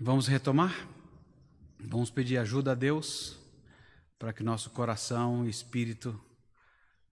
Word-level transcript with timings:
Vamos 0.00 0.28
retomar? 0.28 0.86
Vamos 1.80 2.08
pedir 2.08 2.38
ajuda 2.38 2.70
a 2.70 2.74
Deus 2.76 3.36
para 4.16 4.32
que 4.32 4.44
nosso 4.44 4.70
coração 4.70 5.44
e 5.44 5.50
espírito 5.50 6.18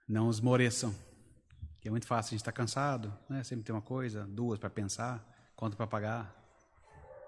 não 0.08 0.30
esmoreçam. 0.30 0.94
Que 1.80 1.88
é 1.88 1.90
muito 1.90 2.06
fácil, 2.06 2.28
a 2.28 2.30
gente 2.30 2.42
está 2.42 2.53
cansado, 2.53 3.12
né? 3.28 3.42
sempre 3.42 3.64
tem 3.64 3.74
uma 3.74 3.83
coisa, 3.83 4.24
duas 4.28 4.60
para 4.60 4.71
pensar, 4.71 5.21
conta 5.56 5.76
para 5.76 5.88
pagar. 5.88 6.33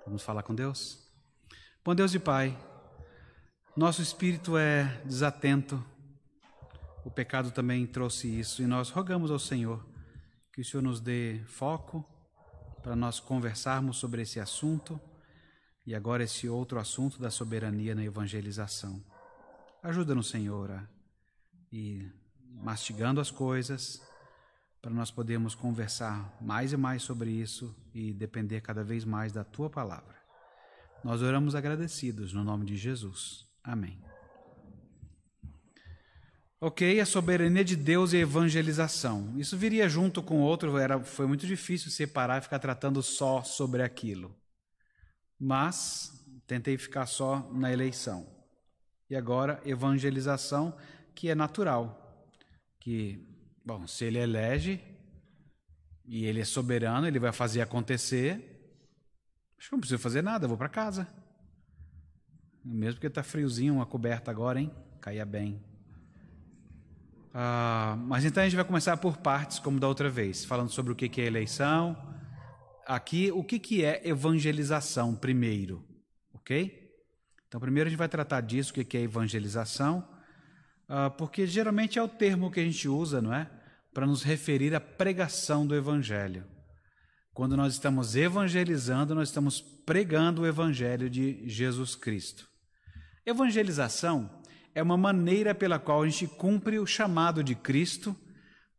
Vamos 0.06 0.22
falar 0.22 0.44
com 0.44 0.54
Deus? 0.54 1.10
Bom 1.84 1.92
Deus 1.92 2.14
e 2.14 2.20
Pai, 2.20 2.56
nosso 3.76 4.00
espírito 4.00 4.56
é 4.56 5.02
desatento, 5.04 5.84
o 7.04 7.10
pecado 7.10 7.50
também 7.50 7.84
trouxe 7.84 8.28
isso, 8.28 8.62
e 8.62 8.66
nós 8.66 8.90
rogamos 8.90 9.28
ao 9.28 9.40
Senhor 9.40 9.84
que 10.52 10.60
o 10.60 10.64
Senhor 10.64 10.84
nos 10.84 11.00
dê 11.00 11.40
foco 11.46 12.08
para 12.80 12.94
nós 12.94 13.18
conversarmos 13.18 13.96
sobre 13.96 14.22
esse 14.22 14.38
assunto 14.38 15.00
e 15.88 15.94
agora 15.94 16.22
esse 16.22 16.46
outro 16.46 16.78
assunto 16.78 17.18
da 17.18 17.30
soberania 17.30 17.94
na 17.94 18.04
evangelização. 18.04 19.02
Ajuda-nos, 19.82 20.28
Senhor, 20.28 20.70
a 20.70 20.86
ir 21.72 22.12
mastigando 22.62 23.22
as 23.22 23.30
coisas 23.30 23.98
para 24.82 24.90
nós 24.90 25.10
podermos 25.10 25.54
conversar 25.54 26.36
mais 26.42 26.74
e 26.74 26.76
mais 26.76 27.02
sobre 27.02 27.30
isso 27.30 27.74
e 27.94 28.12
depender 28.12 28.60
cada 28.60 28.84
vez 28.84 29.02
mais 29.02 29.32
da 29.32 29.42
tua 29.42 29.70
palavra. 29.70 30.14
Nós 31.02 31.22
oramos 31.22 31.54
agradecidos 31.54 32.34
no 32.34 32.44
nome 32.44 32.66
de 32.66 32.76
Jesus. 32.76 33.46
Amém. 33.64 33.98
Ok, 36.60 37.00
a 37.00 37.06
soberania 37.06 37.64
de 37.64 37.76
Deus 37.76 38.12
e 38.12 38.18
a 38.18 38.20
evangelização. 38.20 39.32
Isso 39.38 39.56
viria 39.56 39.88
junto 39.88 40.22
com 40.22 40.42
outro, 40.42 40.76
era, 40.76 41.02
foi 41.02 41.26
muito 41.26 41.46
difícil 41.46 41.90
separar 41.90 42.40
e 42.40 42.42
ficar 42.42 42.58
tratando 42.58 43.02
só 43.02 43.42
sobre 43.42 43.82
aquilo. 43.82 44.36
Mas 45.38 46.24
tentei 46.46 46.76
ficar 46.76 47.06
só 47.06 47.48
na 47.52 47.72
eleição. 47.72 48.26
E 49.08 49.16
agora, 49.16 49.60
evangelização, 49.64 50.76
que 51.14 51.28
é 51.28 51.34
natural. 51.34 52.26
Que, 52.80 53.26
bom, 53.64 53.86
se 53.86 54.04
ele 54.04 54.18
elege 54.18 54.80
e 56.06 56.24
ele 56.24 56.40
é 56.40 56.44
soberano, 56.44 57.06
ele 57.06 57.18
vai 57.18 57.32
fazer 57.32 57.60
acontecer. 57.60 58.56
Acho 59.58 59.68
que 59.68 59.72
não 59.72 59.80
preciso 59.80 60.00
fazer 60.00 60.22
nada, 60.22 60.48
vou 60.48 60.56
para 60.56 60.68
casa. 60.68 61.08
Mesmo 62.64 62.94
porque 62.94 63.06
está 63.06 63.22
friozinho, 63.22 63.74
uma 63.74 63.86
coberta 63.86 64.30
agora, 64.30 64.60
hein? 64.60 64.70
Caia 65.00 65.24
bem. 65.24 65.62
Ah, 67.32 67.96
mas 68.06 68.24
então 68.24 68.42
a 68.42 68.46
gente 68.46 68.56
vai 68.56 68.64
começar 68.64 68.96
por 68.96 69.16
partes, 69.16 69.58
como 69.58 69.78
da 69.78 69.88
outra 69.88 70.10
vez, 70.10 70.44
falando 70.44 70.70
sobre 70.70 70.92
o 70.92 70.96
que 70.96 71.20
é 71.20 71.24
eleição. 71.24 71.96
Aqui, 72.88 73.30
o 73.30 73.44
que 73.44 73.84
é 73.84 74.00
evangelização, 74.08 75.14
primeiro, 75.14 75.84
ok? 76.32 76.90
Então, 77.46 77.60
primeiro 77.60 77.86
a 77.86 77.90
gente 77.90 77.98
vai 77.98 78.08
tratar 78.08 78.40
disso, 78.40 78.70
o 78.70 78.74
que 78.74 78.96
é 78.96 79.02
evangelização, 79.02 80.08
ah, 80.88 81.10
porque 81.10 81.46
geralmente 81.46 81.98
é 81.98 82.02
o 82.02 82.08
termo 82.08 82.50
que 82.50 82.60
a 82.60 82.64
gente 82.64 82.88
usa, 82.88 83.20
não 83.20 83.34
é? 83.34 83.50
Para 83.92 84.06
nos 84.06 84.22
referir 84.22 84.74
à 84.74 84.80
pregação 84.80 85.66
do 85.66 85.74
evangelho. 85.74 86.46
Quando 87.34 87.58
nós 87.58 87.74
estamos 87.74 88.16
evangelizando, 88.16 89.14
nós 89.14 89.28
estamos 89.28 89.60
pregando 89.60 90.40
o 90.40 90.46
evangelho 90.46 91.10
de 91.10 91.46
Jesus 91.46 91.94
Cristo. 91.94 92.48
Evangelização 93.26 94.42
é 94.74 94.82
uma 94.82 94.96
maneira 94.96 95.54
pela 95.54 95.78
qual 95.78 96.02
a 96.02 96.08
gente 96.08 96.26
cumpre 96.26 96.78
o 96.78 96.86
chamado 96.86 97.44
de 97.44 97.54
Cristo 97.54 98.16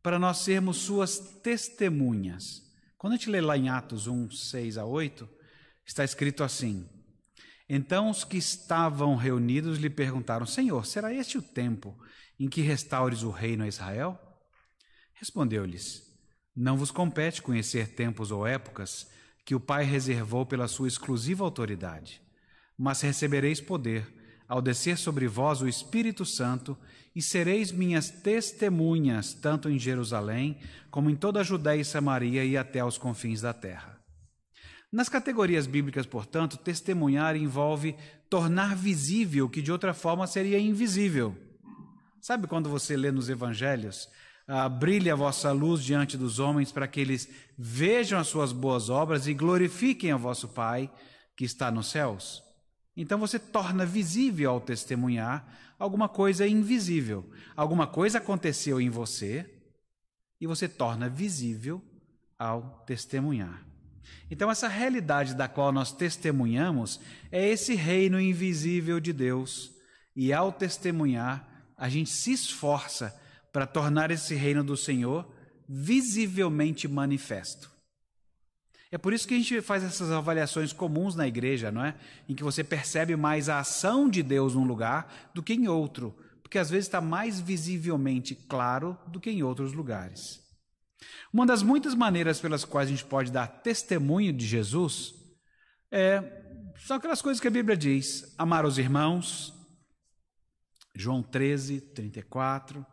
para 0.02 0.17
nós 0.17 0.39
sermos 0.39 0.77
suas 0.77 1.19
testemunhas. 1.43 2.68
Quando 3.00 3.14
a 3.14 3.16
gente 3.16 3.30
lê 3.30 3.39
lá 3.39 3.58
em 3.58 3.69
Atos 3.69 4.08
1, 4.08 4.30
6 4.30 4.78
a 4.78 4.83
8, 4.83 5.28
está 5.86 6.03
escrito 6.03 6.44
assim: 6.44 6.86
Então 7.69 8.09
os 8.09 8.25
que 8.25 8.36
estavam 8.36 9.16
reunidos 9.16 9.78
lhe 9.78 9.89
perguntaram: 9.89 10.45
Senhor, 10.45 10.86
será 10.86 11.14
este 11.14 11.38
o 11.38 11.42
tempo 11.42 11.97
em 12.38 12.50
que 12.50 12.59
restaures 12.59 13.23
o 13.23 13.32
reino 13.32 13.64
a 13.64 13.70
Israel? 13.70 14.20
Respondeu-lhes: 15.14 16.14
Não 16.54 16.76
vos 16.76 16.92
compete 16.92 17.42
conhecer 17.42 17.95
tempos 17.95 18.32
ou 18.32 18.45
épocas 18.45 19.09
que 19.45 19.55
o 19.55 19.61
Pai 19.61 19.86
reservou 19.86 20.45
pela 20.45 20.67
sua 20.67 20.89
exclusiva 20.89 21.45
autoridade, 21.45 22.21
mas 22.77 22.99
recebereis 22.99 23.61
poder 23.61 24.14
ao 24.49 24.61
descer 24.61 24.98
sobre 24.98 25.27
vós 25.27 25.61
o 25.61 25.67
Espírito 25.67 26.26
Santo, 26.26 26.76
e 27.15 27.21
sereis 27.21 27.71
minhas 27.71 28.10
testemunhas, 28.10 29.33
tanto 29.33 29.70
em 29.70 29.77
Jerusalém, 29.77 30.58
como 30.89 31.10
em 31.10 31.15
toda 31.15 31.39
a 31.39 31.43
Judéia 31.43 31.82
e 31.82 31.86
Samaria 31.86 32.43
e 32.43 32.58
até 32.58 32.80
aos 32.80 32.98
confins 32.98 33.42
da 33.42 33.54
terra. 33.54 33.99
Nas 34.92 35.08
categorias 35.08 35.67
bíblicas, 35.67 36.05
portanto, 36.05 36.58
testemunhar 36.58 37.36
envolve 37.36 37.95
tornar 38.30 38.76
visível 38.76 39.45
o 39.45 39.49
que 39.49 39.61
de 39.61 39.71
outra 39.71 39.93
forma 39.93 40.26
seria 40.26 40.59
invisível. 40.59 41.38
Sabe 42.20 42.48
quando 42.48 42.70
você 42.70 42.98
lê 42.98 43.11
nos 43.11 43.30
evangelhos, 43.30 44.09
ah, 44.48 44.67
brilhe 44.67 45.11
a 45.11 45.15
vossa 45.15 45.52
luz 45.52 45.83
diante 45.83 46.17
dos 46.17 46.39
homens 46.39 46.71
para 46.71 46.88
que 46.88 46.99
eles 46.99 47.30
vejam 47.55 48.20
as 48.20 48.27
suas 48.27 48.52
boas 48.52 48.89
obras 48.89 49.27
e 49.27 49.33
glorifiquem 49.33 50.11
a 50.11 50.17
vosso 50.17 50.48
Pai 50.48 50.92
que 51.38 51.45
está 51.45 51.70
nos 51.70 51.92
céus? 51.92 52.48
Então 53.02 53.17
você 53.17 53.39
torna 53.39 53.86
visível 53.86 54.52
ao 54.52 54.60
testemunhar 54.60 55.48
alguma 55.80 56.10
coisa 56.10 56.45
invisível. 56.45 57.32
Alguma 57.55 57.87
coisa 57.87 58.17
aconteceu 58.17 58.82
em 58.82 58.89
você 58.89 59.49
e 60.42 60.45
você 60.45 60.67
torna 60.67 61.08
visível 61.08 61.82
ao 62.38 62.83
testemunhar. 62.86 63.65
Então, 64.30 64.52
essa 64.52 64.67
realidade 64.67 65.33
da 65.33 65.48
qual 65.48 65.71
nós 65.71 65.93
testemunhamos 65.93 66.99
é 67.32 67.48
esse 67.48 67.73
reino 67.73 68.20
invisível 68.20 68.99
de 68.99 69.14
Deus. 69.14 69.71
E 70.14 70.33
ao 70.33 70.52
testemunhar, 70.52 71.71
a 71.77 71.88
gente 71.88 72.09
se 72.09 72.33
esforça 72.33 73.17
para 73.54 73.65
tornar 73.65 74.11
esse 74.11 74.36
reino 74.36 74.61
do 74.61 74.76
Senhor 74.76 75.26
visivelmente 75.70 76.86
manifesto. 76.86 77.71
É 78.92 78.98
por 78.98 79.14
isso 79.14 79.27
que 79.27 79.36
a 79.36 79.38
gente 79.38 79.61
faz 79.61 79.83
essas 79.83 80.11
avaliações 80.11 80.73
comuns 80.73 81.16
na 81.16 81.27
igreja, 81.27 81.72
não 81.72 81.86
é? 81.86 81.95
Em 82.27 82.33
que 82.33 82.44
você 82.44 82.64
percebe 82.64 83.16
mais 83.16 83.48
a 83.48 83.60
ação 83.60 84.10
de 84.10 84.23
Deus 84.23 84.55
num 84.55 84.66
lugar 84.66 85.30
do 85.33 85.44
que 85.44 85.54
em 85.54 85.67
outro, 85.67 86.16
porque 86.42 86.58
às 86.58 86.70
vezes 86.70 86.88
está 86.88 87.00
mais 87.00 87.39
visivelmente 87.39 88.33
claro 88.33 88.98
do 89.08 89.20
que 89.20 89.30
em 89.30 89.44
outros 89.44 89.73
lugares. 89.73 90.44
Uma 91.32 91.45
das 91.45 91.61
muitas 91.61 91.94
maneiras 91.94 92.39
pelas 92.39 92.66
quais 92.66 92.89
a 92.89 92.92
gente 92.92 93.05
pode 93.05 93.32
dar 93.32 93.48
testemunho 93.48 94.33
de 94.33 94.45
Jesus 94.45 95.14
é, 95.92 96.23
são 96.86 96.98
aquelas 96.98 97.21
coisas 97.21 97.39
que 97.39 97.48
a 97.48 97.52
Bíblia 97.52 97.77
diz: 97.77 98.33
amar 98.38 98.66
os 98.66 98.80
irmãos, 98.80 99.54
João 100.95 101.21
13, 101.21 101.82
34 101.82 102.86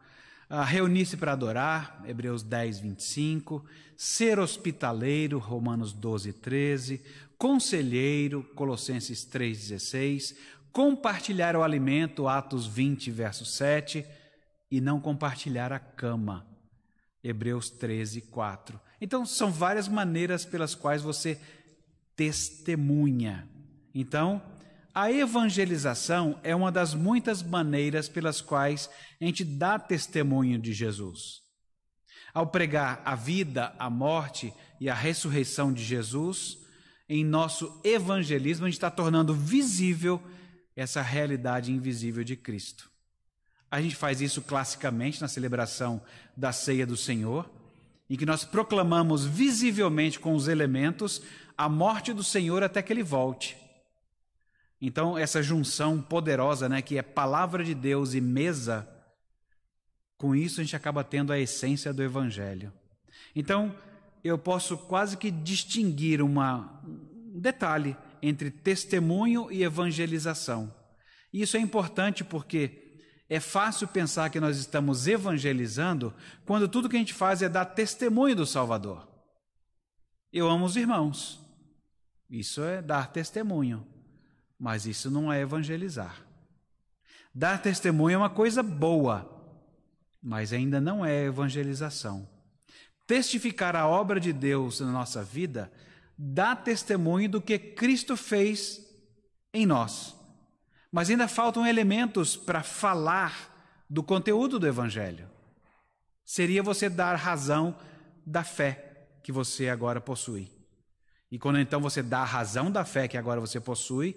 Uh, 0.49 0.62
Reunir-se 0.62 1.17
para 1.17 1.33
adorar, 1.33 2.03
Hebreus 2.07 2.43
10, 2.43 2.79
25. 2.79 3.65
Ser 3.97 4.39
hospitaleiro, 4.39 5.39
Romanos 5.39 5.93
12, 5.93 6.33
13. 6.34 7.03
Conselheiro, 7.37 8.45
Colossenses 8.55 9.25
3, 9.25 9.59
16. 9.59 10.37
Compartilhar 10.73 11.57
o 11.57 11.62
alimento, 11.62 12.29
Atos 12.29 12.67
20, 12.67 13.11
verso 13.11 13.45
7. 13.45 14.07
E 14.71 14.81
não 14.81 15.01
compartilhar 15.01 15.73
a 15.73 15.79
cama, 15.79 16.47
Hebreus 17.23 17.69
13, 17.71 18.21
4. 18.23 18.81
Então, 19.01 19.27
são 19.27 19.51
várias 19.51 19.89
maneiras 19.89 20.45
pelas 20.45 20.75
quais 20.75 21.03
você 21.03 21.41
testemunha. 22.15 23.49
Então, 23.95 24.41
a 24.97 25.12
evangelização 25.12 26.41
é 26.43 26.57
uma 26.57 26.73
das 26.73 26.95
muitas 26.95 27.43
maneiras 27.43 28.09
pelas 28.09 28.41
quais 28.41 28.89
a 29.21 29.25
gente 29.27 29.45
dá 29.45 29.79
testemunho 29.79 30.59
de 30.59 30.73
Jesus. 30.73 31.43
Ao 32.33 32.47
pregar 32.47 33.03
a 33.05 33.15
vida, 33.15 33.75
a 33.79 33.91
morte 33.91 34.55
e 34.81 34.89
a 34.89 34.95
ressurreição 34.95 35.71
de 35.71 35.84
Jesus, 35.84 36.57
em 37.07 37.23
nosso 37.23 37.78
evangelismo, 37.84 38.65
a 38.65 38.69
gente 38.71 38.78
está 38.78 38.91
tornando 38.91 39.34
visível 39.34 40.19
essa 40.75 41.03
realidade 41.03 41.71
invisível 41.71 42.25
de 42.25 42.34
Cristo. 42.34 42.91
A 43.71 43.83
gente 43.83 43.97
faz 43.97 44.22
isso 44.22 44.41
classicamente 44.41 45.21
na 45.21 45.28
celebração 45.28 46.01
da 46.34 46.53
ceia 46.53 46.87
do 46.87 46.97
Senhor, 46.97 47.51
em 48.09 48.16
que 48.16 48.25
nós 48.25 48.45
proclamamos 48.45 49.27
visivelmente 49.27 50.19
com 50.19 50.34
os 50.34 50.49
elementos 50.49 51.21
a 51.54 51.69
morte 51.69 52.15
do 52.15 52.25
Senhor 52.25 52.63
até 52.63 52.81
que 52.81 52.95
ele 52.95 53.03
volte. 53.03 53.66
Então, 54.81 55.17
essa 55.17 55.43
junção 55.43 56.01
poderosa, 56.03 56.69
né, 56.69 56.83
que 56.83 56.99
é 56.99 57.03
palavra 57.03 57.65
de 57.65 57.75
Deus 57.75 58.15
e 58.15 58.21
mesa, 58.21 58.89
com 60.17 60.34
isso 60.34 60.61
a 60.61 60.65
gente 60.65 60.77
acaba 60.77 61.03
tendo 61.03 61.33
a 61.33 61.39
essência 61.39 61.93
do 61.93 62.03
evangelho. 62.03 62.73
Então, 63.34 63.75
eu 64.23 64.39
posso 64.39 64.77
quase 64.77 65.17
que 65.17 65.31
distinguir 65.31 66.21
uma, 66.21 66.83
um 66.84 67.41
detalhe 67.41 67.97
entre 68.23 68.51
testemunho 68.51 69.51
e 69.51 69.63
evangelização. 69.63 70.75
E 71.33 71.43
isso 71.43 71.57
é 71.57 71.61
importante 71.61 72.25
porque 72.25 73.01
é 73.28 73.41
fácil 73.41 73.89
pensar 73.89 74.31
que 74.31 74.41
nós 74.41 74.57
estamos 74.57 75.07
evangelizando 75.07 76.15
quando 76.45 76.69
tudo 76.69 76.89
que 76.89 76.97
a 76.97 76.99
gente 76.99 77.15
faz 77.15 77.43
é 77.43 77.49
dar 77.49 77.65
testemunho 77.65 78.37
do 78.37 78.47
Salvador. 78.47 79.09
Eu 80.33 80.49
amo 80.49 80.65
os 80.65 80.77
irmãos. 80.77 81.41
Isso 82.28 82.63
é 82.63 82.83
dar 82.83 83.13
testemunho, 83.13 83.87
mas 84.58 84.86
isso 84.86 85.10
não 85.10 85.32
é 85.32 85.41
evangelizar. 85.41 86.24
Dar 87.34 87.60
testemunho 87.60 88.14
é 88.14 88.18
uma 88.18 88.30
coisa 88.30 88.62
boa, 88.62 89.30
mas 90.22 90.53
ainda 90.53 90.80
não 90.80 91.04
é 91.04 91.24
evangelização. 91.24 92.28
Testificar 93.06 93.76
a 93.76 93.86
obra 93.86 94.18
de 94.18 94.32
Deus 94.32 94.80
na 94.80 94.91
nossa 94.91 95.22
vida 95.22 95.70
dá 96.18 96.56
testemunho 96.56 97.28
do 97.28 97.41
que 97.41 97.58
Cristo 97.58 98.16
fez 98.16 98.80
em 99.53 99.66
nós. 99.66 100.16
Mas 100.91 101.10
ainda 101.10 101.28
faltam 101.28 101.66
elementos 101.66 102.36
para 102.36 102.62
falar 102.62 103.84
do 103.88 104.03
conteúdo 104.03 104.58
do 104.58 104.66
Evangelho. 104.66 105.28
Seria 106.24 106.62
você 106.62 106.88
dar 106.88 107.14
razão 107.14 107.76
da 108.24 108.42
fé 108.42 109.08
que 109.22 109.30
você 109.30 109.68
agora 109.68 110.00
possui. 110.00 110.50
E 111.30 111.38
quando 111.38 111.58
então 111.58 111.80
você 111.80 112.03
dá 112.03 112.20
a 112.20 112.24
razão 112.24 112.70
da 112.70 112.84
fé 112.84 113.06
que 113.06 113.16
agora 113.16 113.41
você 113.41 113.60
possui, 113.60 114.16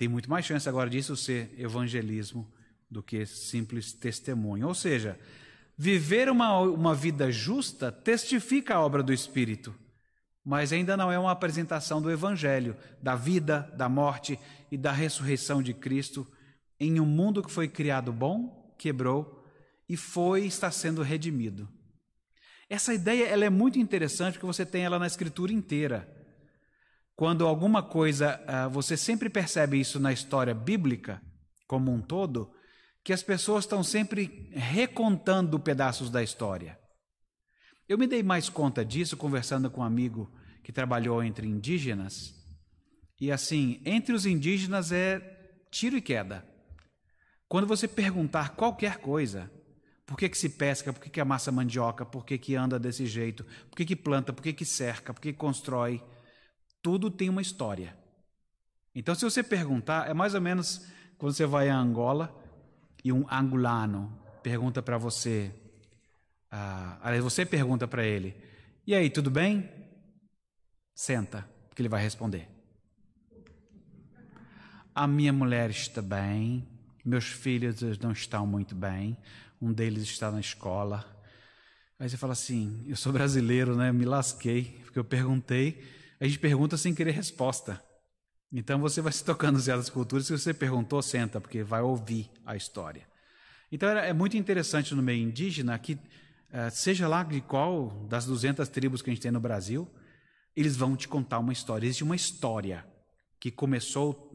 tem 0.00 0.08
muito 0.08 0.30
mais 0.30 0.46
chance 0.46 0.66
agora 0.66 0.88
disso 0.88 1.14
ser 1.14 1.54
evangelismo 1.58 2.50
do 2.90 3.02
que 3.02 3.26
simples 3.26 3.92
testemunho. 3.92 4.66
Ou 4.66 4.74
seja, 4.74 5.20
viver 5.76 6.30
uma, 6.30 6.58
uma 6.60 6.94
vida 6.94 7.30
justa 7.30 7.92
testifica 7.92 8.76
a 8.76 8.80
obra 8.80 9.02
do 9.02 9.12
Espírito, 9.12 9.74
mas 10.42 10.72
ainda 10.72 10.96
não 10.96 11.12
é 11.12 11.18
uma 11.18 11.32
apresentação 11.32 12.00
do 12.00 12.10
Evangelho, 12.10 12.74
da 13.02 13.14
vida, 13.14 13.70
da 13.76 13.90
morte 13.90 14.40
e 14.72 14.78
da 14.78 14.90
ressurreição 14.90 15.62
de 15.62 15.74
Cristo 15.74 16.26
em 16.80 16.98
um 16.98 17.04
mundo 17.04 17.42
que 17.42 17.52
foi 17.52 17.68
criado 17.68 18.10
bom, 18.10 18.74
quebrou 18.78 19.44
e 19.86 19.98
foi 19.98 20.46
está 20.46 20.70
sendo 20.70 21.02
redimido. 21.02 21.68
Essa 22.70 22.94
ideia 22.94 23.26
ela 23.26 23.44
é 23.44 23.50
muito 23.50 23.78
interessante 23.78 24.32
porque 24.38 24.46
você 24.46 24.64
tem 24.64 24.82
ela 24.82 24.98
na 24.98 25.06
Escritura 25.06 25.52
inteira. 25.52 26.19
Quando 27.20 27.46
alguma 27.46 27.82
coisa, 27.82 28.42
ah, 28.46 28.66
você 28.66 28.96
sempre 28.96 29.28
percebe 29.28 29.78
isso 29.78 30.00
na 30.00 30.10
história 30.10 30.54
bíblica 30.54 31.20
como 31.68 31.92
um 31.92 32.00
todo, 32.00 32.50
que 33.04 33.12
as 33.12 33.22
pessoas 33.22 33.64
estão 33.64 33.84
sempre 33.84 34.48
recontando 34.54 35.60
pedaços 35.60 36.08
da 36.08 36.22
história. 36.22 36.80
Eu 37.86 37.98
me 37.98 38.06
dei 38.06 38.22
mais 38.22 38.48
conta 38.48 38.82
disso 38.82 39.18
conversando 39.18 39.70
com 39.70 39.82
um 39.82 39.84
amigo 39.84 40.32
que 40.64 40.72
trabalhou 40.72 41.22
entre 41.22 41.46
indígenas. 41.46 42.32
E 43.20 43.30
assim, 43.30 43.82
entre 43.84 44.14
os 44.14 44.24
indígenas 44.24 44.90
é 44.90 45.20
tiro 45.70 45.98
e 45.98 46.00
queda. 46.00 46.42
Quando 47.46 47.66
você 47.66 47.86
perguntar 47.86 48.56
qualquer 48.56 48.96
coisa, 48.96 49.52
por 50.06 50.16
que, 50.16 50.26
que 50.26 50.38
se 50.38 50.48
pesca, 50.48 50.90
por 50.90 51.02
que, 51.02 51.10
que 51.10 51.20
amassa 51.20 51.52
mandioca, 51.52 52.06
por 52.06 52.24
que, 52.24 52.38
que 52.38 52.54
anda 52.54 52.78
desse 52.78 53.04
jeito, 53.04 53.44
por 53.68 53.76
que, 53.76 53.84
que 53.84 53.94
planta, 53.94 54.32
por 54.32 54.42
que, 54.42 54.54
que 54.54 54.64
cerca, 54.64 55.12
por 55.12 55.20
que, 55.20 55.34
que 55.34 55.38
constrói, 55.38 56.02
tudo 56.82 57.10
tem 57.10 57.28
uma 57.28 57.42
história. 57.42 57.96
Então, 58.94 59.14
se 59.14 59.24
você 59.24 59.42
perguntar, 59.42 60.08
é 60.08 60.14
mais 60.14 60.34
ou 60.34 60.40
menos 60.40 60.86
quando 61.18 61.32
você 61.32 61.46
vai 61.46 61.68
a 61.68 61.76
Angola 61.76 62.34
e 63.04 63.12
um 63.12 63.26
angolano 63.30 64.18
pergunta 64.42 64.82
para 64.82 64.98
você, 64.98 65.54
ah, 66.50 66.98
aliás, 67.02 67.22
você 67.22 67.44
pergunta 67.44 67.86
para 67.86 68.04
ele, 68.04 68.34
e 68.86 68.94
aí, 68.94 69.08
tudo 69.08 69.30
bem? 69.30 69.70
Senta, 70.94 71.48
porque 71.68 71.82
ele 71.82 71.88
vai 71.88 72.02
responder. 72.02 72.48
A 74.94 75.06
minha 75.06 75.32
mulher 75.32 75.70
está 75.70 76.02
bem, 76.02 76.66
meus 77.04 77.26
filhos 77.26 77.98
não 77.98 78.12
estão 78.12 78.46
muito 78.46 78.74
bem, 78.74 79.16
um 79.60 79.72
deles 79.72 80.02
está 80.02 80.30
na 80.30 80.40
escola. 80.40 81.04
Aí 81.98 82.08
você 82.08 82.16
fala 82.16 82.32
assim: 82.32 82.84
eu 82.88 82.96
sou 82.96 83.12
brasileiro, 83.12 83.76
né? 83.76 83.92
Me 83.92 84.04
lasquei, 84.04 84.80
porque 84.84 84.98
eu 84.98 85.04
perguntei 85.04 85.80
a 86.20 86.26
gente 86.26 86.38
pergunta 86.38 86.76
sem 86.76 86.94
querer 86.94 87.12
resposta. 87.12 87.82
Então 88.52 88.78
você 88.78 89.00
vai 89.00 89.12
se 89.12 89.24
tocando 89.24 89.58
em 89.58 89.62
certas 89.62 89.88
culturas, 89.88 90.26
se 90.26 90.32
você 90.32 90.52
perguntou, 90.52 91.00
senta, 91.00 91.40
porque 91.40 91.62
vai 91.62 91.80
ouvir 91.80 92.30
a 92.44 92.54
história. 92.54 93.08
Então 93.72 93.88
é 93.88 94.12
muito 94.12 94.36
interessante 94.36 94.94
no 94.94 95.02
meio 95.02 95.22
indígena 95.22 95.78
que, 95.78 95.98
eh, 96.52 96.70
seja 96.70 97.08
lá 97.08 97.22
de 97.22 97.40
qual 97.40 98.06
das 98.08 98.26
200 98.26 98.68
tribos 98.68 99.00
que 99.00 99.08
a 99.08 99.14
gente 99.14 99.22
tem 99.22 99.30
no 99.30 99.40
Brasil, 99.40 99.88
eles 100.54 100.76
vão 100.76 100.96
te 100.96 101.08
contar 101.08 101.38
uma 101.38 101.52
história. 101.52 101.86
Existe 101.86 102.04
uma 102.04 102.16
história 102.16 102.84
que 103.38 103.50
começou 103.50 104.28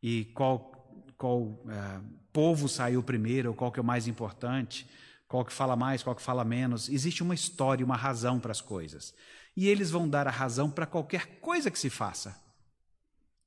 e 0.00 0.26
qual, 0.26 0.70
qual 1.16 1.40
uh, 1.40 2.04
povo 2.32 2.68
saiu 2.68 3.02
primeiro, 3.02 3.54
qual 3.54 3.72
que 3.72 3.80
é 3.80 3.82
o 3.82 3.84
mais 3.84 4.06
importante, 4.06 4.86
qual 5.26 5.44
que 5.44 5.52
fala 5.52 5.74
mais, 5.74 6.02
qual 6.02 6.14
que 6.14 6.22
fala 6.22 6.44
menos. 6.44 6.88
Existe 6.88 7.22
uma 7.22 7.34
história, 7.34 7.84
uma 7.84 7.96
razão 7.96 8.38
para 8.38 8.52
as 8.52 8.60
coisas 8.60 9.14
e 9.58 9.66
eles 9.66 9.90
vão 9.90 10.08
dar 10.08 10.28
a 10.28 10.30
razão 10.30 10.70
para 10.70 10.86
qualquer 10.86 11.40
coisa 11.40 11.68
que 11.68 11.78
se 11.80 11.90
faça. 11.90 12.28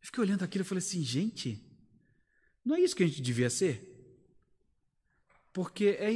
Eu 0.02 0.08
fiquei 0.08 0.22
olhando 0.22 0.44
aquilo 0.44 0.66
e 0.66 0.68
falei 0.68 0.84
assim, 0.84 1.02
gente, 1.02 1.66
não 2.66 2.76
é 2.76 2.82
isso 2.82 2.94
que 2.94 3.04
a 3.04 3.08
gente 3.08 3.22
devia 3.22 3.50
ser? 3.50 3.88
Porque 5.54 5.86
é, 5.98 6.14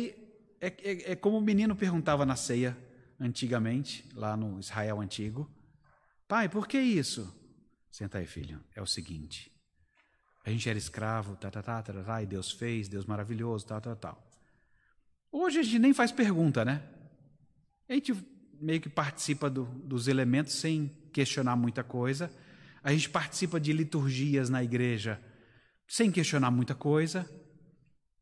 é, 0.59 0.67
é, 0.67 1.11
é 1.11 1.15
como 1.15 1.37
o 1.37 1.41
menino 1.41 1.77
perguntava 1.77 2.25
na 2.25 2.35
ceia 2.35 2.77
antigamente, 3.17 4.05
lá 4.13 4.35
no 4.35 4.59
Israel 4.59 4.99
antigo: 4.99 5.49
Pai, 6.27 6.49
por 6.49 6.67
que 6.67 6.77
isso? 6.77 7.33
Senta 7.89 8.17
aí, 8.17 8.27
filho, 8.27 8.61
é 8.75 8.81
o 8.81 8.85
seguinte. 8.85 9.49
A 10.43 10.49
gente 10.49 10.67
era 10.67 10.77
escravo, 10.77 11.37
tá, 11.37 11.49
tá, 11.49 11.63
tá, 11.63 11.81
tá, 11.81 12.03
tá, 12.03 12.21
e 12.21 12.25
Deus 12.25 12.51
fez, 12.51 12.89
Deus 12.89 13.05
maravilhoso, 13.05 13.65
tal, 13.65 13.79
tal, 13.79 13.95
tal. 13.95 14.31
Hoje 15.31 15.59
a 15.59 15.63
gente 15.63 15.79
nem 15.79 15.93
faz 15.93 16.11
pergunta, 16.11 16.65
né? 16.65 16.83
A 17.87 17.93
gente 17.93 18.34
meio 18.59 18.81
que 18.81 18.89
participa 18.89 19.49
do, 19.49 19.65
dos 19.65 20.07
elementos 20.07 20.55
sem 20.55 20.91
questionar 21.11 21.55
muita 21.55 21.83
coisa. 21.83 22.31
A 22.83 22.91
gente 22.91 23.09
participa 23.09 23.59
de 23.59 23.73
liturgias 23.73 24.49
na 24.49 24.63
igreja 24.63 25.19
sem 25.87 26.11
questionar 26.11 26.51
muita 26.51 26.75
coisa. 26.75 27.29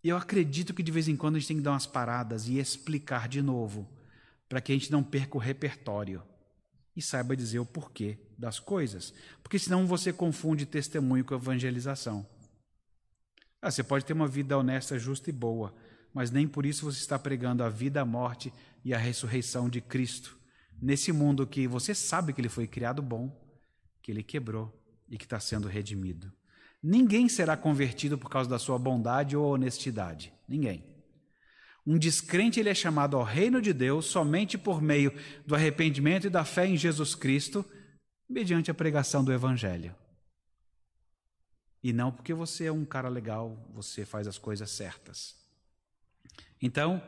E 0.04 0.10
eu 0.10 0.18
acredito 0.18 0.74
que 0.74 0.84
de 0.84 0.92
vez 0.92 1.08
em 1.08 1.16
quando 1.16 1.36
a 1.36 1.40
gente 1.40 1.48
tem 1.48 1.58
que 1.58 1.64
dar 1.64 1.72
umas 1.72 1.86
paradas 1.86 2.48
e 2.48 2.60
explicar 2.60 3.28
de 3.28 3.42
novo, 3.42 3.90
para 4.50 4.60
que 4.62 4.72
a 4.72 4.76
gente 4.76 4.92
não 4.92 5.02
perca 5.02 5.38
o 5.38 5.40
repertório 5.40 6.22
e 6.96 7.02
saiba 7.02 7.36
dizer 7.36 7.60
o 7.60 7.66
porquê 7.66 8.20
das 8.38 8.60
coisas. 8.60 9.14
Porque 9.42 9.58
senão 9.58 9.88
você 9.88 10.12
confunde 10.12 10.66
testemunho 10.66 11.24
com 11.24 11.36
evangelização. 11.36 12.28
Ah, 13.62 13.72
você 13.72 13.82
pode 13.82 14.06
ter 14.06 14.14
uma 14.14 14.28
vida 14.28 14.58
honesta, 14.58 15.00
justa 15.00 15.30
e 15.30 15.34
boa, 15.34 15.74
mas 16.14 16.30
nem 16.30 16.48
por 16.48 16.66
isso 16.66 16.86
você 16.86 17.00
está 17.00 17.18
pregando 17.18 17.64
a 17.64 17.70
vida, 17.70 18.02
a 18.02 18.06
morte 18.06 18.54
e 18.86 18.94
a 18.94 18.98
ressurreição 18.98 19.70
de 19.70 19.82
Cristo. 19.82 20.38
Nesse 20.82 21.12
mundo 21.12 21.48
que 21.48 21.68
você 21.68 21.96
sabe 21.96 22.34
que 22.34 22.42
ele 22.42 22.50
foi 22.50 22.68
criado 22.68 23.02
bom, 23.02 23.36
que 24.02 24.12
ele 24.12 24.22
quebrou 24.22 24.72
e 25.10 25.18
que 25.18 25.24
está 25.24 25.40
sendo 25.40 25.68
redimido. 25.68 26.32
Ninguém 26.82 27.30
será 27.30 27.56
convertido 27.56 28.18
por 28.18 28.30
causa 28.30 28.50
da 28.50 28.60
sua 28.60 28.78
bondade 28.78 29.38
ou 29.38 29.54
honestidade. 29.54 30.34
Ninguém. 30.48 30.84
Um 31.86 31.98
descrente 31.98 32.60
ele 32.60 32.70
é 32.70 32.76
chamado 32.76 33.18
ao 33.18 33.24
reino 33.24 33.62
de 33.62 33.74
Deus 33.74 34.06
somente 34.06 34.58
por 34.58 34.82
meio 34.82 35.14
do 35.46 35.56
arrependimento 35.56 36.28
e 36.28 36.30
da 36.30 36.46
fé 36.46 36.66
em 36.66 36.78
Jesus 36.78 37.16
Cristo, 37.16 37.66
mediante 38.30 38.70
a 38.70 38.74
pregação 38.74 39.24
do 39.24 39.34
Evangelho. 39.34 39.96
E 41.82 41.92
não 41.92 42.12
porque 42.12 42.34
você 42.34 42.66
é 42.66 42.72
um 42.72 42.86
cara 42.86 43.10
legal, 43.10 43.70
você 43.74 44.06
faz 44.06 44.28
as 44.28 44.38
coisas 44.38 44.72
certas. 44.72 45.43
Então, 46.62 47.02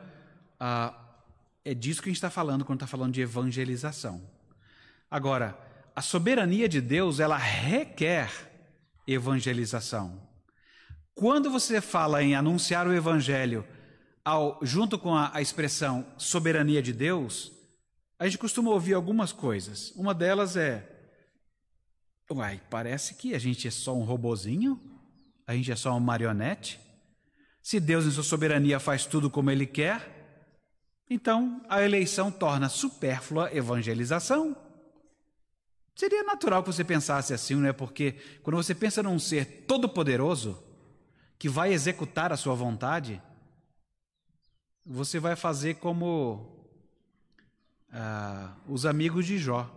ah, 0.60 0.94
é 1.64 1.74
disso 1.74 2.02
que 2.02 2.08
a 2.08 2.10
gente 2.10 2.18
está 2.18 2.30
falando 2.30 2.64
quando 2.64 2.78
está 2.78 2.86
falando 2.86 3.12
de 3.12 3.20
evangelização. 3.20 4.22
Agora, 5.10 5.58
a 5.94 6.02
soberania 6.02 6.68
de 6.68 6.80
Deus, 6.80 7.20
ela 7.20 7.36
requer 7.36 8.30
evangelização. 9.06 10.20
Quando 11.14 11.50
você 11.50 11.80
fala 11.80 12.22
em 12.22 12.34
anunciar 12.34 12.86
o 12.86 12.92
evangelho 12.92 13.66
ao, 14.24 14.58
junto 14.62 14.98
com 14.98 15.14
a, 15.14 15.30
a 15.34 15.40
expressão 15.40 16.06
soberania 16.18 16.82
de 16.82 16.92
Deus, 16.92 17.50
a 18.18 18.26
gente 18.26 18.38
costuma 18.38 18.70
ouvir 18.70 18.94
algumas 18.94 19.32
coisas. 19.32 19.92
Uma 19.92 20.12
delas 20.12 20.56
é: 20.56 20.86
Uai, 22.30 22.60
parece 22.68 23.14
que 23.14 23.34
a 23.34 23.38
gente 23.38 23.66
é 23.68 23.70
só 23.70 23.94
um 23.96 24.04
robozinho? 24.04 24.80
A 25.46 25.54
gente 25.54 25.70
é 25.70 25.76
só 25.76 25.90
uma 25.92 26.00
marionete? 26.00 26.80
Se 27.66 27.80
Deus, 27.80 28.06
em 28.06 28.12
sua 28.12 28.22
soberania, 28.22 28.78
faz 28.78 29.06
tudo 29.06 29.28
como 29.28 29.50
Ele 29.50 29.66
quer, 29.66 30.54
então 31.10 31.60
a 31.68 31.82
eleição 31.82 32.30
torna 32.30 32.68
supérflua 32.68 33.52
evangelização. 33.52 34.56
Seria 35.92 36.22
natural 36.22 36.62
que 36.62 36.72
você 36.72 36.84
pensasse 36.84 37.34
assim, 37.34 37.56
não 37.56 37.66
é? 37.66 37.72
Porque 37.72 38.12
quando 38.44 38.54
você 38.54 38.72
pensa 38.72 39.02
num 39.02 39.18
ser 39.18 39.64
todo-poderoso, 39.66 40.62
que 41.40 41.48
vai 41.48 41.72
executar 41.72 42.32
a 42.32 42.36
sua 42.36 42.54
vontade, 42.54 43.20
você 44.84 45.18
vai 45.18 45.34
fazer 45.34 45.74
como 45.74 46.70
ah, 47.90 48.54
os 48.68 48.86
amigos 48.86 49.26
de 49.26 49.38
Jó, 49.38 49.68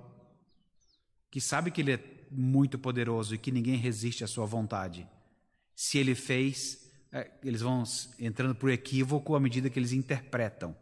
que 1.31 1.41
sabe 1.41 1.71
que 1.71 1.81
ele 1.81 1.93
é 1.93 2.27
muito 2.29 2.77
poderoso 2.77 3.33
e 3.33 3.39
que 3.39 3.51
ninguém 3.51 3.77
resiste 3.77 4.23
à 4.23 4.27
sua 4.27 4.45
vontade. 4.45 5.09
Se 5.75 5.97
ele 5.97 6.13
fez, 6.13 6.87
é, 7.11 7.31
eles 7.43 7.61
vão 7.61 7.83
entrando 8.19 8.55
por 8.55 8.69
equívoco 8.69 9.35
à 9.35 9.39
medida 9.39 9.69
que 9.69 9.79
eles 9.79 9.91
interpretam. 9.91 10.75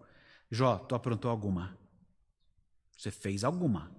Jó, 0.51 0.77
tu 0.77 0.95
aprontou 0.95 1.31
alguma. 1.31 1.77
Você 2.97 3.11
fez 3.11 3.43
alguma. 3.43 3.91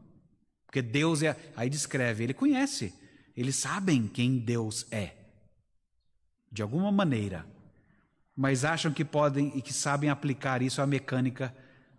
Porque 0.66 0.82
Deus 0.82 1.22
é. 1.22 1.36
Aí 1.56 1.70
descreve, 1.70 2.24
ele 2.24 2.34
conhece, 2.34 2.94
eles 3.36 3.56
sabem 3.56 4.06
quem 4.06 4.38
Deus 4.38 4.86
é, 4.90 5.14
de 6.52 6.62
alguma 6.62 6.92
maneira, 6.92 7.46
mas 8.36 8.64
acham 8.64 8.92
que 8.92 9.04
podem 9.04 9.56
e 9.56 9.62
que 9.62 9.72
sabem 9.72 10.10
aplicar 10.10 10.60
isso 10.60 10.82
à 10.82 10.86
mecânica 10.86 11.54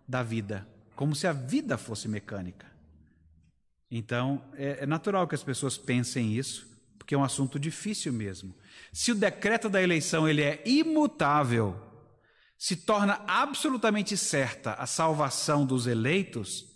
da 0.06 0.22
vida, 0.22 0.66
como 0.94 1.14
se 1.14 1.26
a 1.26 1.32
vida 1.32 1.76
fosse 1.76 2.08
mecânica. 2.08 2.70
Então, 3.90 4.44
é, 4.54 4.84
é 4.84 4.86
natural 4.86 5.26
que 5.26 5.34
as 5.34 5.42
pessoas 5.42 5.76
pensem 5.76 6.36
isso, 6.36 6.68
porque 6.96 7.14
é 7.14 7.18
um 7.18 7.24
assunto 7.24 7.58
difícil 7.58 8.12
mesmo. 8.12 8.54
Se 8.92 9.12
o 9.12 9.14
decreto 9.14 9.68
da 9.68 9.82
eleição 9.82 10.28
ele 10.28 10.42
é 10.42 10.62
imutável, 10.66 11.80
se 12.58 12.76
torna 12.76 13.22
absolutamente 13.26 14.16
certa 14.16 14.74
a 14.74 14.86
salvação 14.86 15.64
dos 15.64 15.86
eleitos, 15.86 16.66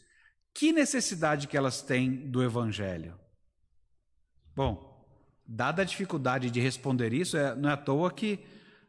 que 0.54 0.73
necessidade 0.73 1.49
que 1.49 1.56
elas 1.56 1.82
têm 1.82 2.30
do 2.30 2.42
evangelho? 2.42 3.18
Bom, 4.56 5.04
dada 5.46 5.82
a 5.82 5.84
dificuldade 5.84 6.50
de 6.50 6.61
responder 6.61 7.12
isso, 7.12 7.37
é, 7.37 7.54
não 7.54 7.68
é 7.68 7.73
à 7.73 7.76
toa 7.76 8.11
que 8.11 8.38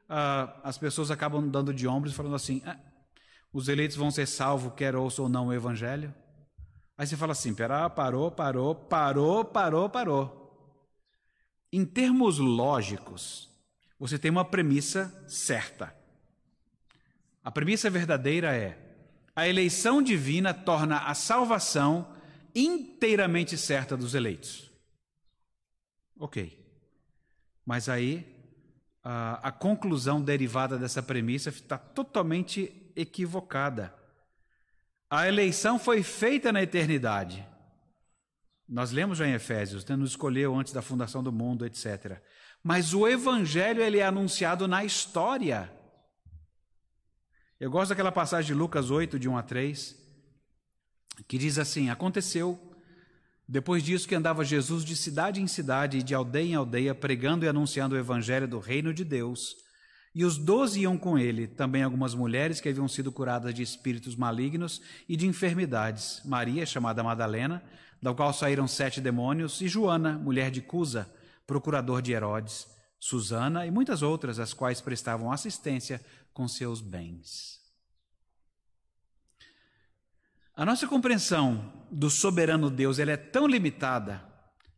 ah, 0.07 0.59
as 0.63 0.77
pessoas 0.77 1.09
acabam 1.09 1.49
dando 1.49 1.73
de 1.73 1.87
ombros 1.87 2.13
e 2.13 2.15
falando 2.15 2.35
assim: 2.35 2.61
ah, 2.65 2.77
os 3.51 3.67
eleitos 3.67 3.97
vão 3.97 4.11
ser 4.11 4.27
salvos, 4.27 4.73
quer 4.75 4.95
ouçam 4.95 5.25
ou 5.25 5.29
não 5.29 5.47
o 5.47 5.53
evangelho. 5.53 6.13
Aí 6.97 7.07
você 7.07 7.17
fala 7.17 7.31
assim: 7.31 7.53
pera, 7.53 7.89
parou, 7.89 8.31
parou, 8.31 8.75
parou, 8.75 9.43
parou, 9.43 9.89
parou. 9.89 10.44
Em 11.75 11.83
termos 11.83 12.39
lógicos, 12.39 13.49
você 13.99 14.17
tem 14.17 14.31
uma 14.31 14.45
premissa 14.45 15.13
certa. 15.27 15.93
A 17.43 17.51
premissa 17.51 17.89
verdadeira 17.89 18.55
é: 18.55 18.79
a 19.35 19.45
eleição 19.45 20.01
divina 20.01 20.53
torna 20.53 20.99
a 20.99 21.13
salvação 21.13 22.15
inteiramente 22.55 23.57
certa 23.57 23.97
dos 23.97 24.15
eleitos. 24.15 24.71
Ok. 26.17 26.65
Mas 27.65 27.89
aí 27.89 28.25
a, 29.03 29.49
a 29.49 29.51
conclusão 29.51 30.21
derivada 30.21 30.77
dessa 30.77 31.03
premissa 31.03 31.49
está 31.49 31.77
totalmente 31.77 32.89
equivocada. 32.95 33.93
A 35.09 35.27
eleição 35.27 35.77
foi 35.77 36.03
feita 36.03 36.53
na 36.53 36.63
eternidade. 36.63 37.45
Nós 38.67 38.91
lemos 38.91 39.19
já 39.19 39.27
em 39.27 39.33
Efésios, 39.33 39.85
né? 39.85 39.95
nos 39.95 40.11
escolheu 40.11 40.55
antes 40.55 40.73
da 40.73 40.81
fundação 40.81 41.23
do 41.23 41.31
mundo, 41.31 41.65
etc. 41.65 42.19
Mas 42.63 42.93
o 42.93 43.07
evangelho 43.07 43.81
ele 43.81 43.99
é 43.99 44.05
anunciado 44.05 44.67
na 44.67 44.83
história. 44.83 45.71
Eu 47.59 47.69
gosto 47.69 47.89
daquela 47.89 48.11
passagem 48.11 48.47
de 48.47 48.53
Lucas 48.53 48.89
8, 48.89 49.19
de 49.19 49.29
1 49.29 49.37
a 49.37 49.43
3, 49.43 49.95
que 51.27 51.37
diz 51.37 51.59
assim: 51.59 51.89
Aconteceu, 51.89 52.59
depois 53.47 53.83
disso, 53.83 54.07
que 54.07 54.15
andava 54.15 54.43
Jesus 54.43 54.83
de 54.83 54.95
cidade 54.95 55.41
em 55.41 55.47
cidade 55.47 55.99
e 55.99 56.03
de 56.03 56.15
aldeia 56.15 56.45
em 56.45 56.55
aldeia, 56.55 56.95
pregando 56.95 57.45
e 57.45 57.47
anunciando 57.47 57.93
o 57.93 57.97
evangelho 57.97 58.47
do 58.47 58.57
reino 58.57 58.91
de 58.91 59.05
Deus. 59.05 59.55
E 60.15 60.23
os 60.23 60.37
doze 60.37 60.79
iam 60.79 60.97
com 60.97 61.19
ele, 61.19 61.45
também 61.45 61.83
algumas 61.83 62.15
mulheres 62.15 62.61
que 62.61 62.69
haviam 62.69 62.87
sido 62.87 63.11
curadas 63.11 63.53
de 63.53 63.61
espíritos 63.61 64.15
malignos 64.15 64.81
e 65.09 65.17
de 65.17 65.27
enfermidades: 65.27 66.21
Maria, 66.23 66.65
chamada 66.65 67.03
Madalena, 67.03 67.61
da 68.01 68.13
qual 68.13 68.31
saíram 68.31 68.65
sete 68.65 69.01
demônios, 69.01 69.59
e 69.59 69.67
Joana, 69.67 70.17
mulher 70.17 70.49
de 70.49 70.61
Cusa, 70.61 71.13
procurador 71.45 72.01
de 72.01 72.13
Herodes, 72.13 72.65
Susana 72.97 73.65
e 73.65 73.71
muitas 73.71 74.01
outras, 74.01 74.39
as 74.39 74.53
quais 74.53 74.79
prestavam 74.79 75.33
assistência 75.33 75.99
com 76.33 76.47
seus 76.47 76.79
bens. 76.79 77.59
A 80.55 80.63
nossa 80.63 80.87
compreensão 80.87 81.73
do 81.91 82.09
soberano 82.09 82.69
Deus 82.69 82.99
ela 82.99 83.11
é 83.11 83.17
tão 83.17 83.45
limitada 83.45 84.23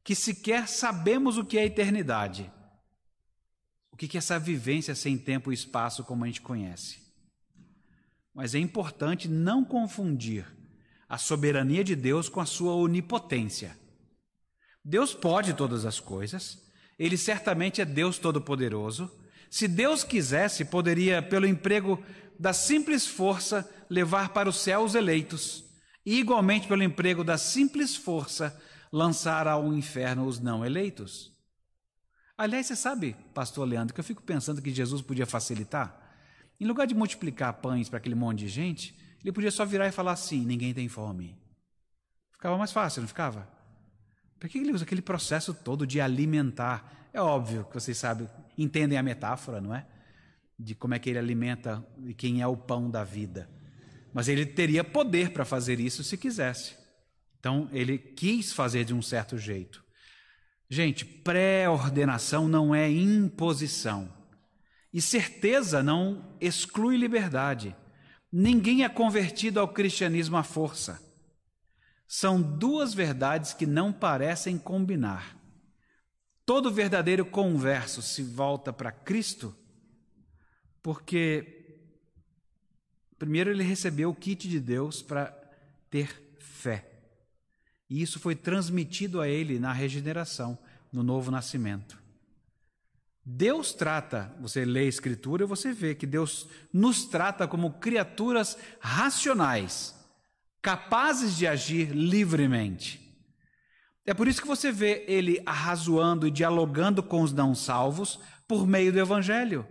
que 0.03 0.15
sequer 0.15 0.67
sabemos 0.67 1.37
o 1.37 1.45
que 1.45 1.59
é 1.59 1.65
eternidade. 1.65 2.51
O 3.97 3.99
que 3.99 4.15
é 4.15 4.19
essa 4.19 4.37
vivência 4.37 4.93
sem 4.93 5.17
tempo 5.17 5.49
e 5.51 5.55
espaço 5.55 6.03
como 6.03 6.23
a 6.23 6.27
gente 6.27 6.39
conhece. 6.39 6.99
Mas 8.31 8.53
é 8.53 8.59
importante 8.59 9.27
não 9.27 9.65
confundir 9.65 10.45
a 11.09 11.17
soberania 11.17 11.83
de 11.83 11.95
Deus 11.95 12.29
com 12.29 12.39
a 12.39 12.45
sua 12.45 12.75
onipotência. 12.75 13.75
Deus 14.85 15.15
pode 15.15 15.55
todas 15.55 15.83
as 15.83 15.99
coisas, 15.99 16.63
ele 16.99 17.17
certamente 17.17 17.81
é 17.81 17.85
Deus 17.85 18.19
Todo-Poderoso, 18.19 19.11
se 19.49 19.67
Deus 19.67 20.03
quisesse, 20.03 20.65
poderia, 20.65 21.19
pelo 21.19 21.47
emprego 21.47 21.99
da 22.39 22.53
simples 22.53 23.07
força, 23.07 23.67
levar 23.89 24.29
para 24.29 24.47
o 24.47 24.53
céu 24.53 24.81
os 24.81 24.93
eleitos, 24.93 25.63
e 26.05 26.19
igualmente 26.19 26.67
pelo 26.67 26.83
emprego 26.83 27.23
da 27.23 27.39
simples 27.39 27.95
força, 27.95 28.55
lançar 28.93 29.47
ao 29.47 29.73
inferno 29.73 30.27
os 30.27 30.39
não 30.39 30.63
eleitos. 30.63 31.35
Aliás, 32.37 32.67
você 32.67 32.75
sabe, 32.75 33.15
pastor 33.33 33.67
Leandro, 33.67 33.95
que 33.95 33.99
eu 33.99 34.03
fico 34.03 34.21
pensando 34.21 34.61
que 34.61 34.69
Jesus 34.69 35.01
podia 35.01 35.25
facilitar? 35.25 35.99
Em 36.59 36.67
lugar 36.67 36.85
de 36.85 36.93
multiplicar 36.93 37.53
pães 37.53 37.89
para 37.89 37.97
aquele 37.97 38.13
monte 38.13 38.39
de 38.39 38.47
gente, 38.47 38.95
ele 39.23 39.31
podia 39.31 39.49
só 39.49 39.65
virar 39.65 39.87
e 39.87 39.91
falar 39.91 40.11
assim: 40.11 40.45
ninguém 40.45 40.71
tem 40.73 40.87
fome. 40.87 41.35
Ficava 42.31 42.55
mais 42.55 42.71
fácil, 42.71 43.01
não 43.01 43.07
ficava? 43.07 43.47
Por 44.39 44.47
que 44.47 44.59
ele 44.59 44.71
usa 44.71 44.83
aquele 44.83 45.01
processo 45.01 45.51
todo 45.51 45.87
de 45.87 45.99
alimentar? 45.99 47.09
É 47.11 47.19
óbvio 47.19 47.65
que 47.65 47.73
vocês 47.73 47.97
sabem, 47.97 48.29
entendem 48.55 48.99
a 48.99 49.03
metáfora, 49.03 49.59
não 49.59 49.73
é? 49.73 49.87
De 50.59 50.75
como 50.75 50.93
é 50.93 50.99
que 50.99 51.09
ele 51.09 51.17
alimenta 51.17 51.83
e 52.05 52.13
quem 52.13 52.41
é 52.41 52.47
o 52.47 52.55
pão 52.55 52.89
da 52.89 53.03
vida. 53.03 53.49
Mas 54.13 54.27
ele 54.27 54.45
teria 54.45 54.83
poder 54.83 55.31
para 55.31 55.43
fazer 55.43 55.79
isso 55.79 56.03
se 56.03 56.15
quisesse. 56.17 56.75
Então 57.39 57.67
ele 57.71 57.97
quis 57.97 58.53
fazer 58.53 58.85
de 58.85 58.93
um 58.93 59.01
certo 59.01 59.39
jeito. 59.39 59.86
Gente, 60.69 61.05
pré-ordenação 61.05 62.47
não 62.47 62.73
é 62.75 62.89
imposição. 62.89 64.11
E 64.93 65.01
certeza 65.01 65.81
não 65.81 66.35
exclui 66.41 66.97
liberdade. 66.97 67.75
Ninguém 68.31 68.83
é 68.83 68.89
convertido 68.89 69.59
ao 69.59 69.67
cristianismo 69.67 70.37
à 70.37 70.43
força. 70.43 71.01
São 72.07 72.41
duas 72.41 72.93
verdades 72.93 73.53
que 73.53 73.65
não 73.65 73.91
parecem 73.91 74.57
combinar. 74.57 75.37
Todo 76.45 76.71
verdadeiro 76.71 77.25
converso 77.25 78.01
se 78.01 78.23
volta 78.23 78.71
para 78.71 78.91
Cristo 78.91 79.55
porque, 80.87 81.81
primeiro, 83.19 83.51
ele 83.51 83.61
recebeu 83.61 84.09
o 84.09 84.15
kit 84.15 84.47
de 84.47 84.57
Deus 84.57 85.01
para 85.01 85.25
ter 85.89 86.37
fé. 86.39 86.96
E 87.89 88.01
isso 88.01 88.19
foi 88.19 88.35
transmitido 88.35 89.21
a 89.21 89.27
ele 89.27 89.59
na 89.59 89.71
regeneração, 89.71 90.57
no 90.91 91.03
novo 91.03 91.31
nascimento. 91.31 91.97
Deus 93.29 93.73
trata, 93.73 94.33
você 94.39 94.63
lê 94.63 94.81
a 94.81 94.83
Escritura 94.83 95.43
e 95.43 95.47
você 95.47 95.73
vê 95.73 95.93
que 95.93 96.05
Deus 96.05 96.47
nos 96.71 97.05
trata 97.05 97.45
como 97.45 97.73
criaturas 97.73 98.57
racionais, 98.79 99.93
capazes 100.61 101.35
de 101.35 101.45
agir 101.45 101.91
livremente. 101.91 103.05
É 104.05 104.13
por 104.13 104.29
isso 104.29 104.41
que 104.41 104.47
você 104.47 104.71
vê 104.71 105.03
ele 105.09 105.41
arrazoando 105.45 106.25
e 106.25 106.31
dialogando 106.31 107.03
com 107.03 107.21
os 107.21 107.33
não 107.33 107.53
salvos 107.53 108.17
por 108.47 108.65
meio 108.65 108.93
do 108.93 108.99
Evangelho. 108.99 109.67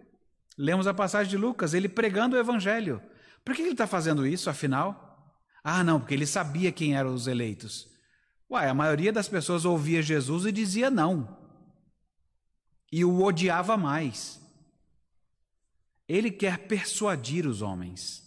Lemos 0.59 0.87
a 0.87 0.93
passagem 0.93 1.31
de 1.31 1.39
Lucas, 1.39 1.73
ele 1.73 1.89
pregando 1.89 2.37
o 2.37 2.39
Evangelho. 2.39 3.01
Por 3.43 3.55
que 3.55 3.63
ele 3.63 3.71
está 3.71 3.87
fazendo 3.87 4.27
isso, 4.27 4.51
afinal? 4.51 5.35
Ah, 5.65 5.83
não, 5.83 5.99
porque 5.99 6.13
ele 6.13 6.27
sabia 6.27 6.71
quem 6.71 6.95
eram 6.95 7.15
os 7.15 7.27
eleitos. 7.27 7.96
Uai, 8.49 8.69
a 8.69 8.75
maioria 8.75 9.13
das 9.13 9.29
pessoas 9.29 9.65
ouvia 9.65 10.01
Jesus 10.03 10.47
e 10.47 10.53
dizia 10.53 10.91
não. 10.91 11.37
E 12.91 13.05
o 13.05 13.23
odiava 13.23 13.77
mais. 13.77 14.41
Ele 16.09 16.31
quer 16.31 16.59
persuadir 16.69 17.47
os 17.47 17.61
homens. 17.63 18.25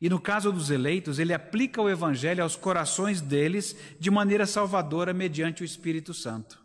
E 0.00 0.10
no 0.10 0.20
caso 0.20 0.52
dos 0.52 0.70
eleitos, 0.70 1.18
ele 1.18 1.32
aplica 1.32 1.80
o 1.80 1.88
evangelho 1.88 2.42
aos 2.42 2.54
corações 2.54 3.20
deles 3.22 3.74
de 3.98 4.10
maneira 4.10 4.46
salvadora 4.46 5.14
mediante 5.14 5.62
o 5.62 5.64
Espírito 5.64 6.12
Santo. 6.12 6.62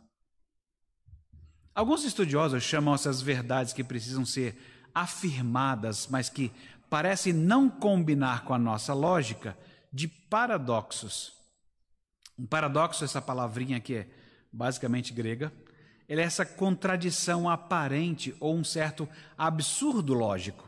Alguns 1.74 2.04
estudiosos 2.04 2.64
chamam 2.64 2.94
essas 2.94 3.22
verdades 3.22 3.72
que 3.72 3.84
precisam 3.84 4.26
ser 4.26 4.58
afirmadas, 4.94 6.08
mas 6.08 6.30
que 6.30 6.52
parecem 6.90 7.32
não 7.32 7.70
combinar 7.70 8.44
com 8.44 8.54
a 8.54 8.60
nossa 8.60 8.94
lógica, 8.94 9.58
de 9.94 10.10
paradoxos. 10.10 11.41
Um 12.38 12.46
paradoxo, 12.46 13.04
essa 13.04 13.22
palavrinha 13.22 13.80
que 13.80 13.96
é 13.96 14.08
basicamente 14.52 15.14
grega, 15.14 15.52
ele 16.08 16.22
é 16.22 16.26
essa 16.26 16.46
contradição 16.46 17.50
aparente 17.50 18.36
ou 18.40 18.56
um 18.56 18.64
certo 18.64 19.08
absurdo 19.38 20.14
lógico. 20.14 20.68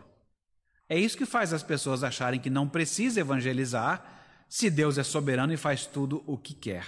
É 0.88 0.98
isso 0.98 1.17
que 1.17 1.25
faz 1.25 1.53
as 1.53 1.63
pessoas 1.63 2.03
acharem 2.03 2.39
que 2.39 2.50
não 2.50 2.70
precisa 2.70 3.20
evangelizar 3.20 4.46
se 4.48 4.70
Deus 4.70 4.98
é 4.98 5.03
soberano 5.03 5.51
e 5.51 5.58
faz 5.58 5.86
tudo 5.86 6.24
o 6.27 6.38
que 6.38 6.53
quer. 6.53 6.86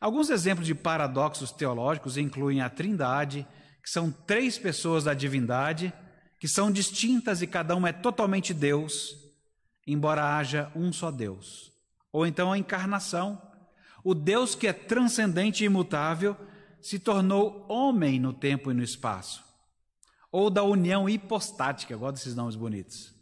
Alguns 0.00 0.30
exemplos 0.30 0.66
de 0.66 0.74
paradoxos 0.74 1.52
teológicos 1.52 2.16
incluem 2.16 2.62
a 2.62 2.70
Trindade, 2.70 3.46
que 3.82 3.90
são 3.90 4.10
três 4.10 4.58
pessoas 4.58 5.04
da 5.04 5.12
divindade, 5.12 5.92
que 6.38 6.48
são 6.48 6.72
distintas 6.72 7.42
e 7.42 7.46
cada 7.46 7.76
uma 7.76 7.90
é 7.90 7.92
totalmente 7.92 8.54
Deus, 8.54 9.14
embora 9.86 10.36
haja 10.36 10.72
um 10.74 10.90
só 10.92 11.10
Deus. 11.10 11.69
Ou 12.12 12.26
então 12.26 12.52
a 12.52 12.58
encarnação, 12.58 13.40
O 14.02 14.14
Deus 14.14 14.54
que 14.54 14.66
é 14.66 14.72
transcendente 14.72 15.62
e 15.62 15.66
imutável 15.66 16.36
se 16.80 16.98
tornou 16.98 17.66
homem 17.68 18.18
no 18.18 18.32
tempo 18.32 18.70
e 18.70 18.74
no 18.74 18.82
espaço. 18.82 19.44
Ou 20.32 20.48
da 20.48 20.62
união 20.62 21.08
hipostática, 21.08 21.96
gosto 21.96 22.14
desses 22.16 22.34
nomes 22.34 22.56
bonitos. 22.56 23.12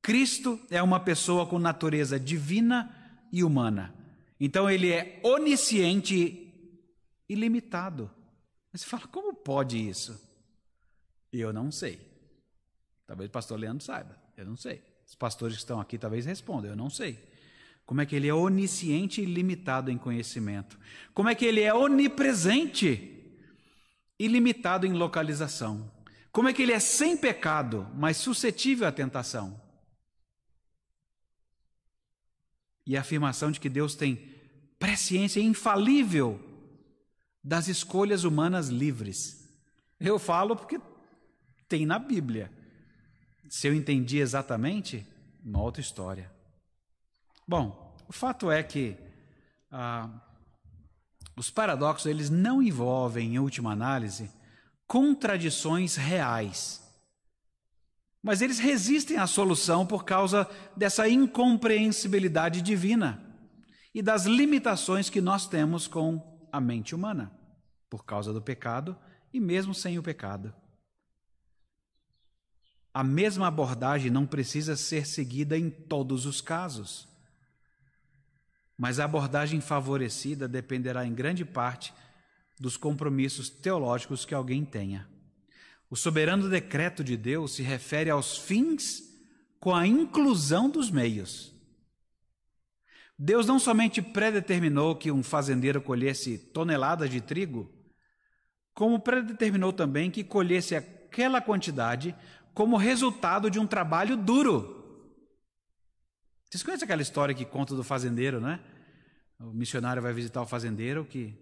Cristo 0.00 0.58
é 0.70 0.82
uma 0.82 1.00
pessoa 1.00 1.46
com 1.46 1.58
natureza 1.58 2.18
divina 2.18 2.94
e 3.32 3.42
humana. 3.42 3.94
Então 4.38 4.70
ele 4.70 4.92
é 4.92 5.20
onisciente 5.22 6.52
e 7.28 7.34
limitado. 7.34 8.10
Mas 8.72 8.82
você 8.82 8.86
fala, 8.86 9.06
como 9.08 9.34
pode 9.34 9.76
isso? 9.76 10.18
Eu 11.32 11.52
não 11.52 11.70
sei. 11.70 12.00
Talvez 13.06 13.28
o 13.28 13.32
pastor 13.32 13.58
Leandro 13.58 13.84
saiba, 13.84 14.16
eu 14.36 14.44
não 14.44 14.56
sei. 14.56 14.82
Os 15.06 15.14
pastores 15.14 15.56
que 15.56 15.62
estão 15.62 15.80
aqui 15.80 15.98
talvez 15.98 16.24
respondam, 16.24 16.70
eu 16.70 16.76
não 16.76 16.88
sei. 16.88 17.18
Como 17.86 18.00
é 18.00 18.06
que 18.06 18.16
ele 18.16 18.26
é 18.26 18.34
onisciente 18.34 19.22
e 19.22 19.24
limitado 19.24 19.92
em 19.92 19.96
conhecimento? 19.96 20.76
Como 21.14 21.28
é 21.28 21.34
que 21.36 21.44
ele 21.44 21.60
é 21.60 21.72
onipresente 21.72 23.24
e 24.18 24.26
limitado 24.26 24.84
em 24.84 24.92
localização? 24.92 25.88
Como 26.32 26.48
é 26.48 26.52
que 26.52 26.62
ele 26.62 26.72
é 26.72 26.80
sem 26.80 27.16
pecado, 27.16 27.88
mas 27.94 28.16
suscetível 28.16 28.88
à 28.88 28.92
tentação? 28.92 29.58
E 32.84 32.96
a 32.96 33.00
afirmação 33.00 33.52
de 33.52 33.60
que 33.60 33.68
Deus 33.68 33.94
tem 33.94 34.34
presciência 34.78 35.40
infalível 35.40 36.40
das 37.42 37.68
escolhas 37.68 38.24
humanas 38.24 38.68
livres. 38.68 39.48
Eu 40.00 40.18
falo 40.18 40.56
porque 40.56 40.80
tem 41.68 41.86
na 41.86 41.98
Bíblia. 41.98 42.50
Se 43.48 43.68
eu 43.68 43.74
entendi 43.74 44.18
exatamente, 44.18 45.06
uma 45.44 45.62
outra 45.62 45.80
história. 45.80 46.35
Bom, 47.46 47.94
o 48.08 48.12
fato 48.12 48.50
é 48.50 48.62
que 48.62 48.96
ah, 49.70 50.10
os 51.36 51.50
paradoxos 51.50 52.06
eles 52.06 52.30
não 52.30 52.62
envolvem, 52.62 53.34
em 53.34 53.38
última 53.38 53.72
análise, 53.72 54.30
contradições 54.86 55.96
reais. 55.96 56.82
Mas 58.22 58.40
eles 58.40 58.58
resistem 58.58 59.18
à 59.18 59.26
solução 59.26 59.86
por 59.86 60.04
causa 60.04 60.48
dessa 60.76 61.08
incompreensibilidade 61.08 62.62
divina 62.62 63.22
e 63.94 64.02
das 64.02 64.24
limitações 64.24 65.08
que 65.08 65.20
nós 65.20 65.46
temos 65.46 65.86
com 65.86 66.48
a 66.50 66.60
mente 66.60 66.94
humana, 66.94 67.30
por 67.88 68.04
causa 68.04 68.32
do 68.32 68.42
pecado 68.42 68.96
e 69.32 69.38
mesmo 69.38 69.74
sem 69.74 69.98
o 69.98 70.02
pecado. 70.02 70.52
A 72.92 73.04
mesma 73.04 73.46
abordagem 73.46 74.10
não 74.10 74.26
precisa 74.26 74.74
ser 74.74 75.06
seguida 75.06 75.56
em 75.56 75.68
todos 75.68 76.24
os 76.24 76.40
casos. 76.40 77.06
Mas 78.76 79.00
a 79.00 79.04
abordagem 79.04 79.60
favorecida 79.60 80.46
dependerá 80.46 81.06
em 81.06 81.14
grande 81.14 81.44
parte 81.44 81.92
dos 82.58 82.76
compromissos 82.76 83.48
teológicos 83.48 84.24
que 84.24 84.34
alguém 84.34 84.64
tenha. 84.64 85.08
O 85.88 85.96
soberano 85.96 86.48
decreto 86.48 87.04
de 87.04 87.16
Deus 87.16 87.54
se 87.54 87.62
refere 87.62 88.10
aos 88.10 88.36
fins 88.36 89.02
com 89.60 89.74
a 89.74 89.86
inclusão 89.86 90.68
dos 90.68 90.90
meios. 90.90 91.54
Deus 93.18 93.46
não 93.46 93.58
somente 93.58 94.02
predeterminou 94.02 94.94
que 94.94 95.10
um 95.10 95.22
fazendeiro 95.22 95.80
colhesse 95.80 96.36
toneladas 96.36 97.08
de 97.08 97.20
trigo, 97.20 97.72
como 98.74 99.00
predeterminou 99.00 99.72
também 99.72 100.10
que 100.10 100.22
colhesse 100.22 100.74
aquela 100.74 101.40
quantidade 101.40 102.14
como 102.52 102.76
resultado 102.76 103.50
de 103.50 103.58
um 103.58 103.66
trabalho 103.66 104.16
duro. 104.16 104.75
Vocês 106.48 106.62
conhecem 106.62 106.84
aquela 106.84 107.02
história 107.02 107.34
que 107.34 107.44
conta 107.44 107.74
do 107.74 107.82
fazendeiro, 107.82 108.40
né? 108.40 108.60
O 109.40 109.52
missionário 109.52 110.00
vai 110.00 110.12
visitar 110.12 110.40
o 110.40 110.46
fazendeiro 110.46 111.04
que 111.04 111.36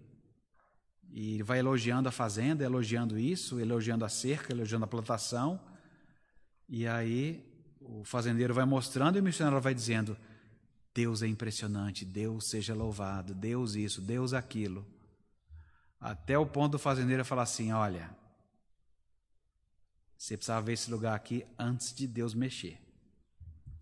e 1.11 1.41
vai 1.43 1.59
elogiando 1.59 2.09
a 2.09 2.11
fazenda, 2.11 2.63
elogiando 2.63 3.17
isso, 3.17 3.59
elogiando 3.59 4.03
a 4.03 4.09
cerca, 4.09 4.51
elogiando 4.51 4.83
a 4.83 4.87
plantação. 4.87 5.61
E 6.67 6.87
aí 6.87 7.45
o 7.79 8.03
fazendeiro 8.03 8.53
vai 8.53 8.65
mostrando 8.65 9.17
e 9.17 9.21
o 9.21 9.23
missionário 9.23 9.61
vai 9.61 9.75
dizendo: 9.75 10.17
Deus 10.93 11.21
é 11.21 11.27
impressionante, 11.27 12.03
Deus 12.03 12.47
seja 12.47 12.73
louvado, 12.73 13.35
Deus 13.35 13.75
isso, 13.75 14.01
Deus 14.01 14.33
aquilo. 14.33 14.85
Até 16.01 16.37
o 16.37 16.47
ponto 16.47 16.73
do 16.73 16.79
fazendeiro 16.79 17.23
falar 17.23 17.43
assim: 17.43 17.71
Olha, 17.71 18.09
você 20.17 20.35
precisava 20.35 20.65
ver 20.65 20.73
esse 20.73 20.89
lugar 20.89 21.15
aqui 21.15 21.45
antes 21.59 21.93
de 21.93 22.07
Deus 22.07 22.33
mexer 22.33 22.84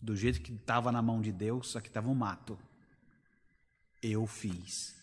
do 0.03 0.17
jeito 0.17 0.41
que 0.41 0.51
estava 0.51 0.91
na 0.91 1.01
mão 1.01 1.21
de 1.21 1.31
Deus, 1.31 1.77
aqui 1.77 1.87
estava 1.87 2.09
um 2.09 2.13
mato. 2.13 2.59
Eu 4.01 4.27
fiz. 4.27 4.93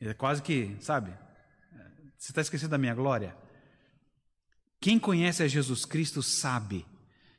É 0.00 0.12
quase 0.12 0.42
que, 0.42 0.76
sabe? 0.80 1.12
Você 2.18 2.32
está 2.32 2.40
esquecendo 2.40 2.72
da 2.72 2.78
minha 2.78 2.94
glória? 2.94 3.36
Quem 4.80 4.98
conhece 4.98 5.42
a 5.44 5.46
Jesus 5.46 5.84
Cristo 5.84 6.20
sabe 6.20 6.84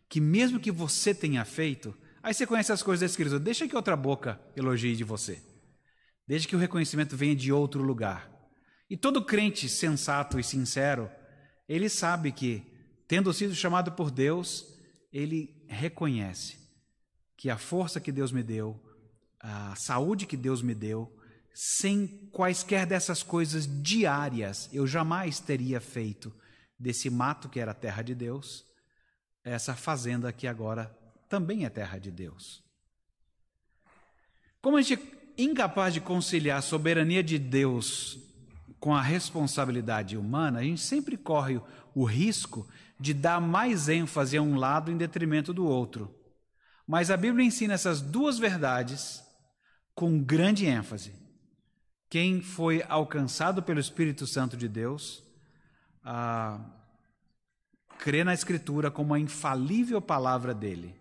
que 0.08 0.22
mesmo 0.22 0.60
que 0.60 0.72
você 0.72 1.14
tenha 1.14 1.44
feito, 1.44 1.94
aí 2.24 2.34
você 2.34 2.48
conhece 2.48 2.72
as 2.72 2.82
coisas 2.82 3.12
escritas, 3.12 3.42
deixa 3.42 3.68
que 3.68 3.76
outra 3.76 3.98
boca 3.98 4.40
elogie 4.56 4.96
de 4.96 5.04
você. 5.04 5.44
Desde 6.26 6.48
que 6.48 6.56
o 6.56 6.60
reconhecimento 6.60 7.18
venha 7.18 7.36
de 7.36 7.52
outro 7.52 7.84
lugar. 7.84 8.32
E 8.90 8.96
todo 8.96 9.26
crente 9.26 9.68
sensato 9.68 10.40
e 10.40 10.44
sincero, 10.44 11.12
ele 11.68 11.90
sabe 11.90 12.32
que, 12.32 12.64
tendo 13.06 13.34
sido 13.34 13.54
chamado 13.54 13.92
por 13.92 14.10
Deus, 14.10 14.66
ele 15.12 15.66
reconhece 15.68 16.65
que 17.38 17.50
a 17.50 17.58
força 17.58 18.00
que 18.00 18.12
Deus 18.12 18.32
me 18.32 18.44
deu, 18.44 18.82
a 19.40 19.76
saúde 19.76 20.26
que 20.26 20.38
Deus 20.38 20.62
me 20.62 20.74
deu, 20.74 21.12
sem 21.54 22.08
quaisquer 22.32 22.86
dessas 22.86 23.24
coisas 23.24 23.66
diárias, 23.82 24.70
eu 24.74 24.86
jamais 24.86 25.40
teria 25.40 25.80
feito 25.80 26.34
desse 26.78 27.10
mato 27.10 27.48
que 27.48 27.60
era 27.60 27.74
terra 27.74 28.02
de 28.02 28.14
Deus, 28.14 28.66
essa 29.44 29.74
fazenda 29.74 30.34
que 30.34 30.48
agora 30.48 30.94
também 31.30 31.66
é 31.66 31.70
terra 31.70 31.98
de 31.98 32.12
Deus. 32.12 32.64
Como 34.62 34.78
a 34.78 34.82
gente 34.82 35.02
é 35.38 35.44
incapaz 35.44 35.94
de 35.94 36.02
conciliar 36.02 36.60
a 36.60 36.62
soberania 36.62 37.24
de 37.24 37.38
Deus 37.38 38.18
com 38.80 38.94
a 38.94 39.02
responsabilidade 39.02 40.18
humana, 40.18 40.60
a 40.60 40.64
gente 40.64 40.82
sempre 40.82 41.16
corre 41.16 41.62
o 41.94 42.04
risco 42.04 42.68
de 43.00 43.14
dar 43.14 43.40
mais 43.40 43.88
ênfase 43.88 44.38
a 44.38 44.42
um 44.42 44.56
lado 44.56 44.92
em 44.92 44.98
detrimento 44.98 45.54
do 45.54 45.66
outro. 45.66 46.14
Mas 46.88 47.10
a 47.10 47.18
Bíblia 47.18 47.46
ensina 47.46 47.74
essas 47.74 48.02
duas 48.02 48.38
verdades 48.38 49.24
com 49.94 50.22
grande 50.22 50.66
ênfase. 50.66 51.14
Quem 52.10 52.42
foi 52.42 52.84
alcançado 52.88 53.64
pelo 53.64 53.80
Espírito 53.80 54.28
Santo 54.28 54.56
de 54.56 54.68
Deus, 54.68 55.24
ah, 56.04 56.60
crê 57.98 58.24
na 58.24 58.34
Escritura 58.34 58.92
como 58.92 59.14
a 59.14 59.20
infalível 59.20 60.02
palavra 60.02 60.54
dele 60.54 60.96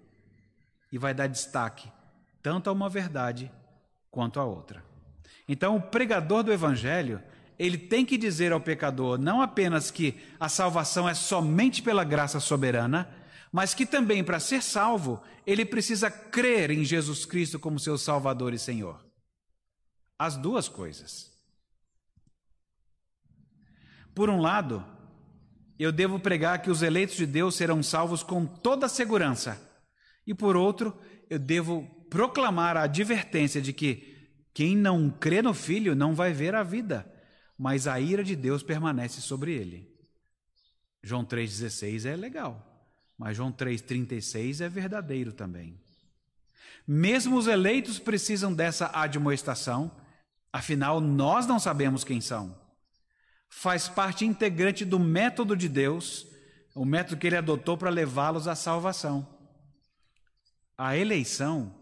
e 0.90 0.98
vai 0.98 1.12
dar 1.12 1.26
destaque 1.26 1.90
tanto 2.42 2.68
a 2.68 2.72
uma 2.72 2.88
verdade 2.88 3.50
quanto 4.10 4.38
a 4.38 4.44
outra. 4.44 4.84
Então, 5.48 5.76
o 5.76 5.80
pregador 5.80 6.42
do 6.42 6.52
Evangelho, 6.52 7.22
ele 7.58 7.76
tem 7.76 8.04
que 8.04 8.18
dizer 8.18 8.52
ao 8.52 8.60
pecador 8.60 9.18
não 9.18 9.42
apenas 9.42 9.90
que 9.90 10.20
a 10.38 10.48
salvação 10.48 11.08
é 11.08 11.14
somente 11.14 11.82
pela 11.82 12.04
graça 12.04 12.38
soberana, 12.40 13.08
mas 13.54 13.72
que 13.72 13.86
também, 13.86 14.24
para 14.24 14.40
ser 14.40 14.60
salvo, 14.60 15.22
ele 15.46 15.64
precisa 15.64 16.10
crer 16.10 16.72
em 16.72 16.84
Jesus 16.84 17.24
Cristo 17.24 17.56
como 17.56 17.78
seu 17.78 17.96
Salvador 17.96 18.52
e 18.52 18.58
Senhor. 18.58 19.06
As 20.18 20.36
duas 20.36 20.68
coisas. 20.68 21.30
Por 24.12 24.28
um 24.28 24.40
lado, 24.40 24.84
eu 25.78 25.92
devo 25.92 26.18
pregar 26.18 26.62
que 26.62 26.68
os 26.68 26.82
eleitos 26.82 27.14
de 27.14 27.26
Deus 27.26 27.54
serão 27.54 27.80
salvos 27.80 28.24
com 28.24 28.44
toda 28.44 28.88
segurança. 28.88 29.56
E 30.26 30.34
por 30.34 30.56
outro, 30.56 30.92
eu 31.30 31.38
devo 31.38 31.84
proclamar 32.10 32.76
a 32.76 32.82
advertência 32.82 33.62
de 33.62 33.72
que 33.72 34.32
quem 34.52 34.76
não 34.76 35.08
crê 35.08 35.40
no 35.40 35.54
Filho 35.54 35.94
não 35.94 36.12
vai 36.12 36.32
ver 36.32 36.56
a 36.56 36.64
vida, 36.64 37.08
mas 37.56 37.86
a 37.86 38.00
ira 38.00 38.24
de 38.24 38.34
Deus 38.34 38.64
permanece 38.64 39.20
sobre 39.20 39.52
ele. 39.52 39.96
João 41.04 41.24
3,16 41.24 42.04
é 42.04 42.16
legal. 42.16 42.73
Mas 43.18 43.36
João 43.36 43.52
3,36 43.52 44.60
é 44.60 44.68
verdadeiro 44.68 45.32
também. 45.32 45.78
Mesmo 46.86 47.36
os 47.36 47.46
eleitos 47.46 47.98
precisam 47.98 48.52
dessa 48.52 48.90
admoestação, 48.92 49.90
afinal, 50.52 51.00
nós 51.00 51.46
não 51.46 51.58
sabemos 51.58 52.04
quem 52.04 52.20
são. 52.20 52.54
Faz 53.48 53.88
parte 53.88 54.24
integrante 54.24 54.84
do 54.84 54.98
método 54.98 55.56
de 55.56 55.68
Deus, 55.68 56.26
o 56.74 56.84
método 56.84 57.16
que 57.16 57.26
ele 57.26 57.36
adotou 57.36 57.78
para 57.78 57.88
levá-los 57.88 58.48
à 58.48 58.54
salvação. 58.54 59.26
A 60.76 60.96
eleição 60.96 61.74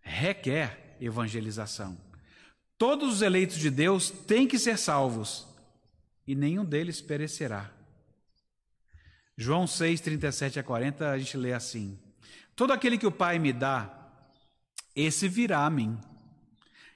requer 0.00 0.96
evangelização. 1.00 1.98
Todos 2.78 3.14
os 3.14 3.22
eleitos 3.22 3.58
de 3.58 3.70
Deus 3.70 4.08
têm 4.08 4.46
que 4.46 4.58
ser 4.58 4.78
salvos, 4.78 5.46
e 6.26 6.34
nenhum 6.34 6.64
deles 6.64 7.00
perecerá. 7.00 7.77
João 9.40 9.68
6, 9.68 10.00
37 10.00 10.58
a 10.58 10.64
40, 10.64 11.10
a 11.10 11.16
gente 11.16 11.36
lê 11.36 11.52
assim: 11.52 11.96
Todo 12.56 12.72
aquele 12.72 12.98
que 12.98 13.06
o 13.06 13.12
Pai 13.12 13.38
me 13.38 13.52
dá, 13.52 13.88
esse 14.96 15.28
virá 15.28 15.64
a 15.64 15.70
mim. 15.70 15.96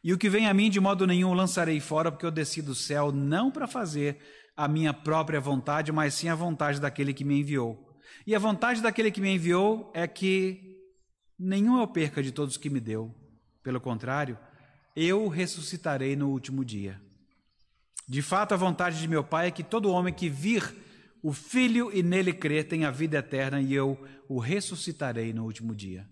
E 0.03 0.13
o 0.13 0.19
que 0.19 0.29
vem 0.29 0.49
a 0.49 0.53
mim, 0.53 0.69
de 0.69 0.81
modo 0.81 1.07
nenhum 1.07 1.35
lançarei 1.35 1.79
fora, 1.79 2.11
porque 2.11 2.27
eu 2.27 2.33
desci 2.33 2.61
do 2.61 2.75
céu 2.75 3.13
não 3.13 3.49
para 3.49 3.69
fazer 3.69 4.19
a 4.57 4.67
minha 4.67 4.93
própria 4.93 5.41
vontade, 5.41 5.93
mas 5.93 6.15
sim 6.15 6.29
a 6.29 6.35
vontade 6.35 6.81
daquele 6.81 7.15
que 7.15 7.25
me 7.25 7.39
enviou. 7.39 7.97
E 8.27 8.35
a 8.35 8.41
vontade 8.41 8.83
daquele 8.83 9.13
que 9.13 9.21
me 9.21 9.33
enviou 9.33 9.93
é 9.95 10.09
que 10.09 10.81
nenhum 11.39 11.79
eu 11.79 11.87
perca 11.87 12.21
de 12.21 12.33
todos 12.33 12.57
que 12.57 12.69
me 12.69 12.81
deu. 12.81 13.15
Pelo 13.63 13.81
contrário, 13.81 14.37
eu 14.97 15.29
ressuscitarei 15.29 16.17
no 16.17 16.29
último 16.31 16.65
dia. 16.65 17.01
De 18.09 18.21
fato, 18.21 18.53
a 18.53 18.57
vontade 18.57 18.99
de 18.99 19.07
meu 19.07 19.23
Pai 19.23 19.47
é 19.47 19.53
que 19.53 19.63
todo 19.63 19.93
homem 19.93 20.13
que 20.13 20.29
vir 20.29 20.83
o 21.23 21.33
Filho 21.33 21.91
e 21.95 22.03
nele 22.03 22.33
crer 22.33 22.67
tenha 22.67 22.91
vida 22.91 23.19
eterna 23.19 23.61
e 23.61 23.73
eu 23.73 23.99
o 24.29 24.41
ressuscitarei 24.41 25.33
no 25.33 25.45
último 25.45 25.75
dia. 25.75 26.09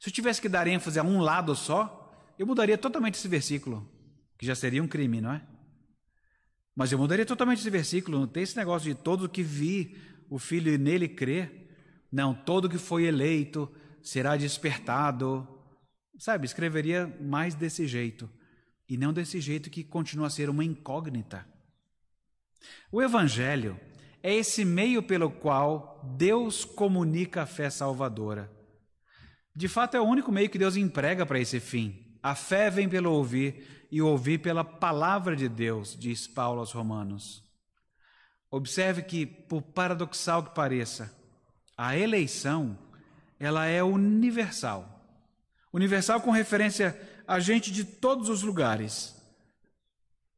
Se 0.00 0.08
eu 0.08 0.12
tivesse 0.12 0.40
que 0.40 0.48
dar 0.48 0.66
ênfase 0.66 0.98
a 0.98 1.02
um 1.02 1.20
lado 1.20 1.54
só, 1.54 2.10
eu 2.38 2.46
mudaria 2.46 2.78
totalmente 2.78 3.14
esse 3.14 3.28
versículo, 3.28 3.88
que 4.38 4.46
já 4.46 4.54
seria 4.54 4.82
um 4.82 4.88
crime, 4.88 5.20
não 5.20 5.32
é? 5.32 5.46
Mas 6.74 6.90
eu 6.90 6.98
mudaria 6.98 7.26
totalmente 7.26 7.58
esse 7.58 7.70
versículo, 7.70 8.18
não 8.18 8.26
tem 8.26 8.42
esse 8.42 8.56
negócio 8.56 8.92
de 8.92 9.00
todo 9.00 9.28
que 9.28 9.42
vi 9.42 9.96
o 10.30 10.38
Filho 10.38 10.72
e 10.72 10.78
nele 10.78 11.06
crer. 11.06 11.68
Não, 12.10 12.34
todo 12.34 12.68
que 12.68 12.78
foi 12.78 13.04
eleito 13.04 13.70
será 14.02 14.36
despertado. 14.36 15.46
Sabe, 16.18 16.46
escreveria 16.46 17.06
mais 17.20 17.54
desse 17.54 17.86
jeito, 17.86 18.30
e 18.88 18.96
não 18.96 19.12
desse 19.12 19.40
jeito 19.40 19.68
que 19.68 19.84
continua 19.84 20.28
a 20.28 20.30
ser 20.30 20.48
uma 20.48 20.64
incógnita. 20.64 21.46
O 22.90 23.02
Evangelho 23.02 23.78
é 24.22 24.34
esse 24.34 24.64
meio 24.64 25.02
pelo 25.02 25.30
qual 25.30 26.00
Deus 26.16 26.64
comunica 26.64 27.42
a 27.42 27.46
fé 27.46 27.68
salvadora. 27.70 28.50
De 29.54 29.68
fato, 29.68 29.96
é 29.96 30.00
o 30.00 30.04
único 30.04 30.32
meio 30.32 30.48
que 30.48 30.58
Deus 30.58 30.76
emprega 30.76 31.26
para 31.26 31.40
esse 31.40 31.60
fim. 31.60 32.16
A 32.22 32.34
fé 32.34 32.70
vem 32.70 32.88
pelo 32.88 33.12
ouvir 33.12 33.86
e 33.90 34.00
ouvir 34.00 34.38
pela 34.38 34.64
palavra 34.64 35.36
de 35.36 35.48
Deus, 35.48 35.96
diz 35.98 36.26
Paulo 36.26 36.60
aos 36.60 36.72
Romanos. 36.72 37.42
Observe 38.50 39.02
que, 39.02 39.26
por 39.26 39.62
paradoxal 39.62 40.42
que 40.42 40.54
pareça, 40.54 41.14
a 41.76 41.96
eleição 41.96 42.78
ela 43.38 43.66
é 43.66 43.82
universal. 43.82 45.00
Universal 45.72 46.20
com 46.20 46.30
referência 46.30 46.96
a 47.26 47.40
gente 47.40 47.72
de 47.72 47.84
todos 47.84 48.28
os 48.28 48.42
lugares 48.42 49.16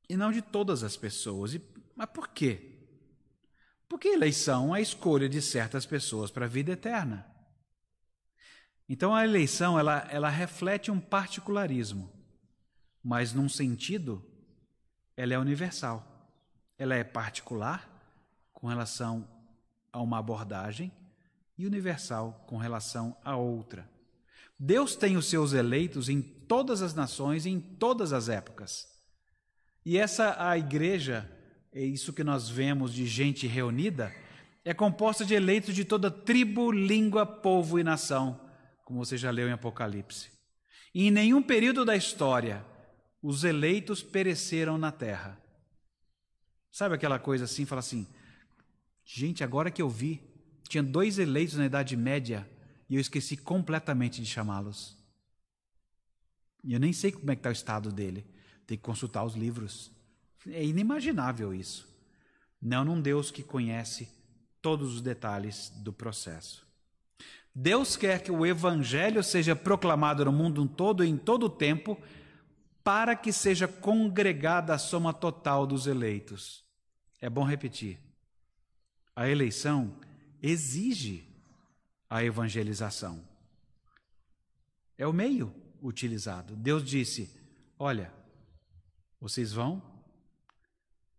e 0.09 0.17
não 0.17 0.33
de 0.33 0.41
todas 0.41 0.83
as 0.83 0.97
pessoas. 0.97 1.55
E, 1.55 1.63
mas 1.97 2.09
por 2.11 2.29
quê? 2.29 2.73
Porque 3.89 4.09
eleição 4.09 4.75
é 4.75 4.79
a 4.79 4.83
escolha 4.83 5.29
de 5.29 5.41
certas 5.41 5.87
pessoas 5.87 6.31
para 6.31 6.47
a 6.47 6.49
vida 6.49 6.73
eterna. 6.73 7.27
Então 8.89 9.15
a 9.15 9.25
eleição 9.25 9.79
ela, 9.79 10.07
ela 10.11 10.29
reflete 10.29 10.91
um 10.91 11.01
particularismo, 11.01 12.13
mas 13.03 13.33
num 13.33 13.49
sentido 13.49 14.25
ela 15.17 15.35
é 15.35 15.39
universal. 15.39 16.11
Ela 16.77 16.97
é 16.97 17.05
particular 17.05 17.89
com 18.53 18.67
relação 18.67 19.29
a 19.93 20.01
uma 20.01 20.19
abordagem 20.19 20.93
e 21.57 21.67
universal 21.67 22.45
com 22.47 22.57
relação 22.57 23.17
a 23.25 23.37
outra. 23.37 23.89
Deus 24.59 24.97
tem 24.97 25.17
os 25.17 25.27
seus 25.27 25.53
eleitos 25.53 26.09
em 26.09 26.21
todas 26.21 26.83
as 26.83 26.95
nações 26.95 27.47
e 27.47 27.51
em 27.51 27.61
todas 27.61 28.13
as 28.13 28.29
épocas. 28.29 28.89
E 29.85 29.99
essa 29.99 30.37
a 30.39 30.57
igreja, 30.57 31.31
é 31.75 31.85
isso 31.85 32.13
que 32.13 32.25
nós 32.25 32.49
vemos 32.49 32.95
de 32.95 33.07
gente 33.07 33.47
reunida, 33.47 34.15
é 34.65 34.73
composta 34.73 35.25
de 35.25 35.35
eleitos 35.35 35.75
de 35.75 35.85
toda 35.85 36.11
tribo, 36.11 36.73
língua, 36.73 37.27
povo 37.27 37.79
e 37.79 37.85
nação 37.85 38.41
como 38.85 39.05
você 39.05 39.17
já 39.17 39.31
leu 39.31 39.49
em 39.49 39.53
Apocalipse. 39.53 40.31
E 40.95 41.07
em 41.09 41.11
nenhum 41.11 41.43
período 41.43 41.85
da 41.85 41.97
história 41.97 42.65
os 43.23 43.43
eleitos 43.43 44.03
pereceram 44.03 44.77
na 44.77 44.93
terra. 44.93 45.41
Sabe 46.71 46.95
aquela 46.95 47.19
coisa 47.19 47.45
assim, 47.45 47.65
fala 47.65 47.79
assim: 47.79 48.07
gente, 49.05 49.43
agora 49.43 49.71
que 49.71 49.81
eu 49.81 49.89
vi, 49.89 50.23
tinha 50.69 50.83
dois 50.83 51.19
eleitos 51.19 51.57
na 51.57 51.67
Idade 51.67 51.97
Média 51.97 52.49
e 52.89 52.97
eu 52.97 53.01
esqueci 53.01 53.37
completamente 53.37 54.21
de 54.21 54.27
chamá-los. 54.27 54.97
E 56.63 56.73
eu 56.75 56.81
nem 56.81 56.93
sei 56.93 57.13
como 57.13 57.31
é 57.31 57.35
que 57.35 57.41
está 57.41 57.49
o 57.49 57.53
estado 57.53 57.91
dele. 57.91 58.27
Tem 58.67 58.77
que 58.77 58.85
consultar 58.85 59.25
os 59.25 59.35
livros. 59.35 59.91
É 60.47 60.65
inimaginável 60.65 61.55
isso. 61.55 61.89
Não 62.61 62.85
num 62.85 63.01
Deus 63.01 63.31
que 63.31 63.43
conhece 63.43 64.09
todos 64.61 64.95
os 64.95 65.03
detalhes 65.03 65.71
do 65.77 65.93
processo. 65.93 66.67
Deus 67.55 67.97
quer 67.97 68.23
que 68.23 68.33
o 68.33 68.45
evangelho 68.45 69.23
seja 69.23 69.55
proclamado 69.55 70.25
no 70.25 70.33
mundo 70.33 70.67
todo 70.67 71.05
em 71.05 71.17
todo 71.17 71.47
o 71.47 71.51
tempo, 71.51 72.01
para 72.83 73.15
que 73.15 73.33
seja 73.33 73.69
congregada 73.69 74.75
a 74.75 74.79
soma 74.79 75.13
total 75.13 75.67
dos 75.67 75.87
eleitos. 75.87 76.65
É 77.21 77.31
bom 77.31 77.45
repetir. 77.45 77.99
A 79.15 79.29
eleição 79.29 79.95
exige 80.43 81.25
a 82.11 82.25
evangelização. 82.25 83.23
É 84.99 85.07
o 85.07 85.13
meio 85.13 85.55
utilizado. 85.83 86.57
Deus 86.57 86.85
disse: 86.85 87.31
Olha, 87.79 88.13
vocês 89.21 89.53
vão 89.53 89.94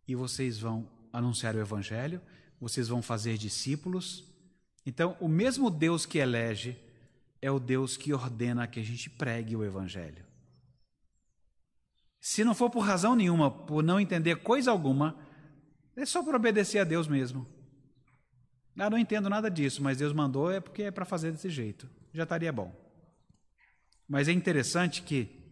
e 0.07 0.15
vocês 0.15 0.59
vão 0.59 0.87
anunciar 1.11 1.55
o 1.55 1.59
evangelho, 1.59 2.21
vocês 2.59 2.87
vão 2.87 3.01
fazer 3.01 3.37
discípulos 3.37 4.35
então, 4.85 5.17
o 5.19 5.27
mesmo 5.27 5.69
Deus 5.71 6.05
que 6.05 6.19
elege 6.19 6.77
é 7.41 7.49
o 7.49 7.59
Deus 7.59 7.97
que 7.97 8.13
ordena 8.13 8.67
que 8.67 8.79
a 8.79 8.83
gente 8.83 9.09
pregue 9.09 9.55
o 9.55 9.63
Evangelho. 9.63 10.23
Se 12.21 12.43
não 12.43 12.53
for 12.53 12.69
por 12.69 12.81
razão 12.81 13.15
nenhuma, 13.15 13.49
por 13.49 13.83
não 13.83 13.99
entender 13.99 14.37
coisa 14.37 14.71
alguma, 14.71 15.17
é 15.95 16.05
só 16.05 16.23
para 16.23 16.37
obedecer 16.37 16.79
a 16.79 16.83
Deus 16.83 17.07
mesmo. 17.07 17.47
Ah, 18.77 18.89
não 18.89 18.97
entendo 18.97 19.29
nada 19.29 19.49
disso, 19.49 19.81
mas 19.81 19.97
Deus 19.97 20.13
mandou 20.13 20.51
é 20.51 20.59
porque 20.59 20.83
é 20.83 20.91
para 20.91 21.05
fazer 21.05 21.31
desse 21.31 21.49
jeito. 21.49 21.89
Já 22.13 22.23
estaria 22.23 22.51
bom. 22.51 22.73
Mas 24.07 24.27
é 24.27 24.31
interessante 24.31 25.01
que 25.01 25.44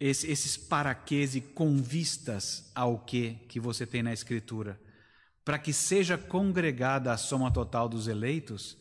esses 0.00 0.56
paraquês 0.56 1.34
e 1.34 1.40
convistas 1.40 2.70
ao 2.74 2.98
que 2.98 3.34
que 3.48 3.58
você 3.58 3.86
tem 3.86 4.02
na 4.02 4.12
Escritura 4.12 4.80
para 5.48 5.58
que 5.58 5.72
seja 5.72 6.18
congregada 6.18 7.10
a 7.10 7.16
soma 7.16 7.50
total 7.50 7.88
dos 7.88 8.06
eleitos, 8.06 8.76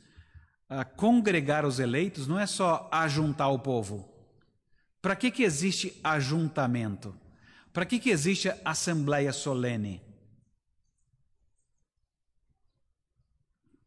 a 0.68 0.84
congregar 0.84 1.66
os 1.66 1.80
eleitos 1.80 2.28
não 2.28 2.38
é 2.38 2.46
só 2.46 2.90
ajuntar 2.92 3.50
o 3.54 3.60
povo. 3.60 4.14
Para 5.02 5.16
que, 5.16 5.32
que 5.32 5.44
existe 5.44 5.98
ajuntamento? 6.04 7.18
Para 7.72 7.86
que, 7.86 7.98
que 7.98 8.10
existe 8.10 8.52
assembleia 8.66 9.32
solene? 9.32 10.02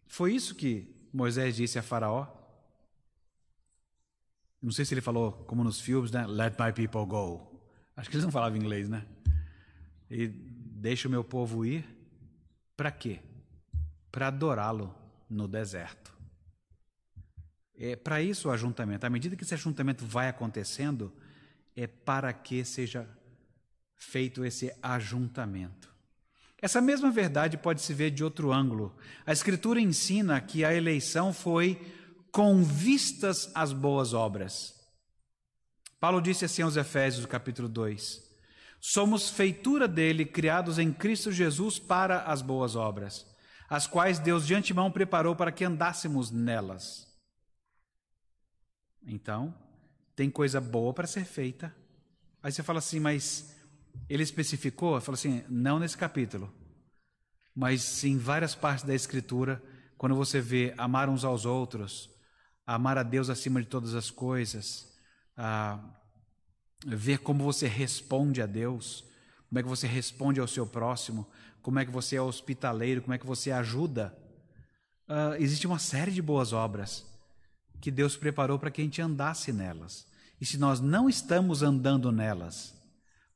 Foi 0.07 0.33
isso 0.33 0.55
que 0.55 1.07
Moisés 1.12 1.57
disse 1.57 1.79
a 1.79 1.83
Faraó. 1.83 2.29
Não 4.62 4.70
sei 4.70 4.85
se 4.85 4.92
ele 4.94 5.01
falou 5.01 5.33
como 5.46 5.64
nos 5.64 5.81
filmes, 5.81 6.11
né? 6.11 6.27
Let 6.27 6.55
my 6.59 6.73
people 6.73 7.07
go. 7.07 7.51
Acho 7.96 8.11
que 8.11 8.16
eles 8.16 8.25
não 8.25 8.33
falavam 8.33 8.59
inglês, 8.59 8.88
né? 8.88 9.07
E 10.11 10.29
deixa 10.29 11.09
o 11.09 11.11
meu 11.11 11.25
povo 11.25 11.64
ir. 11.64 11.85
Para 12.77 12.90
quê? 12.90 13.20
Para 14.11 14.29
adorá-lo 14.29 14.94
no 15.29 15.46
deserto. 15.49 16.12
É 17.79 17.96
para 17.96 18.20
isso 18.20 18.49
o 18.49 18.51
ajuntamento. 18.51 19.07
À 19.07 19.11
medida 19.11 19.35
que 19.37 19.44
esse 19.44 19.55
ajuntamento 19.55 20.05
vai 20.05 20.29
acontecendo, 20.29 21.12
é 21.75 21.87
para 21.87 22.33
que 22.33 22.64
seja 22.64 23.09
feito 23.96 24.44
esse 24.44 24.75
ajuntamento. 24.83 25.90
Essa 26.61 26.81
mesma 26.81 27.11
verdade 27.11 27.57
pode 27.57 27.81
se 27.81 27.94
ver 27.94 28.11
de 28.11 28.23
outro 28.23 28.53
ângulo. 28.53 28.94
A 29.25 29.33
Escritura 29.33 29.81
ensina 29.81 30.38
que 30.40 30.62
a 30.62 30.75
eleição 30.75 31.33
foi 31.33 31.81
com 32.33 32.62
vistas 32.62 33.51
às 33.55 33.73
boas 33.73 34.12
obras. 34.14 34.75
Paulo 35.99 36.21
disse 36.21 36.45
assim 36.45 36.62
aos 36.62 36.77
Efésios, 36.77 37.27
capítulo 37.27 37.69
2: 37.69 38.23
Somos 38.81 39.31
feitura 39.31 39.87
dele, 39.87 40.25
criados 40.25 40.79
em 40.79 40.93
Cristo 40.93 41.31
Jesus 41.31 41.79
para 41.79 42.23
as 42.23 42.40
boas 42.40 42.75
obras, 42.77 43.27
as 43.69 43.87
quais 43.87 44.19
Deus 44.19 44.47
de 44.47 44.55
antemão 44.55 44.90
preparou 44.90 45.37
para 45.37 45.53
que 45.53 45.64
andássemos 45.64 46.31
nelas. 46.31 47.07
Então, 49.03 49.55
tem 50.14 50.31
coisa 50.31 50.61
boa 50.61 50.93
para 50.93 51.07
ser 51.07 51.25
feita. 51.25 51.75
Aí 52.43 52.53
você 52.53 52.62
fala 52.62 52.79
assim, 52.79 53.01
mas 53.01 53.55
ele 54.09 54.23
especificou? 54.23 55.01
Fala 55.01 55.16
assim, 55.16 55.45
não 55.49 55.79
nesse 55.79 55.97
capítulo, 55.97 56.53
mas 57.55 58.05
em 58.05 58.16
várias 58.16 58.55
partes 58.55 58.85
da 58.85 58.95
Escritura, 58.95 59.62
quando 59.99 60.14
você 60.14 60.40
vê 60.40 60.75
amar 60.79 61.09
uns 61.09 61.25
aos 61.25 61.45
outros, 61.45 62.09
amar 62.66 62.99
a 62.99 63.03
Deus 63.03 63.29
acima 63.29 63.61
de 63.61 63.66
todas 63.66 63.94
as 63.94 64.11
coisas, 64.11 64.88
a 65.37 65.79
ver 66.87 67.18
como 67.18 67.44
você 67.44 67.66
responde 67.66 68.40
a 68.40 68.46
Deus, 68.46 69.05
como 69.49 69.59
é 69.59 69.62
que 69.62 69.68
você 69.68 69.87
responde 69.87 70.40
ao 70.40 70.46
seu 70.46 70.66
próximo, 70.66 71.29
como 71.62 71.79
é 71.79 71.85
que 71.85 71.90
você 71.90 72.16
é 72.16 72.23
hospitaleiro, 72.23 73.03
como 73.03 73.14
é 73.14 73.18
que 73.18 73.27
você 73.27 73.51
ajuda. 73.51 74.16
Uh, 75.09 75.35
existe 75.38 75.66
uma 75.66 75.79
série 75.79 76.12
de 76.12 76.23
boas 76.23 76.53
obras 76.53 77.05
que 77.81 77.90
Deus 77.90 78.16
preparou 78.16 78.59
para 78.59 78.70
que 78.70 78.81
a 78.81 78.85
gente 78.85 79.03
andasse 79.03 79.53
nelas. 79.53 80.07
E 80.40 80.46
se 80.46 80.57
nós 80.57 80.81
não 80.81 81.09
estamos 81.09 81.62
andando 81.62 82.12
nelas, 82.12 82.75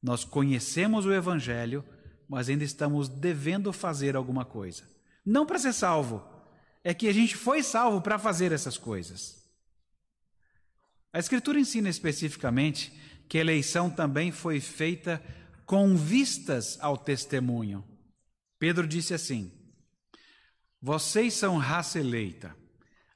nós 0.03 0.25
conhecemos 0.25 1.05
o 1.05 1.13
Evangelho, 1.13 1.85
mas 2.29 2.49
ainda 2.49 2.65
estamos 2.65 3.09
devendo 3.09 3.73
fazer 3.73 4.17
alguma 4.17 4.45
coisa. 4.45 4.85
Não 5.25 5.45
para 5.47 5.59
ser 5.59 5.73
salvo, 5.73 6.23
é 6.85 6.93
que 6.93 7.09
a 7.09 7.13
gente 7.13 7.35
foi 7.35 7.63
salvo 7.63 8.03
para 8.03 8.19
fazer 8.19 8.53
essas 8.53 8.79
coisas. 8.79 9.43
A 11.13 11.19
Escritura 11.19 11.59
ensina 11.59 11.89
especificamente 11.89 12.93
que 13.29 13.39
a 13.39 13.41
eleição 13.41 13.89
também 13.89 14.31
foi 14.31 14.61
feita 14.61 15.25
com 15.65 15.97
vistas 15.97 16.79
ao 16.81 16.99
testemunho. 16.99 17.83
Pedro 18.59 18.87
disse 18.87 19.15
assim: 19.15 19.51
Vocês 20.81 21.33
são 21.35 21.57
raça 21.57 21.99
eleita, 21.99 22.55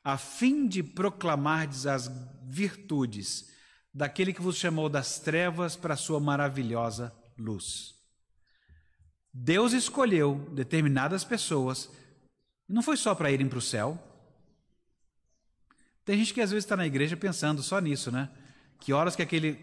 a 0.03 0.17
fim 0.17 0.67
de 0.67 0.83
proclamardes 0.83 1.87
as 1.87 2.11
virtudes 2.45 3.53
daquele 3.93 4.33
que 4.33 4.41
vos 4.41 4.57
chamou 4.57 4.89
das 4.89 5.19
trevas 5.19 5.77
para 5.77 5.95
a 5.95 5.97
sua 5.97 6.21
maravilhosa 6.21 7.13
luz. 7.37 7.95
Deus 9.33 9.73
escolheu 9.73 10.49
determinadas 10.53 11.25
pessoas, 11.25 11.91
não 12.69 12.83
foi 12.83 12.97
só 12.97 13.15
para 13.15 13.31
irem 13.31 13.49
para 13.49 13.59
o 13.59 13.63
céu. 13.63 13.99
Tem 16.05 16.19
gente 16.19 16.35
que 16.35 16.41
às 16.41 16.51
vezes 16.51 16.65
está 16.65 16.77
na 16.77 16.87
igreja 16.87 17.17
pensando 17.17 17.63
só 17.63 17.79
nisso, 17.79 18.13
né? 18.13 18.31
Que 18.79 18.93
horas 18.93 19.17
que 19.17 19.23
aquele 19.23 19.55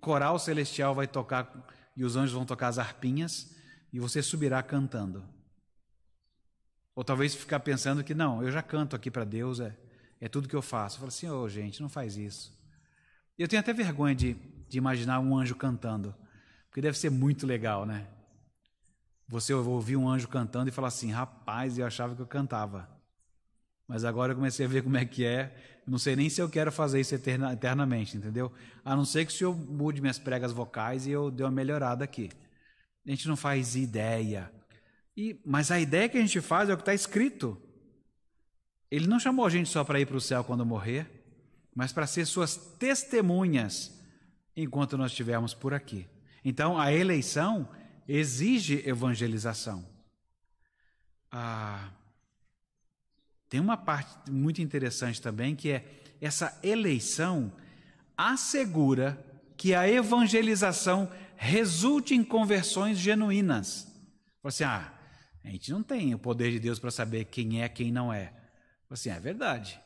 coral 0.00 0.38
celestial 0.38 0.94
vai 0.94 1.06
tocar 1.06 1.66
e 1.96 2.04
os 2.04 2.16
anjos 2.16 2.32
vão 2.32 2.46
tocar 2.46 2.68
as 2.68 2.78
arpinhas 2.78 3.54
e 3.92 3.98
você 4.00 4.22
subirá 4.22 4.62
cantando. 4.62 5.24
Ou 6.94 7.04
talvez 7.04 7.34
ficar 7.34 7.60
pensando 7.60 8.04
que 8.04 8.14
não, 8.14 8.42
eu 8.42 8.50
já 8.50 8.62
canto 8.62 8.94
aqui 8.94 9.10
para 9.10 9.24
Deus, 9.24 9.60
é, 9.60 9.76
é 10.20 10.28
tudo 10.28 10.48
que 10.48 10.56
eu 10.56 10.62
faço. 10.62 10.98
Fala 10.98 11.08
assim, 11.08 11.28
ô 11.28 11.42
oh, 11.42 11.48
gente, 11.48 11.80
não 11.80 11.88
faz 11.88 12.16
isso. 12.16 12.56
Eu 13.38 13.48
tenho 13.48 13.60
até 13.60 13.72
vergonha 13.72 14.14
de, 14.14 14.34
de 14.68 14.78
imaginar 14.78 15.20
um 15.20 15.36
anjo 15.36 15.54
cantando, 15.54 16.14
porque 16.68 16.80
deve 16.80 16.98
ser 16.98 17.10
muito 17.10 17.46
legal, 17.46 17.86
né? 17.86 18.06
Você 19.28 19.54
ouvir 19.54 19.96
um 19.96 20.08
anjo 20.08 20.28
cantando 20.28 20.68
e 20.68 20.72
falar 20.72 20.88
assim, 20.88 21.10
rapaz, 21.10 21.78
eu 21.78 21.86
achava 21.86 22.14
que 22.14 22.20
eu 22.20 22.26
cantava. 22.26 22.88
Mas 23.88 24.04
agora 24.04 24.32
eu 24.32 24.36
comecei 24.36 24.66
a 24.66 24.68
ver 24.68 24.82
como 24.82 24.96
é 24.96 25.04
que 25.04 25.24
é. 25.24 25.54
Não 25.86 25.98
sei 25.98 26.16
nem 26.16 26.30
se 26.30 26.40
eu 26.40 26.48
quero 26.48 26.70
fazer 26.70 27.00
isso 27.00 27.14
eterna, 27.14 27.52
eternamente, 27.52 28.16
entendeu? 28.16 28.52
A 28.84 28.94
não 28.94 29.04
ser 29.04 29.26
que 29.26 29.32
o 29.32 29.36
senhor 29.36 29.56
mude 29.56 30.00
minhas 30.00 30.18
pregas 30.18 30.52
vocais 30.52 31.06
e 31.06 31.10
eu 31.10 31.30
dê 31.30 31.42
uma 31.42 31.50
melhorada 31.50 32.04
aqui. 32.04 32.30
A 33.06 33.10
gente 33.10 33.26
não 33.26 33.36
faz 33.36 33.74
ideia. 33.74 34.52
E, 35.16 35.40
mas 35.44 35.70
a 35.70 35.80
ideia 35.80 36.08
que 36.08 36.16
a 36.16 36.20
gente 36.20 36.40
faz 36.40 36.68
é 36.68 36.72
o 36.72 36.76
que 36.76 36.82
está 36.82 36.94
escrito. 36.94 37.60
Ele 38.90 39.06
não 39.06 39.18
chamou 39.18 39.44
a 39.44 39.50
gente 39.50 39.68
só 39.68 39.82
para 39.82 40.00
ir 40.00 40.06
para 40.06 40.16
o 40.16 40.20
céu 40.20 40.44
quando 40.44 40.64
morrer, 40.64 41.06
mas 41.74 41.92
para 41.92 42.06
ser 42.06 42.26
suas 42.26 42.56
testemunhas 42.56 43.98
enquanto 44.56 44.98
nós 44.98 45.10
estivermos 45.10 45.54
por 45.54 45.74
aqui. 45.74 46.06
Então, 46.44 46.78
a 46.78 46.92
eleição 46.92 47.68
exige 48.08 48.82
evangelização. 48.86 49.86
Ah, 51.30 51.90
tem 53.48 53.60
uma 53.60 53.76
parte 53.76 54.30
muito 54.30 54.60
interessante 54.62 55.20
também 55.20 55.54
que 55.54 55.70
é 55.70 56.00
essa 56.20 56.58
eleição 56.62 57.52
assegura 58.16 59.22
que 59.56 59.74
a 59.74 59.88
evangelização 59.88 61.10
resulte 61.36 62.14
em 62.14 62.22
conversões 62.22 62.98
genuínas. 62.98 63.86
Você, 64.42 64.64
assim, 64.64 64.74
ah, 64.74 64.92
a 65.44 65.48
gente 65.50 65.70
não 65.70 65.82
tem 65.82 66.14
o 66.14 66.18
poder 66.18 66.50
de 66.50 66.60
Deus 66.60 66.78
para 66.78 66.90
saber 66.90 67.24
quem 67.26 67.62
é, 67.62 67.68
quem 67.68 67.90
não 67.90 68.12
é. 68.12 68.32
Assim, 68.88 69.10
é 69.10 69.18
verdade. 69.18 69.80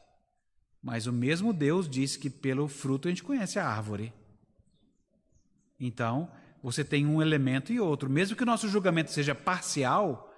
Mas 0.83 1.07
o 1.07 1.13
mesmo 1.13 1.53
Deus 1.53 1.89
disse 1.89 2.19
que 2.19 2.29
pelo 2.29 2.69
fruto 2.69 3.09
a 3.09 3.11
gente 3.11 3.23
conhece 3.23 3.59
a 3.59 3.67
árvore. 3.67 4.13
Então, 5.79 6.31
você 6.67 6.83
tem 6.83 7.07
um 7.07 7.23
elemento 7.23 7.73
e 7.73 7.79
outro. 7.79 8.11
Mesmo 8.11 8.35
que 8.35 8.43
o 8.43 8.47
nosso 8.47 8.69
julgamento 8.69 9.13
seja 9.13 9.37
parcial, 9.37 10.35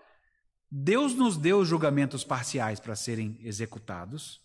Deus 0.71 1.15
nos 1.15 1.39
deu 1.39 1.65
julgamentos 1.65 2.23
parciais 2.23 2.79
para 2.79 2.95
serem 2.95 3.39
executados. 3.41 4.39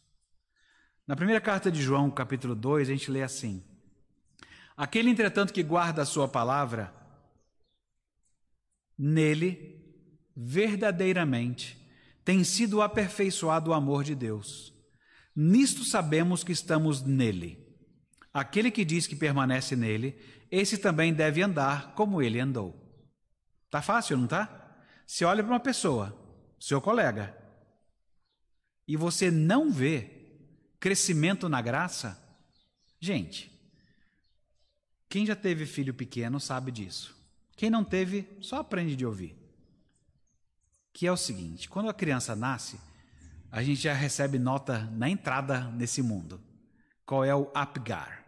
Na 1.05 1.13
primeira 1.13 1.41
carta 1.41 1.69
de 1.69 1.81
João, 1.81 2.09
capítulo 2.09 2.55
2, 2.55 2.87
a 2.87 2.91
gente 2.93 3.11
lê 3.11 3.21
assim: 3.21 3.61
Aquele, 4.77 5.09
entretanto, 5.09 5.51
que 5.51 5.61
guarda 5.61 6.03
a 6.03 6.05
sua 6.05 6.25
palavra, 6.25 6.95
nele, 8.97 9.83
verdadeiramente, 10.33 11.77
tem 12.23 12.45
sido 12.45 12.81
aperfeiçoado 12.81 13.71
o 13.71 13.73
amor 13.73 14.05
de 14.05 14.15
Deus. 14.15 14.73
Nisto 15.35 15.83
sabemos 15.83 16.45
que 16.45 16.53
estamos 16.53 17.03
nele. 17.03 17.61
Aquele 18.33 18.71
que 18.71 18.85
diz 18.85 19.05
que 19.05 19.17
permanece 19.17 19.75
nele, 19.75 20.17
esse 20.55 20.77
também 20.77 21.11
deve 21.11 21.41
andar 21.41 21.95
como 21.95 22.21
ele 22.21 22.39
andou. 22.39 22.79
Tá 23.71 23.81
fácil, 23.81 24.15
não 24.17 24.27
tá? 24.27 24.77
Se 25.07 25.25
olha 25.25 25.43
para 25.43 25.51
uma 25.51 25.59
pessoa, 25.59 26.15
seu 26.59 26.79
colega, 26.79 27.35
e 28.87 28.95
você 28.95 29.31
não 29.31 29.71
vê 29.71 30.11
crescimento 30.79 31.49
na 31.49 31.59
graça, 31.59 32.21
gente, 32.99 33.51
quem 35.09 35.25
já 35.25 35.35
teve 35.35 35.65
filho 35.65 35.91
pequeno 35.91 36.39
sabe 36.39 36.71
disso. 36.71 37.17
Quem 37.57 37.71
não 37.71 37.83
teve, 37.83 38.27
só 38.39 38.57
aprende 38.57 38.95
de 38.95 39.07
ouvir. 39.07 39.35
Que 40.93 41.07
é 41.07 41.11
o 41.11 41.17
seguinte: 41.17 41.67
quando 41.67 41.89
a 41.89 41.95
criança 41.95 42.35
nasce, 42.35 42.79
a 43.51 43.63
gente 43.63 43.81
já 43.81 43.93
recebe 43.93 44.37
nota 44.37 44.85
na 44.91 45.09
entrada 45.09 45.61
nesse 45.71 46.03
mundo. 46.03 46.39
Qual 47.07 47.25
é 47.25 47.33
o 47.33 47.51
APGAR? 47.55 48.22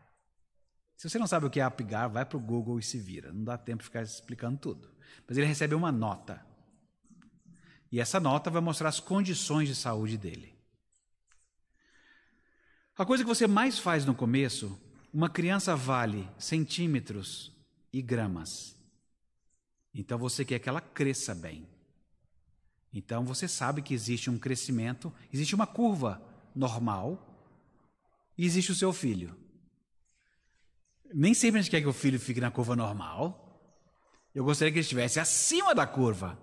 Se 0.97 1.09
você 1.09 1.19
não 1.19 1.27
sabe 1.27 1.45
o 1.45 1.49
que 1.49 1.59
é 1.59 1.63
APGAR, 1.63 2.09
vai 2.09 2.25
para 2.25 2.37
o 2.37 2.41
Google 2.41 2.79
e 2.79 2.83
se 2.83 2.97
vira. 2.97 3.31
Não 3.31 3.43
dá 3.43 3.57
tempo 3.57 3.79
de 3.79 3.85
ficar 3.85 4.01
explicando 4.01 4.57
tudo. 4.57 4.89
Mas 5.27 5.37
ele 5.37 5.47
recebe 5.47 5.75
uma 5.75 5.91
nota. 5.91 6.45
E 7.91 7.99
essa 7.99 8.19
nota 8.19 8.49
vai 8.49 8.61
mostrar 8.61 8.89
as 8.89 8.99
condições 8.99 9.67
de 9.67 9.75
saúde 9.75 10.17
dele. 10.17 10.55
A 12.97 13.05
coisa 13.05 13.23
que 13.23 13.27
você 13.27 13.45
mais 13.45 13.77
faz 13.77 14.05
no 14.05 14.15
começo 14.15 14.79
uma 15.13 15.29
criança 15.29 15.75
vale 15.75 16.29
centímetros 16.37 17.51
e 17.91 18.01
gramas. 18.01 18.75
Então 19.93 20.17
você 20.17 20.43
quer 20.43 20.59
que 20.59 20.67
ela 20.67 20.81
cresça 20.81 21.33
bem. 21.33 21.67
Então 22.93 23.25
você 23.25 23.47
sabe 23.47 23.81
que 23.81 23.93
existe 23.93 24.29
um 24.29 24.39
crescimento, 24.39 25.13
existe 25.31 25.55
uma 25.55 25.67
curva 25.67 26.21
normal 26.55 27.21
e 28.37 28.45
existe 28.45 28.71
o 28.71 28.75
seu 28.75 28.91
filho. 28.93 29.35
Nem 31.13 31.33
sempre 31.33 31.59
a 31.59 31.61
gente 31.61 31.71
quer 31.71 31.81
que 31.81 31.87
o 31.87 31.93
filho 31.93 32.19
fique 32.19 32.41
na 32.41 32.51
curva 32.51 32.75
normal. 32.75 33.41
Eu 34.33 34.43
gostaria 34.43 34.71
que 34.71 34.79
ele 34.79 34.83
estivesse 34.83 35.19
acima 35.19 35.73
da 35.73 35.87
curva. 35.87 36.37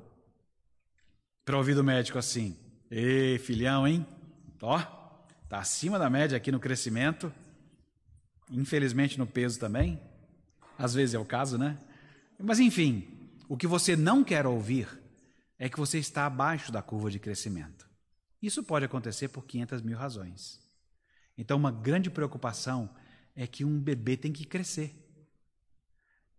Para 1.44 1.57
ouvir 1.57 1.75
do 1.75 1.85
médico 1.85 2.18
assim: 2.18 2.57
Ei, 2.90 3.38
filhão, 3.38 3.87
hein? 3.87 4.07
Ó, 4.61 4.79
tá 5.48 5.59
acima 5.59 5.98
da 5.98 6.09
média 6.09 6.37
aqui 6.37 6.53
no 6.53 6.61
crescimento 6.61 7.33
infelizmente 8.53 9.18
no 9.18 9.27
peso 9.27 9.59
também. 9.59 10.01
Às 10.79 10.94
vezes 10.94 11.14
é 11.14 11.18
o 11.18 11.25
caso, 11.25 11.57
né? 11.59 11.79
Mas 12.38 12.61
enfim, 12.61 13.31
o 13.48 13.57
que 13.57 13.66
você 13.66 13.96
não 13.96 14.22
quer 14.22 14.46
ouvir 14.46 14.88
é 15.59 15.68
que 15.68 15.79
você 15.79 15.98
está 15.98 16.27
abaixo 16.27 16.70
da 16.70 16.83
curva 16.83 17.11
de 17.11 17.18
crescimento. 17.18 17.88
Isso 18.40 18.62
pode 18.62 18.85
acontecer 18.85 19.29
por 19.29 19.44
500 19.46 19.83
mil 19.83 19.96
razões. 19.96 20.61
Então, 21.38 21.57
uma 21.57 21.70
grande 21.70 22.11
preocupação 22.11 22.90
é 23.35 23.47
que 23.47 23.64
um 23.64 23.79
bebê 23.79 24.16
tem 24.16 24.33
que 24.33 24.45
crescer. 24.45 24.95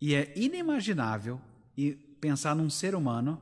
E 0.00 0.14
é 0.14 0.32
inimaginável 0.36 1.40
pensar 2.20 2.54
num 2.54 2.70
ser 2.70 2.94
humano 2.94 3.40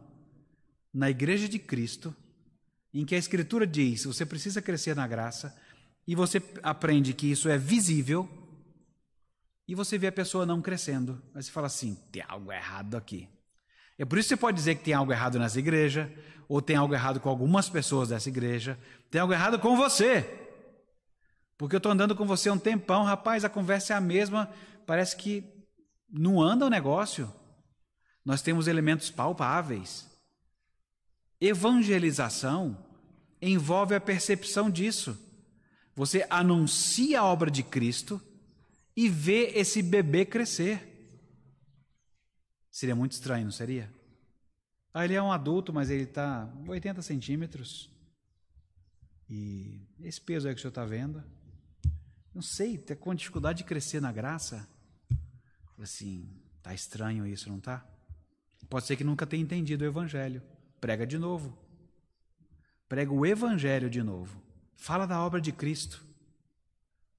na 0.93 1.09
igreja 1.09 1.49
de 1.49 1.59
Cristo, 1.59 2.15
em 2.93 3.05
que 3.05 3.15
a 3.15 3.19
Escritura 3.19 3.67
diz: 3.67 4.05
você 4.05 4.27
precisa 4.27 4.61
crescer 4.61 4.95
na 4.95 5.07
graça, 5.07 5.57
e 6.07 6.15
você 6.15 6.43
aprende 6.63 7.15
que 7.15 7.31
isso 7.31 7.49
é 7.49 7.57
visível 7.57 8.29
e 9.67 9.75
você 9.75 9.97
vê 9.97 10.09
a 10.09 10.13
pessoa 10.13 10.45
não 10.45 10.61
crescendo. 10.61 11.23
Aí 11.35 11.43
você 11.43 11.51
fala 11.51 11.67
assim: 11.67 11.97
tem 12.11 12.23
algo 12.29 12.53
errado 12.53 12.97
aqui. 12.97 13.29
É 13.99 14.05
por 14.05 14.19
isso 14.19 14.29
que 14.29 14.35
você 14.35 14.41
pode 14.41 14.57
dizer 14.57 14.75
que 14.75 14.85
tem 14.85 14.95
algo 14.95 15.13
errado 15.13 15.39
nessa 15.39 15.59
igreja, 15.59 16.13
ou 16.49 16.61
tem 16.61 16.77
algo 16.77 16.93
errado 16.93 17.21
com 17.21 17.29
algumas 17.29 17.69
pessoas 17.69 18.09
dessa 18.09 18.29
igreja, 18.29 18.79
tem 19.11 19.21
algo 19.21 19.33
errado 19.33 19.59
com 19.59 19.77
você. 19.77 20.42
Porque 21.63 21.77
eu 21.77 21.79
estou 21.79 21.93
andando 21.93 22.17
com 22.17 22.27
você 22.27 22.49
há 22.49 22.53
um 22.53 22.59
tempão, 22.59 23.05
rapaz, 23.05 23.45
a 23.45 23.49
conversa 23.49 23.95
é 23.95 23.97
a 23.97 24.01
mesma, 24.01 24.53
parece 24.85 25.17
que 25.17 25.45
não 26.11 26.43
anda 26.43 26.67
o 26.67 26.69
negócio. 26.69 27.33
Nós 28.25 28.43
temos 28.43 28.67
elementos 28.67 29.13
palpáveis. 29.13 30.11
Evangelização 31.41 32.77
envolve 33.41 33.95
a 33.95 34.01
percepção 34.01 34.69
disso. 34.69 35.17
Você 35.95 36.27
anuncia 36.29 37.21
a 37.21 37.25
obra 37.25 37.49
de 37.49 37.63
Cristo 37.63 38.21
e 38.97 39.09
ver 39.09 39.57
esse 39.57 39.85
bebê 39.85 40.27
crescer. 40.27 41.15
Seria 42.73 42.97
muito 42.97 43.13
estranho, 43.13 43.45
não 43.45 43.53
seria? 43.53 43.89
Ah, 44.93 45.05
ele 45.05 45.15
é 45.15 45.23
um 45.23 45.31
adulto, 45.31 45.73
mas 45.73 45.91
ele 45.91 46.03
está 46.03 46.53
80 46.67 47.03
centímetros. 47.03 47.89
E 49.31 49.87
esse 50.01 50.21
peso 50.21 50.49
aí 50.49 50.55
que 50.55 50.59
o 50.59 50.61
senhor 50.61 50.71
está 50.71 50.85
vendo. 50.85 51.23
Não 52.35 52.43
sei, 52.43 52.77
está 52.77 52.97
com 52.97 53.15
dificuldade 53.15 53.59
de 53.59 53.65
crescer 53.65 54.01
na 54.01 54.11
graça. 54.11 54.67
Assim, 55.79 56.29
tá 56.63 56.73
estranho 56.73 57.27
isso, 57.27 57.51
não 57.51 57.61
tá? 57.61 57.85
Pode 58.71 58.87
ser 58.87 58.97
que 58.97 59.05
nunca 59.05 59.27
tenha 59.27 59.43
entendido 59.43 59.85
o 59.85 59.87
evangelho. 59.87 60.43
Prega 60.81 61.07
de 61.07 61.19
novo. 61.19 61.59
Prega 62.89 63.13
o 63.13 63.27
evangelho 63.27 63.91
de 63.91 64.03
novo. 64.03 64.43
Fala 64.77 65.07
da 65.07 65.21
obra 65.21 65.41
de 65.41 65.53
Cristo. 65.53 66.05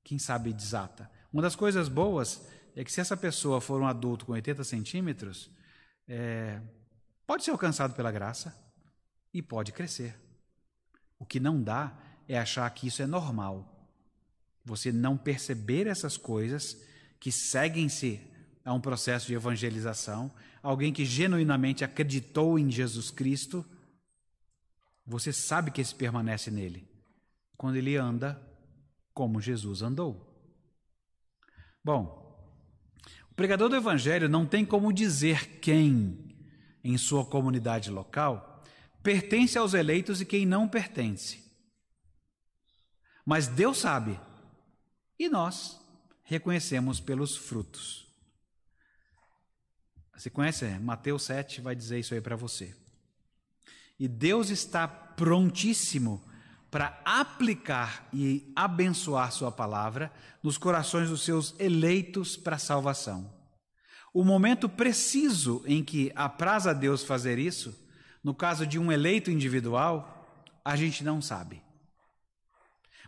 Quem 0.03 0.17
sabe 0.17 0.51
desata. 0.51 1.09
Uma 1.31 1.41
das 1.41 1.55
coisas 1.55 1.87
boas 1.87 2.45
é 2.75 2.83
que 2.83 2.91
se 2.91 3.01
essa 3.01 3.15
pessoa 3.15 3.61
for 3.61 3.79
um 3.81 3.87
adulto 3.87 4.25
com 4.25 4.33
80 4.33 4.63
centímetros, 4.63 5.49
é, 6.07 6.59
pode 7.25 7.43
ser 7.43 7.51
alcançado 7.51 7.93
pela 7.93 8.11
graça 8.11 8.55
e 9.33 9.41
pode 9.41 9.71
crescer. 9.71 10.19
O 11.19 11.25
que 11.25 11.39
não 11.39 11.61
dá 11.61 11.97
é 12.27 12.37
achar 12.37 12.69
que 12.71 12.87
isso 12.87 13.01
é 13.01 13.05
normal. 13.07 13.72
Você 14.65 14.91
não 14.91 15.17
perceber 15.17 15.87
essas 15.87 16.17
coisas 16.17 16.81
que 17.19 17.31
seguem-se 17.31 18.21
a 18.63 18.73
um 18.73 18.79
processo 18.79 19.27
de 19.27 19.33
evangelização, 19.33 20.31
alguém 20.61 20.93
que 20.93 21.05
genuinamente 21.05 21.83
acreditou 21.83 22.57
em 22.57 22.71
Jesus 22.71 23.11
Cristo, 23.11 23.65
você 25.05 25.33
sabe 25.33 25.71
que 25.71 25.81
esse 25.81 25.93
permanece 25.93 26.49
nele 26.49 26.87
quando 27.57 27.75
ele 27.75 27.95
anda 27.97 28.41
como 29.13 29.41
Jesus 29.41 29.81
andou. 29.81 30.29
Bom, 31.83 32.23
o 33.29 33.33
pregador 33.35 33.69
do 33.69 33.75
evangelho 33.75 34.29
não 34.29 34.45
tem 34.45 34.65
como 34.65 34.93
dizer 34.93 35.59
quem 35.59 36.35
em 36.83 36.97
sua 36.97 37.25
comunidade 37.25 37.89
local 37.89 38.63
pertence 39.01 39.57
aos 39.57 39.73
eleitos 39.73 40.21
e 40.21 40.25
quem 40.25 40.45
não 40.45 40.67
pertence. 40.67 41.43
Mas 43.25 43.47
Deus 43.47 43.77
sabe, 43.77 44.19
e 45.17 45.29
nós 45.29 45.79
reconhecemos 46.23 46.99
pelos 46.99 47.35
frutos. 47.35 48.07
Você 50.15 50.29
conhece? 50.29 50.65
Mateus 50.79 51.23
7 51.23 51.61
vai 51.61 51.75
dizer 51.75 51.99
isso 51.99 52.13
aí 52.13 52.21
para 52.21 52.35
você. 52.35 52.75
E 53.99 54.07
Deus 54.07 54.49
está 54.49 54.87
prontíssimo 54.87 56.23
para 56.69 56.99
aplicar 57.05 58.07
e 58.11 58.51
abençoar 58.55 59.31
Sua 59.31 59.51
palavra 59.51 60.11
nos 60.41 60.57
corações 60.57 61.09
dos 61.09 61.23
seus 61.23 61.53
eleitos 61.59 62.35
para 62.35 62.57
salvação. 62.57 63.31
O 64.13 64.23
momento 64.23 64.69
preciso 64.69 65.63
em 65.65 65.83
que 65.83 66.11
apraz 66.15 66.67
a 66.67 66.73
Deus 66.73 67.03
fazer 67.03 67.37
isso, 67.37 67.77
no 68.23 68.33
caso 68.33 68.65
de 68.65 68.79
um 68.79 68.91
eleito 68.91 69.29
individual, 69.29 70.51
a 70.63 70.75
gente 70.75 71.03
não 71.03 71.21
sabe. 71.21 71.61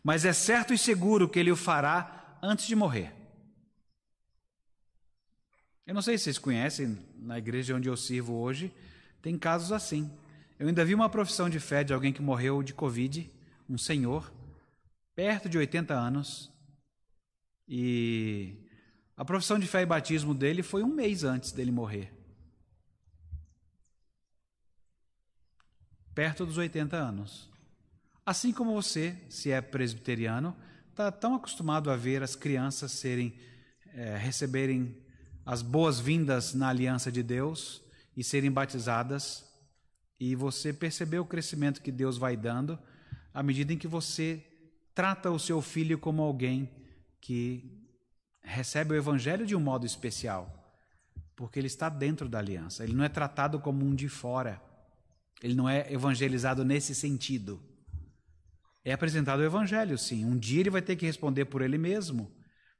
Mas 0.05 0.23
é 0.23 0.31
certo 0.33 0.71
e 0.71 0.77
seguro 0.77 1.27
que 1.27 1.39
ele 1.39 1.51
o 1.51 1.55
fará 1.55 2.37
antes 2.39 2.67
de 2.67 2.75
morrer. 2.75 3.11
Eu 5.83 5.95
não 5.95 6.01
sei 6.03 6.15
se 6.15 6.25
vocês 6.25 6.37
conhecem, 6.37 6.95
na 7.17 7.39
igreja 7.39 7.75
onde 7.75 7.89
eu 7.89 7.97
sirvo 7.97 8.35
hoje, 8.35 8.71
tem 9.19 9.35
casos 9.35 9.71
assim. 9.71 10.15
Eu 10.59 10.67
ainda 10.67 10.85
vi 10.85 10.93
uma 10.93 11.09
profissão 11.09 11.49
de 11.49 11.59
fé 11.59 11.83
de 11.83 11.91
alguém 11.91 12.13
que 12.13 12.21
morreu 12.21 12.61
de 12.61 12.71
Covid 12.71 13.31
um 13.67 13.79
senhor, 13.79 14.31
perto 15.15 15.49
de 15.49 15.57
80 15.57 15.95
anos, 15.95 16.53
e 17.67 18.63
a 19.17 19.25
profissão 19.25 19.57
de 19.57 19.65
fé 19.65 19.81
e 19.81 19.87
batismo 19.87 20.35
dele 20.35 20.61
foi 20.61 20.83
um 20.83 20.93
mês 20.93 21.23
antes 21.23 21.51
dele 21.51 21.71
morrer. 21.71 22.13
Perto 26.13 26.45
dos 26.45 26.59
80 26.59 26.95
anos. 26.95 27.54
Assim 28.25 28.51
como 28.51 28.73
você, 28.73 29.15
se 29.29 29.51
é 29.51 29.61
presbiteriano, 29.61 30.55
está 30.89 31.11
tão 31.11 31.35
acostumado 31.35 31.91
a 31.91 31.95
ver 31.95 32.23
as 32.23 32.35
crianças 32.35 32.91
serem, 32.91 33.37
é, 33.93 34.17
receberem 34.17 34.97
as 35.45 35.61
boas-vindas 35.61 36.55
na 36.55 36.69
aliança 36.69 37.11
de 37.11 37.21
Deus 37.21 37.83
e 38.17 38.23
serem 38.23 38.51
batizadas, 38.51 39.45
e 40.19 40.33
você 40.33 40.73
percebeu 40.73 41.21
o 41.21 41.27
crescimento 41.27 41.81
que 41.81 41.91
Deus 41.91 42.17
vai 42.17 42.35
dando 42.35 42.79
à 43.31 43.43
medida 43.43 43.73
em 43.73 43.77
que 43.77 43.87
você 43.87 44.43
trata 44.95 45.29
o 45.29 45.37
seu 45.37 45.61
filho 45.61 45.99
como 45.99 46.23
alguém 46.23 46.71
que 47.21 47.85
recebe 48.41 48.93
o 48.93 48.97
evangelho 48.97 49.45
de 49.45 49.55
um 49.55 49.59
modo 49.59 49.85
especial, 49.85 50.73
porque 51.35 51.59
ele 51.59 51.67
está 51.67 51.89
dentro 51.89 52.27
da 52.27 52.39
aliança. 52.39 52.83
Ele 52.83 52.93
não 52.93 53.03
é 53.03 53.09
tratado 53.09 53.59
como 53.59 53.85
um 53.85 53.93
de 53.93 54.07
fora. 54.07 54.59
Ele 55.43 55.53
não 55.53 55.69
é 55.69 55.91
evangelizado 55.91 56.63
nesse 56.63 56.95
sentido. 56.95 57.61
É 58.85 58.93
apresentado 58.93 59.39
o 59.39 59.43
evangelho, 59.43 59.97
sim. 59.97 60.23
Um 60.23 60.37
dia 60.37 60.59
ele 60.59 60.69
vai 60.69 60.81
ter 60.81 60.95
que 60.95 61.07
responder 61.07 61.45
por 61.45 61.63
ele 61.63 61.77
mesmo, 61.77 62.31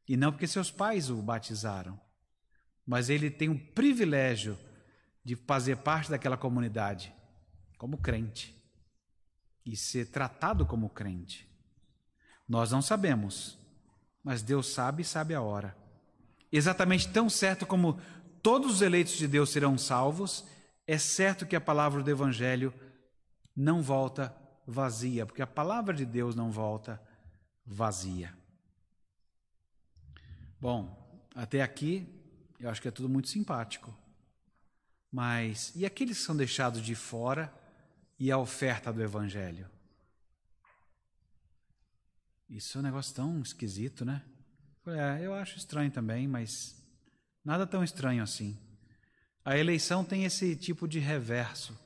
e 0.07 0.15
não 0.15 0.31
porque 0.31 0.45
seus 0.45 0.69
pais 0.69 1.09
o 1.09 1.15
batizaram. 1.15 1.99
Mas 2.85 3.09
ele 3.09 3.31
tem 3.31 3.49
o 3.49 3.59
privilégio 3.73 4.55
de 5.23 5.35
fazer 5.35 5.77
parte 5.77 6.11
daquela 6.11 6.37
comunidade 6.37 7.11
como 7.79 7.97
crente 7.97 8.55
e 9.65 9.75
ser 9.75 10.11
tratado 10.11 10.63
como 10.63 10.91
crente. 10.91 11.49
Nós 12.47 12.71
não 12.71 12.83
sabemos, 12.83 13.57
mas 14.23 14.43
Deus 14.43 14.67
sabe 14.67 15.01
e 15.01 15.05
sabe 15.05 15.33
a 15.33 15.41
hora. 15.41 15.75
Exatamente 16.51 17.09
tão 17.09 17.27
certo 17.27 17.65
como 17.65 17.99
todos 18.43 18.75
os 18.75 18.81
eleitos 18.83 19.13
de 19.13 19.27
Deus 19.27 19.49
serão 19.49 19.75
salvos, 19.75 20.45
é 20.85 20.99
certo 20.99 21.47
que 21.47 21.55
a 21.55 21.61
palavra 21.61 22.03
do 22.03 22.11
Evangelho 22.11 22.71
não 23.55 23.81
volta 23.81 24.44
vazia, 24.65 25.25
porque 25.25 25.41
a 25.41 25.47
palavra 25.47 25.93
de 25.93 26.05
Deus 26.05 26.35
não 26.35 26.51
volta 26.51 27.01
vazia. 27.65 28.33
Bom, 30.59 31.23
até 31.35 31.61
aqui 31.61 32.07
eu 32.59 32.69
acho 32.69 32.81
que 32.81 32.87
é 32.87 32.91
tudo 32.91 33.09
muito 33.09 33.29
simpático. 33.29 33.95
Mas 35.11 35.71
e 35.75 35.85
aqueles 35.85 36.17
que 36.17 36.23
são 36.23 36.35
deixados 36.35 36.81
de 36.81 36.95
fora? 36.95 37.53
e 38.19 38.31
a 38.31 38.37
oferta 38.37 38.91
do 38.91 39.01
Evangelho. 39.01 39.69
Isso 42.49 42.77
é 42.77 42.79
um 42.79 42.83
negócio 42.83 43.13
tão 43.13 43.41
esquisito, 43.41 44.05
né? 44.05 44.21
É, 44.87 45.25
eu 45.25 45.33
acho 45.33 45.57
estranho 45.57 45.91
também, 45.91 46.27
mas 46.27 46.81
nada 47.43 47.65
tão 47.65 47.83
estranho 47.83 48.23
assim. 48.23 48.57
A 49.43 49.57
eleição 49.57 50.03
tem 50.03 50.25
esse 50.25 50.55
tipo 50.55 50.87
de 50.87 50.99
reverso. 50.99 51.77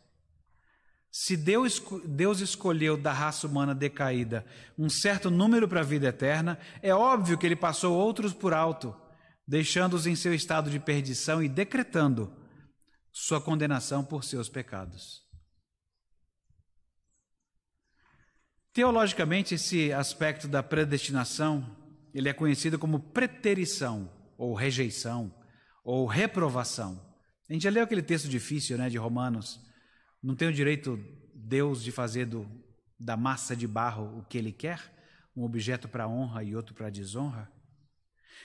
Se 1.12 1.36
Deus, 1.36 1.82
Deus 2.06 2.39
escolheu 2.39 2.95
da 2.95 3.12
raça 3.12 3.48
humana 3.48 3.74
decaída 3.74 4.45
um 4.78 4.89
certo 4.89 5.32
número 5.32 5.67
para 5.67 5.80
a 5.80 5.84
vida 5.84 6.08
eterna, 6.08 6.60
é 6.82 6.93
óbvio 6.93 7.38
que 7.38 7.45
ele 7.45 7.56
passou 7.56 7.98
outros 7.98 8.34
por 8.34 8.54
alto, 8.54 8.95
deixando-os 9.48 10.06
em 10.06 10.15
seu 10.15 10.34
estado 10.34 10.69
de 10.69 10.80
perdição 10.80 11.41
e 11.41 11.50
decretando 11.50 12.32
sua 13.12 13.41
condenação 13.41 14.06
por 14.06 14.24
seus 14.24 14.48
pecados. 14.48 15.28
Teologicamente, 18.72 19.56
esse 19.56 19.91
aspecto 19.91 20.48
da 20.48 20.62
predestinação, 20.62 21.76
ele 22.13 22.30
é 22.30 22.34
conhecido 22.34 22.78
como 22.78 23.00
preterição, 23.00 24.10
ou 24.38 24.54
rejeição, 24.54 25.36
ou 25.84 26.06
reprovação. 26.06 27.04
A 27.50 27.54
gente 27.54 27.63
já 27.63 27.72
leu 27.72 27.84
aquele 27.84 28.04
texto 28.04 28.30
difícil, 28.30 28.78
né, 28.78 28.89
de 28.89 28.98
Romanos. 28.98 29.60
Não 30.21 30.36
tem 30.36 30.47
o 30.47 30.53
direito 30.53 30.99
Deus 31.34 31.84
de 31.84 31.91
fazer 31.91 32.25
do, 32.25 32.47
da 32.99 33.15
massa 33.15 33.55
de 33.55 33.67
barro 33.67 34.19
o 34.19 34.23
que 34.23 34.38
ele 34.38 34.51
quer, 34.51 34.79
um 35.36 35.43
objeto 35.43 35.88
para 35.88 36.08
honra 36.08 36.43
e 36.43 36.55
outro 36.55 36.75
para 36.75 36.89
desonra. 36.89 37.49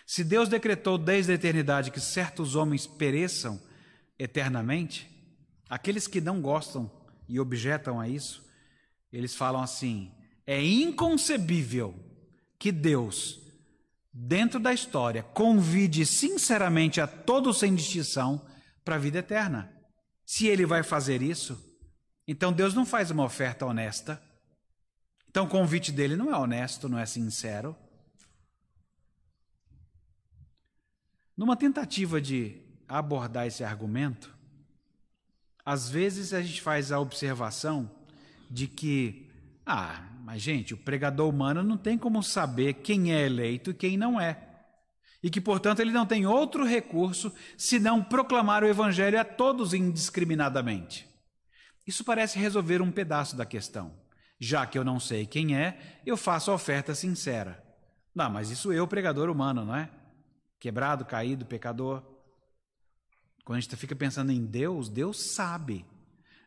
Se 0.06 0.22
Deus 0.22 0.48
decretou 0.48 0.98
desde 0.98 1.32
a 1.32 1.34
eternidade 1.34 1.90
que 1.90 2.00
certos 2.00 2.54
homens 2.54 2.86
pereçam 2.86 3.60
eternamente, 4.18 5.10
aqueles 5.68 6.06
que 6.06 6.20
não 6.20 6.40
gostam 6.40 6.90
e 7.28 7.40
objetam 7.40 8.00
a 8.00 8.08
isso, 8.08 8.44
eles 9.12 9.34
falam 9.34 9.62
assim: 9.62 10.12
é 10.46 10.62
inconcebível 10.62 11.94
que 12.58 12.70
Deus, 12.70 13.40
dentro 14.12 14.60
da 14.60 14.72
história, 14.72 15.22
convide 15.22 16.06
sinceramente 16.06 17.00
a 17.00 17.06
todos 17.06 17.58
sem 17.58 17.74
distinção 17.74 18.44
para 18.84 18.96
a 18.96 18.98
vida 18.98 19.18
eterna. 19.18 19.73
Se 20.24 20.46
ele 20.46 20.64
vai 20.64 20.82
fazer 20.82 21.22
isso, 21.22 21.58
então 22.26 22.52
Deus 22.52 22.74
não 22.74 22.86
faz 22.86 23.10
uma 23.10 23.24
oferta 23.24 23.66
honesta. 23.66 24.22
Então 25.28 25.44
o 25.44 25.48
convite 25.48 25.92
dele 25.92 26.16
não 26.16 26.32
é 26.32 26.38
honesto, 26.38 26.88
não 26.88 26.98
é 26.98 27.04
sincero. 27.04 27.76
Numa 31.36 31.56
tentativa 31.56 32.20
de 32.20 32.62
abordar 32.88 33.46
esse 33.46 33.64
argumento, 33.64 34.32
às 35.64 35.88
vezes 35.90 36.32
a 36.32 36.40
gente 36.40 36.62
faz 36.62 36.92
a 36.92 37.00
observação 37.00 37.90
de 38.50 38.68
que, 38.68 39.28
ah, 39.66 40.06
mas 40.22 40.40
gente, 40.40 40.72
o 40.74 40.76
pregador 40.76 41.28
humano 41.28 41.62
não 41.62 41.76
tem 41.76 41.98
como 41.98 42.22
saber 42.22 42.74
quem 42.74 43.12
é 43.12 43.26
eleito 43.26 43.70
e 43.70 43.74
quem 43.74 43.96
não 43.96 44.20
é. 44.20 44.53
E 45.24 45.30
que, 45.30 45.40
portanto, 45.40 45.80
ele 45.80 45.90
não 45.90 46.04
tem 46.04 46.26
outro 46.26 46.66
recurso 46.66 47.32
senão 47.56 48.04
proclamar 48.04 48.62
o 48.62 48.66
evangelho 48.66 49.18
a 49.18 49.24
todos 49.24 49.72
indiscriminadamente. 49.72 51.08
Isso 51.86 52.04
parece 52.04 52.38
resolver 52.38 52.82
um 52.82 52.92
pedaço 52.92 53.34
da 53.34 53.46
questão. 53.46 53.98
Já 54.38 54.66
que 54.66 54.78
eu 54.78 54.84
não 54.84 55.00
sei 55.00 55.24
quem 55.24 55.56
é, 55.56 56.00
eu 56.04 56.14
faço 56.14 56.50
a 56.50 56.54
oferta 56.54 56.94
sincera. 56.94 57.64
Não, 58.14 58.28
mas 58.28 58.50
isso 58.50 58.70
eu, 58.70 58.86
pregador 58.86 59.30
humano, 59.30 59.64
não 59.64 59.74
é? 59.74 59.88
Quebrado, 60.60 61.06
caído, 61.06 61.46
pecador. 61.46 62.02
Quando 63.46 63.56
a 63.56 63.60
gente 63.62 63.76
fica 63.76 63.96
pensando 63.96 64.30
em 64.30 64.44
Deus, 64.44 64.90
Deus 64.90 65.32
sabe. 65.32 65.86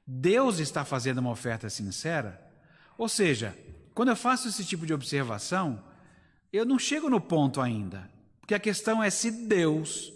Deus 0.06 0.60
está 0.60 0.86
fazendo 0.86 1.18
uma 1.18 1.32
oferta 1.32 1.68
sincera. 1.68 2.40
Ou 2.96 3.10
seja, 3.10 3.58
quando 3.96 4.10
eu 4.10 4.16
faço 4.16 4.48
esse 4.48 4.64
tipo 4.64 4.86
de 4.86 4.94
observação, 4.94 5.84
eu 6.54 6.64
não 6.64 6.78
chego 6.78 7.10
no 7.10 7.20
ponto 7.20 7.60
ainda. 7.60 8.16
Porque 8.48 8.56
a 8.56 8.60
questão 8.62 9.04
é 9.04 9.10
se 9.10 9.30
Deus, 9.30 10.10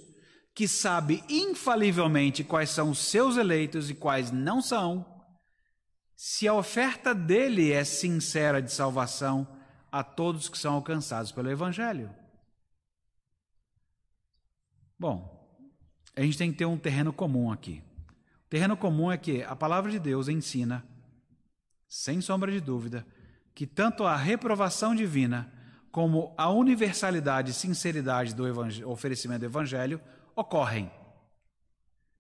que 0.56 0.66
sabe 0.66 1.22
infalivelmente 1.28 2.46
quais 2.46 2.70
são 2.70 2.92
os 2.92 3.00
seus 3.00 3.36
eleitos 3.36 3.90
e 3.90 3.94
quais 3.94 4.32
não 4.32 4.62
são, 4.62 5.06
se 6.16 6.48
a 6.48 6.54
oferta 6.54 7.14
dele 7.14 7.74
é 7.74 7.84
sincera 7.84 8.62
de 8.62 8.72
salvação 8.72 9.46
a 9.92 10.02
todos 10.02 10.48
que 10.48 10.58
são 10.58 10.76
alcançados 10.76 11.30
pelo 11.34 11.52
Evangelho. 11.52 12.10
Bom, 14.98 15.46
a 16.16 16.22
gente 16.22 16.38
tem 16.38 16.54
que 16.54 16.60
ter 16.60 16.66
um 16.66 16.78
terreno 16.78 17.12
comum 17.12 17.52
aqui. 17.52 17.84
O 18.46 18.50
terreno 18.50 18.78
comum 18.78 19.12
é 19.12 19.18
que 19.18 19.44
a 19.44 19.58
palavra 19.58 19.92
de 19.92 20.00
Deus 20.00 20.30
ensina, 20.30 20.88
sem 21.86 22.22
sombra 22.22 22.50
de 22.50 22.62
dúvida, 22.62 23.06
que 23.54 23.68
tanto 23.68 24.06
a 24.06 24.16
reprovação 24.16 24.96
divina 24.96 25.52
como 25.92 26.34
a 26.38 26.50
universalidade 26.50 27.52
e 27.52 27.54
sinceridade 27.54 28.34
do 28.34 28.44
oferecimento 28.90 29.42
do 29.42 29.46
evangelho 29.46 30.02
ocorrem. 30.36 30.90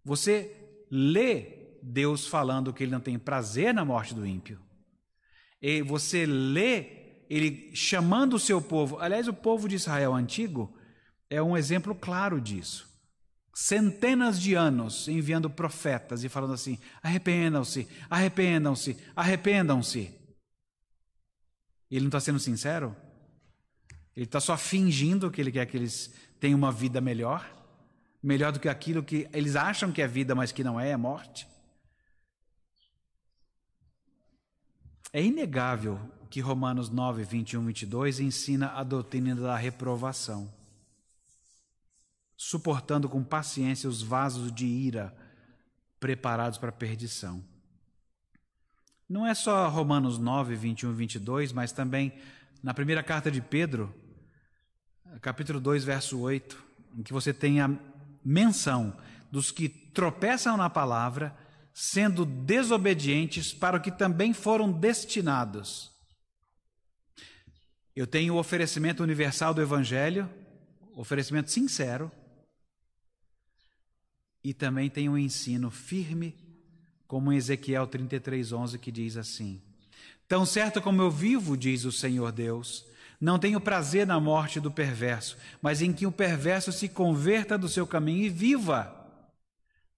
Você 0.04 0.56
lê 0.92 1.78
Deus 1.82 2.28
falando 2.28 2.74
que 2.74 2.84
ele 2.84 2.92
não 2.92 3.00
tem 3.00 3.18
prazer 3.18 3.74
na 3.74 3.86
morte 3.86 4.14
do 4.14 4.26
ímpio. 4.26 4.60
E 5.62 5.82
você 5.82 6.26
lê 6.26 7.02
ele 7.30 7.74
chamando 7.74 8.34
o 8.34 8.40
seu 8.40 8.62
povo. 8.62 9.00
Aliás, 9.00 9.28
o 9.28 9.34
povo 9.34 9.70
de 9.70 9.76
Israel 9.76 10.14
antigo 10.14 10.76
é 11.30 11.42
um 11.42 11.56
exemplo 11.56 11.96
claro 11.96 12.42
disso. 12.42 12.90
Centenas 13.54 14.40
de 14.40 14.54
anos 14.54 15.08
enviando 15.08 15.50
profetas 15.50 16.24
e 16.24 16.30
falando 16.30 16.54
assim: 16.54 16.78
arrependam-se, 17.02 17.88
arrependam-se, 18.10 18.98
arrependam-se. 19.16 20.20
Ele 21.90 22.02
não 22.02 22.08
está 22.08 22.20
sendo 22.20 22.40
sincero? 22.40 22.96
Ele 24.22 24.28
está 24.28 24.40
só 24.40 24.56
fingindo 24.56 25.32
que 25.32 25.42
ele 25.42 25.52
quer 25.52 25.66
que 25.66 25.76
eles 25.76 26.14
tenham 26.40 26.56
uma 26.56 26.72
vida 26.72 27.02
melhor, 27.02 27.44
melhor 28.22 28.52
do 28.52 28.60
que 28.60 28.70
aquilo 28.70 29.02
que 29.02 29.28
eles 29.34 29.56
acham 29.56 29.92
que 29.92 30.00
é 30.00 30.08
vida, 30.08 30.36
mas 30.36 30.52
que 30.52 30.64
não 30.64 30.80
é, 30.80 30.92
é 30.92 30.96
morte. 30.96 31.48
É 35.12 35.24
inegável 35.24 36.00
que 36.30 36.40
Romanos 36.40 36.88
9, 36.88 37.24
21 37.24 37.64
e 37.64 37.66
22 37.66 38.20
ensina 38.20 38.68
a 38.74 38.84
doutrina 38.84 39.34
da 39.34 39.58
reprovação, 39.58 40.54
suportando 42.38 43.10
com 43.10 43.24
paciência 43.24 43.90
os 43.90 44.04
vasos 44.04 44.54
de 44.54 44.68
ira 44.68 45.18
preparados 46.00 46.60
para 46.60 46.70
a 46.70 46.72
perdição. 46.72 47.44
Não 49.10 49.26
é 49.26 49.34
só 49.34 49.68
Romanos 49.68 50.20
9, 50.20 50.54
21 50.54 50.92
e 50.92 50.94
22, 50.94 51.52
mas 51.52 51.72
também 51.72 52.14
na 52.62 52.76
primeira 52.76 53.02
carta 53.02 53.32
de 53.32 53.42
Pedro, 53.42 53.92
capítulo 55.20 55.60
2, 55.60 55.84
verso 55.84 56.20
8, 56.20 56.64
em 56.98 57.04
que 57.04 57.12
você 57.12 57.34
tem 57.34 57.60
a 57.60 57.70
menção 58.24 58.96
dos 59.32 59.52
que 59.52 59.68
tropeçam 59.68 60.56
na 60.56 60.70
palavra, 60.70 61.36
sendo 61.74 62.26
desobedientes 62.26 63.54
para 63.54 63.78
o 63.78 63.82
que 63.82 63.92
também 63.92 64.34
foram 64.34 64.72
destinados. 64.72 65.92
Eu 67.96 68.08
tenho 68.08 68.36
o 68.36 68.38
oferecimento 68.38 69.04
universal 69.04 69.54
do 69.54 69.62
Evangelho, 69.62 70.30
oferecimento 70.96 71.52
sincero, 71.52 72.12
e 74.44 74.54
também 74.54 74.90
tenho 74.90 75.14
um 75.14 75.18
ensino 75.18 75.70
firme, 75.70 76.36
como 77.08 77.32
em 77.32 77.38
Ezequiel 77.38 77.88
33:11 77.88 78.78
que 78.80 78.92
diz 78.92 79.18
assim: 79.18 79.62
Tão 80.28 80.46
certo 80.46 80.82
como 80.82 81.02
eu 81.02 81.12
vivo, 81.12 81.58
diz 81.58 81.84
o 81.84 81.92
Senhor 81.92 82.32
Deus, 82.32 82.86
não 83.22 83.38
tenho 83.38 83.62
prazer 83.62 84.08
na 84.08 84.20
morte 84.20 84.60
do 84.60 84.72
perverso, 84.72 85.38
mas 85.62 85.80
em 85.80 85.94
que 85.94 86.08
o 86.08 86.12
perverso 86.12 86.72
se 86.72 86.90
converta 86.90 87.56
do 87.56 87.70
seu 87.70 87.86
caminho 87.86 88.26
e 88.26 88.30
viva. 88.30 88.92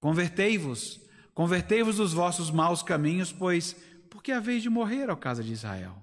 Convertei-vos, 0.01 0.99
convertei-vos 1.33 1.95
dos 1.95 2.11
vossos 2.11 2.51
maus 2.51 2.83
caminhos, 2.83 3.31
pois 3.31 3.77
porque 4.09 4.33
é 4.33 4.35
a 4.35 4.41
vez 4.41 4.61
de 4.61 4.69
morrer 4.69 5.09
ao 5.09 5.15
casa 5.15 5.41
de 5.41 5.53
Israel. 5.53 5.95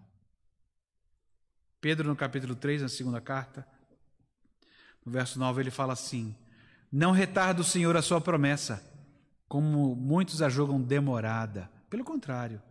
Pedro, 1.78 2.08
no 2.08 2.16
capítulo 2.16 2.54
3, 2.54 2.80
na 2.80 2.88
segunda 2.88 3.20
carta, 3.20 3.68
no 5.04 5.12
verso 5.12 5.38
9, 5.38 5.60
ele 5.60 5.70
fala 5.70 5.92
assim: 5.92 6.34
Não 6.90 7.12
retarda 7.12 7.60
o 7.60 7.64
Senhor 7.64 7.96
a 7.98 8.02
sua 8.02 8.20
promessa, 8.20 8.82
como 9.46 9.94
muitos 9.94 10.40
a 10.40 10.48
julgam 10.48 10.80
demorada. 10.80 11.70
Pelo 11.90 12.02
contrário, 12.04 12.62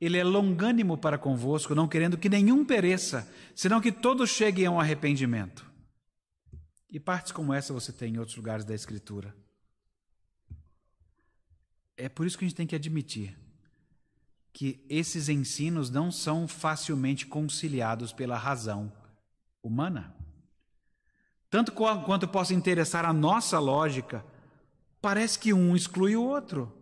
ele 0.00 0.16
é 0.16 0.24
longânimo 0.24 0.96
para 0.96 1.18
convosco, 1.18 1.74
não 1.74 1.88
querendo 1.88 2.16
que 2.16 2.28
nenhum 2.28 2.64
pereça, 2.64 3.28
senão 3.54 3.80
que 3.80 3.90
todos 3.90 4.30
cheguem 4.30 4.66
a 4.66 4.70
um 4.70 4.80
arrependimento. 4.80 5.68
E 6.90 7.00
partes 7.00 7.32
como 7.32 7.52
essa 7.52 7.72
você 7.72 7.92
tem 7.92 8.14
em 8.14 8.18
outros 8.18 8.36
lugares 8.36 8.64
da 8.64 8.74
Escritura. 8.74 9.34
É 11.96 12.08
por 12.08 12.26
isso 12.26 12.38
que 12.38 12.44
a 12.44 12.48
gente 12.48 12.56
tem 12.56 12.66
que 12.66 12.76
admitir 12.76 13.36
que 14.52 14.84
esses 14.88 15.28
ensinos 15.28 15.90
não 15.90 16.10
são 16.10 16.48
facilmente 16.48 17.26
conciliados 17.26 18.12
pela 18.12 18.36
razão 18.36 18.92
humana. 19.62 20.14
Tanto 21.50 21.72
quanto 21.72 22.28
possa 22.28 22.54
interessar 22.54 23.04
a 23.04 23.12
nossa 23.12 23.58
lógica, 23.58 24.24
parece 25.00 25.38
que 25.38 25.52
um 25.52 25.74
exclui 25.74 26.16
o 26.16 26.22
outro. 26.22 26.77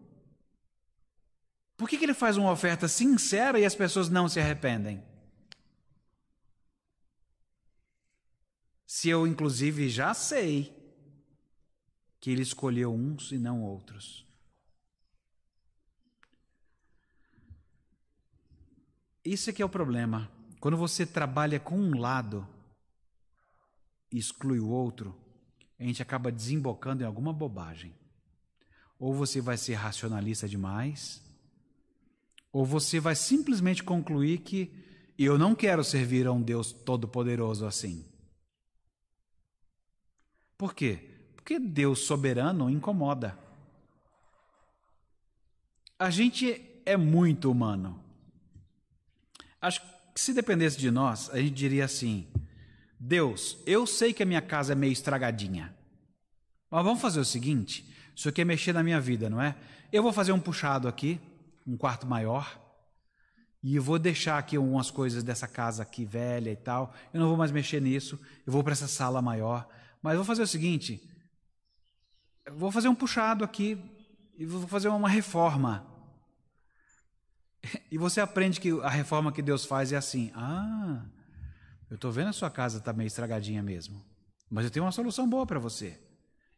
Por 1.77 1.89
que, 1.89 1.99
que 1.99 2.05
ele 2.05 2.14
faz 2.14 2.37
uma 2.37 2.51
oferta 2.51 2.89
sincera 2.89 3.61
e 3.61 3.64
as 3.64 3.74
pessoas 3.74 4.09
não 4.09 4.29
se 4.29 4.41
arrependem? 4.41 5.03
Se 8.87 9.09
eu, 9.11 9.27
inclusive, 9.27 9.89
já 9.91 10.14
sei 10.14 10.74
que 12.18 12.31
ele 12.31 12.43
escolheu 12.43 12.95
uns 12.95 13.31
e 13.31 13.39
não 13.39 13.62
outros. 13.62 14.24
Isso 19.24 19.51
é 19.51 19.53
que 19.53 19.61
é 19.61 19.64
o 19.64 19.68
problema. 19.68 20.31
Quando 20.61 20.77
você 20.77 21.05
trabalha 21.05 21.61
com 21.61 21.77
um 21.77 21.99
lado 21.99 22.49
e 24.11 24.18
exclui 24.18 24.61
o 24.61 24.68
outro, 24.68 25.14
a 25.79 25.83
gente 25.83 26.01
acaba 26.01 26.33
desembocando 26.33 27.03
em 27.03 27.07
alguma 27.07 27.33
bobagem. 27.33 27.93
Ou 28.99 29.12
você 29.12 29.41
vai 29.41 29.59
ser 29.59 29.74
racionalista 29.74 30.49
demais, 30.49 31.22
ou 32.57 32.65
você 32.65 32.99
vai 32.99 33.15
simplesmente 33.15 33.85
concluir 33.85 34.39
que 34.39 34.73
eu 35.19 35.37
não 35.37 35.55
quero 35.55 35.85
servir 35.85 36.27
a 36.27 36.33
um 36.33 36.41
Deus 36.41 36.73
todo-poderoso 36.73 37.67
assim. 37.67 38.03
Por 40.57 40.75
quê? 40.75 41.07
Porque 41.35 41.59
Deus 41.59 41.99
soberano 41.99 42.71
incomoda. 42.71 43.39
A 45.99 46.09
gente 46.09 46.59
é 46.87 46.97
muito 46.97 47.51
humano. 47.51 48.03
Acho 49.61 49.83
que 50.15 50.19
se 50.19 50.33
dependesse 50.33 50.79
de 50.79 50.91
nós, 50.91 51.29
a 51.35 51.37
gente 51.37 51.53
diria 51.53 51.85
assim: 51.85 52.27
Deus, 52.99 53.59
eu 53.67 53.87
sei 53.87 54.15
que 54.15 54.23
a 54.23 54.27
minha 54.27 54.41
casa 54.41 54.73
é 54.73 54.75
meio 54.75 54.95
estragadinha, 54.95 55.77
mas 56.71 56.83
vamos 56.83 57.03
fazer 57.03 57.21
o 57.21 57.25
seguinte: 57.25 57.87
isso 58.15 58.31
aqui 58.31 58.41
é 58.41 58.47
mexer 58.47 58.73
na 58.73 58.83
minha 58.83 58.99
vida, 58.99 59.29
não 59.29 59.43
é? 59.43 59.55
Eu 59.93 60.03
vou 60.03 60.11
fazer 60.11 60.33
um 60.33 60.41
puxado 60.41 60.89
aqui 60.89 61.21
um 61.67 61.77
quarto 61.77 62.07
maior. 62.07 62.62
E 63.62 63.77
eu 63.77 63.83
vou 63.83 63.99
deixar 63.99 64.39
aqui 64.39 64.57
algumas 64.57 64.91
coisas 64.91 65.23
dessa 65.25 65.49
casa 65.49 65.83
aqui 65.83 66.05
velha 66.05 66.51
e 66.51 66.57
tal. 66.57 66.95
Eu 67.12 67.21
não 67.21 67.29
vou 67.29 67.37
mais 67.37 67.51
mexer 67.51 67.81
nisso. 67.81 68.21
Eu 68.47 68.53
vou 68.53 68.62
para 68.62 68.73
essa 68.73 68.87
sala 68.87 69.21
maior. 69.21 69.69
Mas 70.01 70.14
vou 70.14 70.25
fazer 70.25 70.43
o 70.43 70.47
seguinte: 70.47 71.03
vou 72.53 72.71
fazer 72.71 72.89
um 72.89 72.95
puxado 72.95 73.43
aqui 73.43 73.77
e 74.39 74.47
vou 74.47 74.67
fazer 74.69 74.89
uma 74.89 75.09
reforma. 75.09 75.87
E 77.91 77.99
você 77.99 78.21
aprende 78.21 78.61
que 78.61 78.71
a 78.81 78.89
reforma 78.89 79.33
que 79.33 79.43
Deus 79.43 79.64
faz 79.64 79.93
é 79.93 79.97
assim: 79.97 80.31
ah, 80.37 81.05
eu 81.91 81.97
estou 81.97 82.12
vendo 82.12 82.29
a 82.29 82.33
sua 82.33 82.49
casa 82.49 82.79
está 82.79 82.93
meio 82.93 83.09
estragadinha 83.09 83.61
mesmo, 83.61 84.05
mas 84.49 84.64
eu 84.64 84.71
tenho 84.71 84.85
uma 84.85 84.93
solução 84.93 85.29
boa 85.29 85.45
para 85.45 85.59
você. 85.59 86.01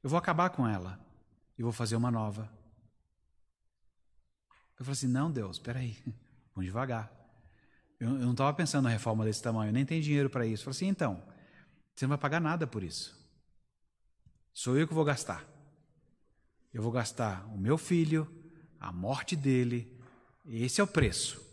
Eu 0.03 0.11
vou 0.11 0.19
acabar 0.19 0.51
com 0.51 0.69
ela 0.69 1.01
e 1.59 1.63
vou 1.63 1.73
fazer 1.73 1.97
uma 1.97 2.11
nova. 2.11 2.58
Eu 4.79 4.85
falei 4.85 4.93
assim: 4.93 5.09
não, 5.09 5.31
Deus, 5.31 5.57
espera 5.57 5.81
aí, 5.81 5.97
vamos 6.55 6.66
devagar. 6.66 7.12
Eu, 7.99 8.11
eu 8.11 8.18
não 8.18 8.33
estava 8.33 8.53
pensando 8.55 8.85
na 8.85 8.91
reforma 8.91 9.24
desse 9.24 9.43
tamanho, 9.43 9.72
nem 9.72 9.85
tem 9.85 10.01
dinheiro 10.01 10.31
para 10.31 10.47
isso. 10.47 10.62
Eu 10.62 10.64
falei 10.64 10.76
assim: 10.76 10.87
então, 10.89 11.22
você 11.95 12.05
não 12.05 12.11
vai 12.11 12.18
pagar 12.18 12.41
nada 12.41 12.66
por 12.66 12.83
isso. 12.83 13.18
Sou 14.53 14.76
eu 14.76 14.87
que 14.87 14.95
vou 14.95 15.05
gastar. 15.05 15.45
Eu 16.72 16.83
vou 16.83 16.93
gastar 16.93 17.47
o 17.47 17.59
meu 17.59 17.79
filho, 17.79 18.29
a 18.79 18.93
morte 18.93 19.35
dele, 19.35 19.99
esse 20.45 20.81
é 20.81 20.85
o 20.85 20.87
preço. 20.87 21.45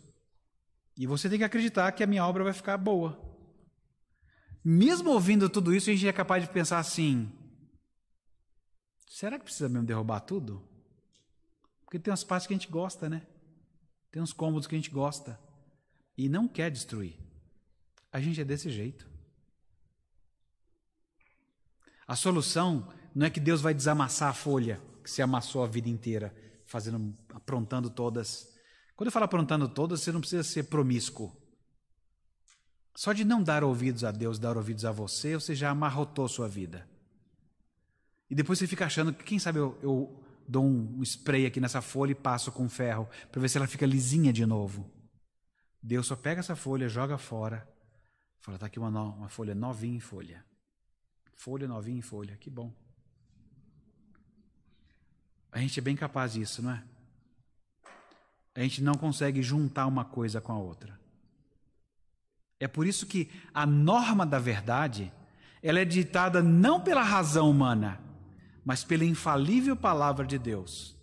E 0.96 1.06
você 1.06 1.28
tem 1.28 1.38
que 1.38 1.44
acreditar 1.44 1.90
que 1.92 2.02
a 2.02 2.06
minha 2.06 2.24
obra 2.24 2.44
vai 2.44 2.52
ficar 2.52 2.76
boa. 2.78 3.20
mesmo 4.64 5.10
ouvindo 5.10 5.48
tudo 5.48 5.74
isso, 5.74 5.90
a 5.90 5.92
gente 5.92 6.06
é 6.06 6.12
capaz 6.12 6.42
de 6.44 6.50
pensar 6.50 6.78
assim: 6.78 7.30
será 9.08 9.38
que 9.38 9.44
precisa 9.44 9.68
mesmo 9.68 9.86
derrubar 9.86 10.20
tudo? 10.20 10.75
Porque 11.86 12.00
tem 12.00 12.10
umas 12.10 12.24
partes 12.24 12.46
que 12.46 12.52
a 12.52 12.56
gente 12.56 12.68
gosta, 12.68 13.08
né? 13.08 13.22
Tem 14.10 14.20
uns 14.20 14.32
cômodos 14.32 14.66
que 14.66 14.74
a 14.74 14.78
gente 14.78 14.90
gosta 14.90 15.40
e 16.18 16.28
não 16.28 16.48
quer 16.48 16.70
destruir. 16.70 17.16
A 18.12 18.20
gente 18.20 18.40
é 18.40 18.44
desse 18.44 18.68
jeito. 18.70 19.08
A 22.06 22.16
solução 22.16 22.92
não 23.14 23.26
é 23.26 23.30
que 23.30 23.40
Deus 23.40 23.60
vai 23.60 23.72
desamassar 23.72 24.30
a 24.30 24.34
folha 24.34 24.80
que 25.02 25.10
se 25.10 25.22
amassou 25.22 25.62
a 25.62 25.66
vida 25.68 25.88
inteira, 25.88 26.34
fazendo, 26.66 27.14
aprontando 27.32 27.88
todas. 27.88 28.52
Quando 28.96 29.06
eu 29.06 29.12
falo 29.12 29.24
aprontando 29.24 29.68
todas, 29.68 30.00
você 30.00 30.10
não 30.10 30.20
precisa 30.20 30.42
ser 30.42 30.64
promíscuo. 30.64 31.34
Só 32.96 33.12
de 33.12 33.24
não 33.24 33.42
dar 33.42 33.62
ouvidos 33.62 34.02
a 34.02 34.10
Deus, 34.10 34.38
dar 34.38 34.56
ouvidos 34.56 34.84
a 34.84 34.90
você, 34.90 35.34
você 35.34 35.54
já 35.54 35.70
amarrotou 35.70 36.28
sua 36.28 36.48
vida. 36.48 36.88
E 38.28 38.34
depois 38.34 38.58
você 38.58 38.66
fica 38.66 38.86
achando 38.86 39.12
que, 39.12 39.22
quem 39.22 39.38
sabe, 39.38 39.58
eu, 39.58 39.78
eu 39.82 40.25
dou 40.48 40.64
um 40.64 41.02
spray 41.02 41.46
aqui 41.46 41.60
nessa 41.60 41.80
folha 41.80 42.12
e 42.12 42.14
passo 42.14 42.52
com 42.52 42.68
ferro 42.68 43.08
para 43.30 43.40
ver 43.40 43.48
se 43.48 43.58
ela 43.58 43.66
fica 43.66 43.86
lisinha 43.86 44.32
de 44.32 44.46
novo. 44.46 44.90
Deus 45.82 46.06
só 46.06 46.16
pega 46.16 46.40
essa 46.40 46.56
folha, 46.56 46.88
joga 46.88 47.18
fora, 47.18 47.68
fala: 48.40 48.56
está 48.56 48.66
aqui 48.66 48.78
uma, 48.78 48.90
no, 48.90 49.10
uma 49.10 49.28
folha 49.28 49.54
novinha 49.54 49.96
em 49.96 50.00
folha. 50.00 50.44
Folha 51.34 51.68
novinha 51.68 51.98
em 51.98 52.02
folha, 52.02 52.36
que 52.36 52.50
bom. 52.50 52.72
A 55.52 55.58
gente 55.58 55.78
é 55.78 55.82
bem 55.82 55.96
capaz 55.96 56.32
disso, 56.32 56.62
não 56.62 56.72
é? 56.72 56.82
A 58.54 58.60
gente 58.60 58.82
não 58.82 58.94
consegue 58.94 59.42
juntar 59.42 59.86
uma 59.86 60.04
coisa 60.04 60.40
com 60.40 60.52
a 60.52 60.58
outra. 60.58 60.98
É 62.58 62.66
por 62.66 62.86
isso 62.86 63.06
que 63.06 63.30
a 63.52 63.66
norma 63.66 64.24
da 64.24 64.38
verdade, 64.38 65.12
ela 65.62 65.78
é 65.78 65.84
ditada 65.84 66.42
não 66.42 66.80
pela 66.80 67.02
razão 67.02 67.50
humana, 67.50 68.00
mas 68.66 68.82
pela 68.82 69.04
infalível 69.04 69.76
palavra 69.76 70.26
de 70.26 70.36
Deus. 70.36 70.96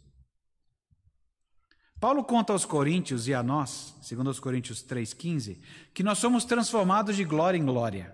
Paulo 1.97 2.21
conta 2.21 2.51
aos 2.51 2.65
coríntios 2.65 3.29
e 3.29 3.33
a 3.33 3.41
nós, 3.41 3.95
segundo 4.01 4.29
os 4.29 4.37
Coríntios 4.37 4.83
3:15, 4.83 5.61
que 5.93 6.03
nós 6.03 6.17
somos 6.17 6.43
transformados 6.43 7.15
de 7.15 7.23
glória 7.23 7.57
em 7.57 7.65
glória. 7.65 8.13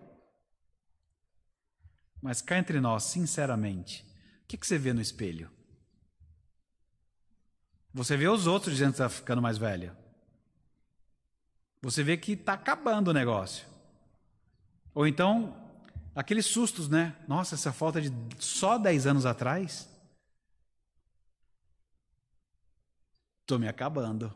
Mas 2.21 2.43
cá 2.43 2.59
entre 2.59 2.79
nós, 2.79 3.05
sinceramente, 3.05 4.05
o 4.43 4.47
que, 4.47 4.57
você 4.63 4.77
vê 4.77 4.93
no 4.93 5.01
espelho? 5.01 5.49
Você 7.91 8.15
vê 8.15 8.27
os 8.27 8.45
outros 8.45 8.73
dizendo 8.73 8.91
que 8.91 9.01
está 9.01 9.09
ficando 9.09 9.41
mais 9.41 9.57
velho. 9.57 9.97
Você 11.81 12.03
vê 12.03 12.15
que 12.17 12.33
está 12.33 12.53
acabando 12.53 13.07
o 13.07 13.13
negócio. 13.13 13.65
Ou 14.93 15.07
então, 15.07 15.58
aqueles 16.19 16.45
sustos, 16.45 16.89
né? 16.89 17.15
Nossa, 17.29 17.55
essa 17.55 17.71
falta 17.71 18.01
de 18.01 18.11
só 18.37 18.77
10 18.77 19.07
anos 19.07 19.25
atrás. 19.25 19.89
Estou 23.41 23.57
me 23.57 23.69
acabando. 23.69 24.33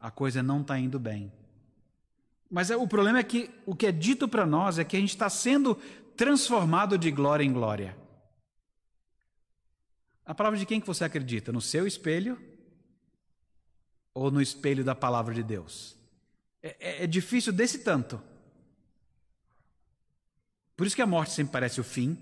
A 0.00 0.10
coisa 0.10 0.42
não 0.42 0.62
está 0.62 0.76
indo 0.76 0.98
bem. 0.98 1.32
Mas 2.50 2.72
é, 2.72 2.76
o 2.76 2.88
problema 2.88 3.20
é 3.20 3.22
que 3.22 3.50
o 3.64 3.76
que 3.76 3.86
é 3.86 3.92
dito 3.92 4.26
para 4.26 4.44
nós 4.44 4.80
é 4.80 4.84
que 4.84 4.96
a 4.96 5.00
gente 5.00 5.10
está 5.10 5.30
sendo 5.30 5.76
transformado 6.16 6.98
de 6.98 7.12
glória 7.12 7.44
em 7.44 7.52
glória. 7.52 7.96
A 10.26 10.34
palavra 10.34 10.58
de 10.58 10.66
quem 10.66 10.80
que 10.80 10.86
você 10.88 11.04
acredita? 11.04 11.52
No 11.52 11.60
seu 11.60 11.86
espelho 11.86 12.36
ou 14.12 14.28
no 14.28 14.42
espelho 14.42 14.82
da 14.82 14.94
palavra 14.94 15.32
de 15.32 15.44
Deus? 15.44 15.96
É, 16.60 16.76
é, 16.80 17.04
é 17.04 17.06
difícil 17.06 17.52
desse 17.52 17.84
tanto. 17.84 18.20
Por 20.80 20.86
isso 20.86 20.96
que 20.96 21.02
a 21.02 21.06
morte 21.06 21.32
sempre 21.32 21.52
parece 21.52 21.78
o 21.78 21.84
fim. 21.84 22.16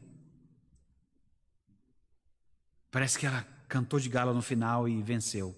Parece 2.91 3.17
que 3.17 3.25
ela 3.25 3.47
cantou 3.69 4.01
de 4.01 4.09
gala 4.09 4.35
no 4.35 4.43
final 4.43 4.89
e 4.89 5.01
venceu. 5.01 5.55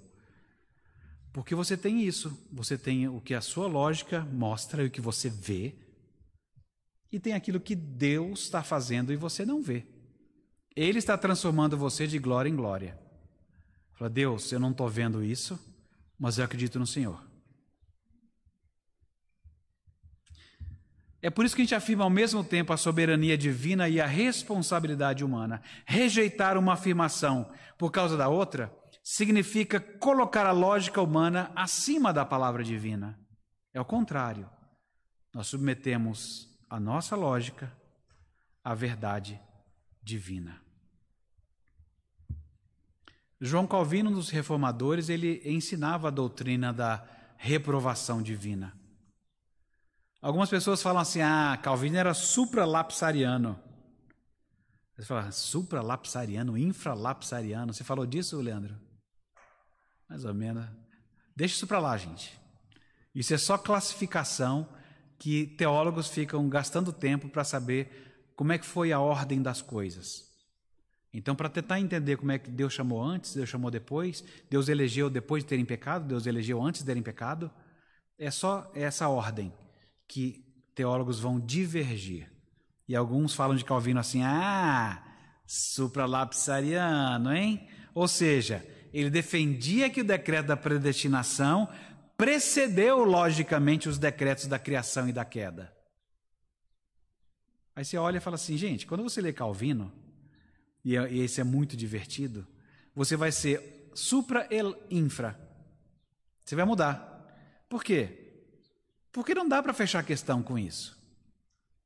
Porque 1.32 1.54
você 1.54 1.78
tem 1.78 2.02
isso, 2.02 2.38
você 2.52 2.76
tem 2.76 3.08
o 3.08 3.18
que 3.18 3.32
a 3.32 3.40
sua 3.40 3.66
lógica 3.66 4.20
mostra 4.20 4.82
e 4.82 4.88
o 4.88 4.90
que 4.90 5.00
você 5.00 5.30
vê, 5.30 5.74
e 7.10 7.18
tem 7.18 7.32
aquilo 7.32 7.58
que 7.58 7.74
Deus 7.74 8.40
está 8.40 8.62
fazendo 8.62 9.14
e 9.14 9.16
você 9.16 9.46
não 9.46 9.62
vê. 9.62 9.86
Ele 10.76 10.98
está 10.98 11.16
transformando 11.16 11.78
você 11.78 12.06
de 12.06 12.18
glória 12.18 12.50
em 12.50 12.54
glória. 12.54 13.00
Fala, 13.94 14.10
Deus, 14.10 14.52
eu 14.52 14.60
não 14.60 14.72
estou 14.72 14.90
vendo 14.90 15.24
isso, 15.24 15.58
mas 16.18 16.36
eu 16.36 16.44
acredito 16.44 16.78
no 16.78 16.86
Senhor. 16.86 17.29
É 21.22 21.28
por 21.28 21.44
isso 21.44 21.54
que 21.54 21.60
a 21.60 21.64
gente 21.64 21.74
afirma 21.74 22.04
ao 22.04 22.10
mesmo 22.10 22.42
tempo 22.42 22.72
a 22.72 22.76
soberania 22.76 23.36
divina 23.36 23.88
e 23.88 24.00
a 24.00 24.06
responsabilidade 24.06 25.24
humana. 25.24 25.60
Rejeitar 25.84 26.56
uma 26.56 26.72
afirmação 26.72 27.50
por 27.76 27.90
causa 27.90 28.16
da 28.16 28.28
outra 28.28 28.74
significa 29.02 29.78
colocar 29.78 30.46
a 30.46 30.52
lógica 30.52 31.02
humana 31.02 31.52
acima 31.54 32.12
da 32.12 32.24
palavra 32.24 32.64
divina. 32.64 33.18
É 33.74 33.80
o 33.80 33.84
contrário. 33.84 34.48
Nós 35.34 35.46
submetemos 35.48 36.48
a 36.68 36.80
nossa 36.80 37.14
lógica 37.16 37.70
à 38.64 38.74
verdade 38.74 39.40
divina. 40.02 40.60
João 43.40 43.66
Calvino, 43.66 44.10
dos 44.10 44.28
reformadores, 44.28 45.08
ele 45.08 45.40
ensinava 45.44 46.08
a 46.08 46.10
doutrina 46.10 46.72
da 46.72 47.06
reprovação 47.36 48.22
divina. 48.22 48.78
Algumas 50.22 50.50
pessoas 50.50 50.82
falam 50.82 51.00
assim: 51.00 51.20
ah, 51.20 51.58
Calvino 51.62 51.96
era 51.96 52.12
supralapsariano. 52.12 53.58
Você 54.96 55.06
fala, 55.06 55.32
supralapsariano, 55.32 56.58
infralapsariano. 56.58 57.72
Você 57.72 57.82
falou 57.82 58.04
disso, 58.04 58.38
Leandro? 58.38 58.78
Mais 60.08 60.26
ou 60.26 60.34
menos. 60.34 60.66
Deixa 61.34 61.54
isso 61.54 61.66
para 61.66 61.78
lá, 61.78 61.96
gente. 61.96 62.38
Isso 63.14 63.32
é 63.32 63.38
só 63.38 63.56
classificação 63.56 64.68
que 65.18 65.46
teólogos 65.46 66.08
ficam 66.08 66.46
gastando 66.50 66.92
tempo 66.92 67.30
para 67.30 67.44
saber 67.44 68.32
como 68.36 68.52
é 68.52 68.58
que 68.58 68.66
foi 68.66 68.92
a 68.92 69.00
ordem 69.00 69.40
das 69.40 69.62
coisas. 69.62 70.28
Então, 71.12 71.34
para 71.34 71.48
tentar 71.48 71.80
entender 71.80 72.18
como 72.18 72.32
é 72.32 72.38
que 72.38 72.50
Deus 72.50 72.72
chamou 72.72 73.02
antes, 73.02 73.34
Deus 73.34 73.48
chamou 73.48 73.70
depois, 73.70 74.22
Deus 74.50 74.68
elegeu 74.68 75.08
depois 75.08 75.42
de 75.42 75.48
terem 75.48 75.64
pecado, 75.64 76.06
Deus 76.06 76.26
elegeu 76.26 76.62
antes 76.62 76.82
de 76.82 76.86
terem 76.86 77.02
pecado, 77.02 77.50
é 78.18 78.30
só 78.30 78.70
essa 78.74 79.08
ordem 79.08 79.52
que 80.10 80.44
teólogos 80.74 81.20
vão 81.20 81.38
divergir. 81.38 82.28
E 82.88 82.96
alguns 82.96 83.32
falam 83.32 83.56
de 83.56 83.64
Calvino 83.64 84.00
assim, 84.00 84.24
ah, 84.24 85.00
supralapsariano, 85.46 87.32
hein? 87.32 87.68
Ou 87.94 88.08
seja, 88.08 88.66
ele 88.92 89.08
defendia 89.08 89.88
que 89.88 90.00
o 90.00 90.04
decreto 90.04 90.46
da 90.46 90.56
predestinação 90.56 91.68
precedeu 92.16 93.04
logicamente 93.04 93.88
os 93.88 93.98
decretos 93.98 94.48
da 94.48 94.58
criação 94.58 95.08
e 95.08 95.12
da 95.12 95.24
queda. 95.24 95.72
Aí 97.76 97.84
você 97.84 97.96
olha 97.96 98.16
e 98.16 98.20
fala 98.20 98.34
assim, 98.34 98.56
gente, 98.56 98.88
quando 98.88 99.04
você 99.04 99.20
lê 99.20 99.32
Calvino, 99.32 99.92
e 100.84 100.96
esse 100.96 101.40
é 101.40 101.44
muito 101.44 101.76
divertido, 101.76 102.44
você 102.92 103.14
vai 103.14 103.30
ser 103.30 103.92
supra 103.94 104.48
e 104.50 104.60
infra. 104.90 105.38
Você 106.44 106.56
vai 106.56 106.64
mudar. 106.64 107.64
Por 107.68 107.84
quê? 107.84 108.19
Porque 109.12 109.34
não 109.34 109.48
dá 109.48 109.62
para 109.62 109.72
fechar 109.72 110.00
a 110.00 110.04
questão 110.04 110.42
com 110.42 110.58
isso. 110.58 110.98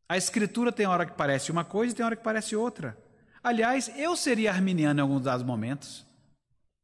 A 0.08 0.16
escritura 0.16 0.70
tem 0.70 0.86
hora 0.86 1.06
que 1.06 1.16
parece 1.16 1.50
uma 1.50 1.64
coisa 1.64 1.92
e 1.92 1.96
tem 1.96 2.04
hora 2.04 2.16
que 2.16 2.22
parece 2.22 2.54
outra. 2.54 2.98
Aliás, 3.42 3.90
eu 3.96 4.16
seria 4.16 4.50
arminiano 4.50 5.00
em 5.00 5.02
alguns 5.02 5.22
dados 5.22 5.44
momentos, 5.44 6.06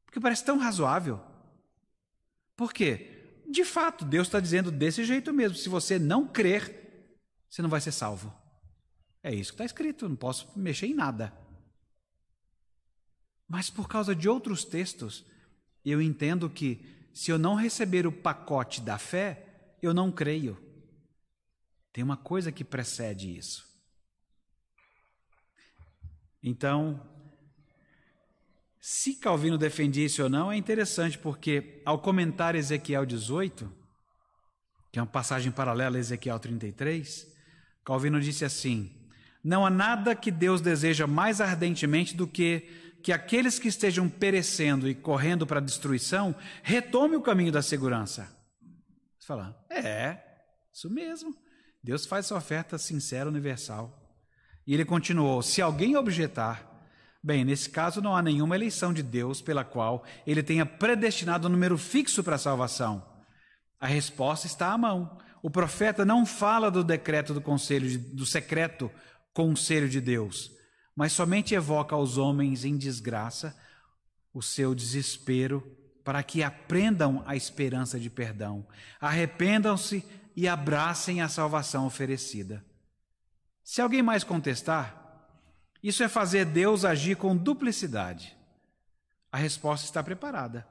porque 0.05 0.21
parece 0.21 0.45
tão 0.45 0.59
razoável. 0.59 1.21
Por 2.57 2.73
quê? 2.73 3.43
De 3.49 3.65
fato, 3.65 4.05
Deus 4.05 4.29
está 4.29 4.41
dizendo 4.41 4.71
desse 4.71 5.05
jeito 5.05 5.33
mesmo: 5.33 5.57
se 5.57 5.69
você 5.69 5.99
não 5.99 6.27
crer, 6.27 7.17
você 7.49 7.63
não 7.63 7.69
vai 7.69 7.81
ser 7.81 7.93
salvo. 7.93 8.33
É 9.23 9.35
isso 9.35 9.53
que 9.53 9.55
está 9.55 9.65
escrito, 9.65 10.09
não 10.09 10.17
posso 10.17 10.49
mexer 10.57 10.87
em 10.87 10.95
nada. 10.95 11.33
Mas 13.49 13.69
por 13.69 13.89
causa 13.89 14.15
de 14.15 14.29
outros 14.29 14.65
textos, 14.65 15.25
eu 15.85 16.01
entendo 16.01 16.49
que 16.49 17.09
se 17.13 17.31
eu 17.31 17.39
não 17.39 17.55
receber 17.55 18.07
o 18.07 18.13
pacote 18.13 18.81
da 18.81 18.97
fé, 18.97 19.50
eu 19.87 19.95
não 19.95 20.11
creio. 20.11 20.59
Tem 21.93 22.05
uma 22.05 22.17
coisa 22.17 22.53
que 22.53 22.65
precede 22.65 23.37
isso. 23.37 23.69
Então, 26.43 27.01
se 28.81 29.15
Calvino 29.17 29.59
defendia 29.59 30.07
isso 30.07 30.23
ou 30.23 30.29
não, 30.29 30.51
é 30.51 30.57
interessante, 30.57 31.19
porque 31.19 31.83
ao 31.85 31.99
comentar 31.99 32.55
Ezequiel 32.55 33.05
18, 33.05 33.71
que 34.91 34.99
é 34.99 35.03
uma 35.03 35.09
passagem 35.09 35.53
paralela 35.53 35.97
a 35.97 36.01
Ezequiel 36.01 36.39
33, 36.39 37.27
Calvino 37.85 38.21
disse 38.21 38.45
assim: 38.45 38.91
Não 39.45 39.67
há 39.67 39.71
nada 39.71 40.15
que 40.15 40.31
Deus 40.31 40.61
deseja 40.61 41.07
mais 41.07 41.41
ardentemente 41.41 42.17
do 42.17 42.27
que 42.27 42.69
que 43.03 43.13
aqueles 43.13 43.59
que 43.59 43.69
estejam 43.69 44.09
perecendo 44.09 44.89
e 44.89 44.95
correndo 44.95 45.47
para 45.47 45.59
a 45.59 45.63
destruição 45.63 46.35
retomem 46.63 47.17
o 47.17 47.23
caminho 47.23 47.51
da 47.51 47.63
segurança. 47.63 48.40
Você 49.21 49.27
fala, 49.27 49.55
é, 49.69 50.19
isso 50.73 50.89
mesmo. 50.89 51.37
Deus 51.85 52.07
faz 52.07 52.25
essa 52.25 52.35
oferta 52.35 52.79
sincera, 52.79 53.29
universal. 53.29 54.01
E 54.67 54.73
ele 54.73 54.85
continuou: 54.85 55.43
Se 55.43 55.61
alguém 55.61 55.95
objetar, 55.95 56.67
bem, 57.23 57.45
nesse 57.45 57.69
caso 57.69 58.01
não 58.01 58.17
há 58.17 58.23
nenhuma 58.23 58.57
eleição 58.57 58.95
de 58.95 59.03
Deus 59.03 59.43
pela 59.43 59.63
qual 59.63 60.05
ele 60.27 60.43
tenha 60.43 60.65
predestinado 60.65 61.49
um 61.49 61.51
número 61.51 61.77
fixo 61.77 62.25
para 62.25 62.37
a 62.37 62.39
salvação. 62.39 63.07
A 63.79 63.87
resposta 63.87 64.47
está 64.47 64.73
à 64.73 64.79
mão. 64.79 65.19
O 65.43 65.51
profeta 65.51 66.05
não 66.05 66.25
fala 66.25 66.71
do 66.71 66.83
decreto 66.83 67.35
do 67.35 67.41
conselho 67.41 67.99
do 67.99 68.25
secreto 68.25 68.91
conselho 69.33 69.89
de 69.89 70.01
Deus, 70.01 70.51
mas 70.95 71.13
somente 71.13 71.55
evoca 71.55 71.95
aos 71.95 72.19
homens 72.19 72.65
em 72.65 72.77
desgraça 72.77 73.57
o 74.33 74.43
seu 74.43 74.75
desespero 74.75 75.77
para 76.11 76.25
que 76.25 76.43
aprendam 76.43 77.23
a 77.25 77.37
esperança 77.37 77.97
de 77.97 78.11
perdão, 78.11 78.67
arrependam-se 79.01 80.05
e 80.35 80.49
abracem 80.49 81.23
a 81.23 81.29
salvação 81.29 81.87
oferecida. 81.87 82.65
Se 83.63 83.81
alguém 83.81 84.03
mais 84.03 84.25
contestar, 84.25 85.31
isso 85.81 86.03
é 86.03 86.09
fazer 86.09 86.47
Deus 86.47 86.85
agir 86.85 87.17
com 87.17 87.37
duplicidade. 87.37 88.37
A 89.31 89.39
resposta 89.39 89.87
está 89.87 90.03
preparada. 90.03 90.67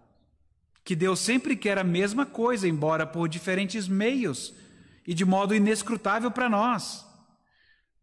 Que 0.84 0.94
Deus 0.94 1.22
sempre 1.22 1.56
quer 1.56 1.78
a 1.78 1.86
mesma 1.86 2.26
coisa, 2.26 2.68
embora 2.68 3.08
por 3.08 3.30
diferentes 3.30 3.88
meios 3.88 4.54
e 5.08 5.14
de 5.14 5.24
modo 5.24 5.56
inescrutável 5.56 6.32
para 6.32 6.50
nós. 6.50 7.08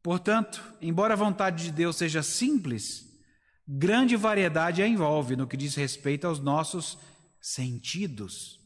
Portanto, 0.02 0.64
embora 0.80 1.12
a 1.12 1.18
vontade 1.18 1.64
de 1.64 1.70
Deus 1.70 1.96
seja 1.96 2.22
simples, 2.22 3.06
grande 3.68 4.16
variedade 4.16 4.80
a 4.80 4.88
envolve 4.88 5.36
no 5.36 5.46
que 5.46 5.54
diz 5.54 5.74
respeito 5.74 6.26
aos 6.26 6.40
nossos 6.40 6.96
sentidos. 7.46 8.58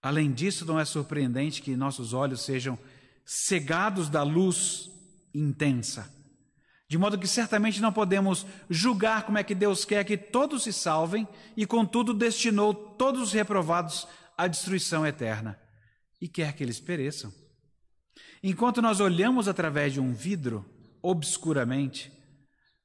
Além 0.00 0.32
disso, 0.32 0.64
não 0.64 0.80
é 0.80 0.86
surpreendente 0.86 1.60
que 1.60 1.76
nossos 1.76 2.14
olhos 2.14 2.40
sejam 2.40 2.78
cegados 3.26 4.08
da 4.08 4.22
luz 4.22 4.90
intensa, 5.34 6.10
de 6.88 6.96
modo 6.96 7.18
que 7.18 7.28
certamente 7.28 7.78
não 7.78 7.92
podemos 7.92 8.46
julgar 8.70 9.24
como 9.24 9.36
é 9.36 9.44
que 9.44 9.54
Deus 9.54 9.84
quer 9.84 10.02
que 10.04 10.16
todos 10.16 10.62
se 10.62 10.72
salvem 10.72 11.28
e, 11.54 11.66
contudo, 11.66 12.14
destinou 12.14 12.72
todos 12.72 13.20
os 13.20 13.32
reprovados 13.34 14.08
à 14.36 14.46
destruição 14.46 15.06
eterna 15.06 15.60
e 16.18 16.26
quer 16.26 16.54
que 16.54 16.64
eles 16.64 16.80
pereçam. 16.80 17.30
Enquanto 18.42 18.80
nós 18.80 18.98
olhamos 18.98 19.46
através 19.46 19.92
de 19.92 20.00
um 20.00 20.14
vidro, 20.14 20.64
obscuramente, 21.02 22.10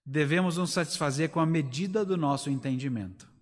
devemos 0.05 0.57
nos 0.57 0.71
satisfazer 0.71 1.29
com 1.29 1.39
a 1.39 1.45
medida 1.45 2.03
do 2.03 2.17
nosso 2.17 2.49
entendimento. 2.49 3.33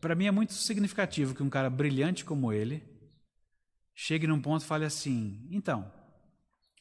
Para 0.00 0.14
mim 0.14 0.26
é 0.26 0.30
muito 0.30 0.52
significativo 0.52 1.34
que 1.34 1.42
um 1.42 1.50
cara 1.50 1.70
brilhante 1.70 2.24
como 2.24 2.52
ele 2.52 2.82
chegue 3.94 4.26
num 4.26 4.40
ponto 4.40 4.62
e 4.62 4.66
fale 4.66 4.84
assim: 4.84 5.46
então, 5.50 5.90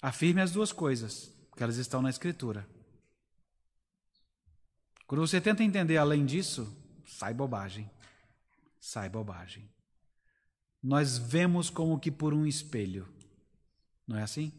afirme 0.02 0.42
as 0.42 0.52
duas 0.52 0.72
coisas, 0.72 1.34
porque 1.50 1.64
elas 1.64 1.78
estão 1.78 2.02
na 2.02 2.10
Escritura. 2.10 2.68
Quando 5.08 5.22
você 5.26 5.40
tenta 5.40 5.64
entender 5.64 5.98
além 5.98 6.26
disso, 6.26 6.76
sai 7.06 7.34
bobagem. 7.34 7.90
Sai 8.80 9.08
bobagem. 9.08 9.70
Nós 10.82 11.18
vemos 11.18 11.70
como 11.70 12.00
que 12.00 12.12
por 12.12 12.34
um 12.34 12.46
espelho. 12.46 13.08
Não 14.08 14.18
é 14.18 14.24
assim? 14.24 14.52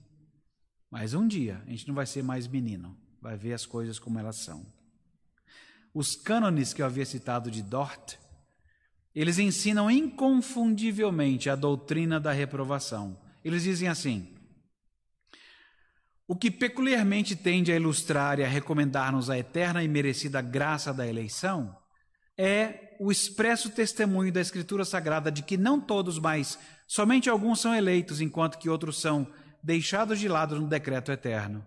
Mas 0.91 1.15
um 1.15 1.27
dia 1.27 1.63
a 1.67 1.71
gente 1.71 1.87
não 1.87 1.95
vai 1.95 2.07
ser 2.07 2.23
mais 2.23 2.47
menino, 2.47 2.97
vai 3.21 3.37
ver 3.37 3.53
as 3.53 3.67
coisas 3.67 3.99
como 3.99 4.19
elas 4.19 4.37
são. 4.37 4.67
Os 5.93 6.15
cânones 6.15 6.73
que 6.73 6.83
eu 6.83 6.87
havia 6.87 7.07
citado 7.07 7.51
de 7.51 7.63
Dort 7.63 8.17
eles 9.17 9.39
ensinam 9.39 9.91
inconfundivelmente 9.91 11.49
a 11.49 11.57
doutrina 11.57 12.21
da 12.21 12.33
reprovação. 12.33 13.19
Eles 13.43 13.63
dizem 13.63 13.89
assim: 13.89 14.29
o 16.29 16.37
que 16.37 16.51
peculiarmente 16.51 17.35
tende 17.35 17.73
a 17.73 17.77
ilustrar 17.77 18.39
e 18.39 18.45
a 18.45 18.49
recomendar-nos 18.49 19.31
a 19.31 19.39
eterna 19.39 19.83
e 19.83 19.89
merecida 19.89 20.43
graça 20.43 20.93
da 20.93 21.07
eleição 21.07 21.75
é 22.37 22.95
o 23.01 23.11
expresso 23.11 23.71
testemunho 23.71 24.31
da 24.31 24.41
Escritura 24.41 24.85
Sagrada 24.85 25.33
de 25.33 25.43
que 25.43 25.57
não 25.57 25.81
todos, 25.81 26.19
mas 26.19 26.59
somente 26.87 27.31
alguns 27.31 27.61
são 27.61 27.75
eleitos, 27.75 28.21
enquanto 28.21 28.59
que 28.59 28.69
outros 28.69 29.01
são 29.01 29.27
deixados 29.63 30.19
de 30.19 30.29
lado 30.29 30.61
no 30.61 30.69
decreto 30.69 31.11
eterno. 31.11 31.65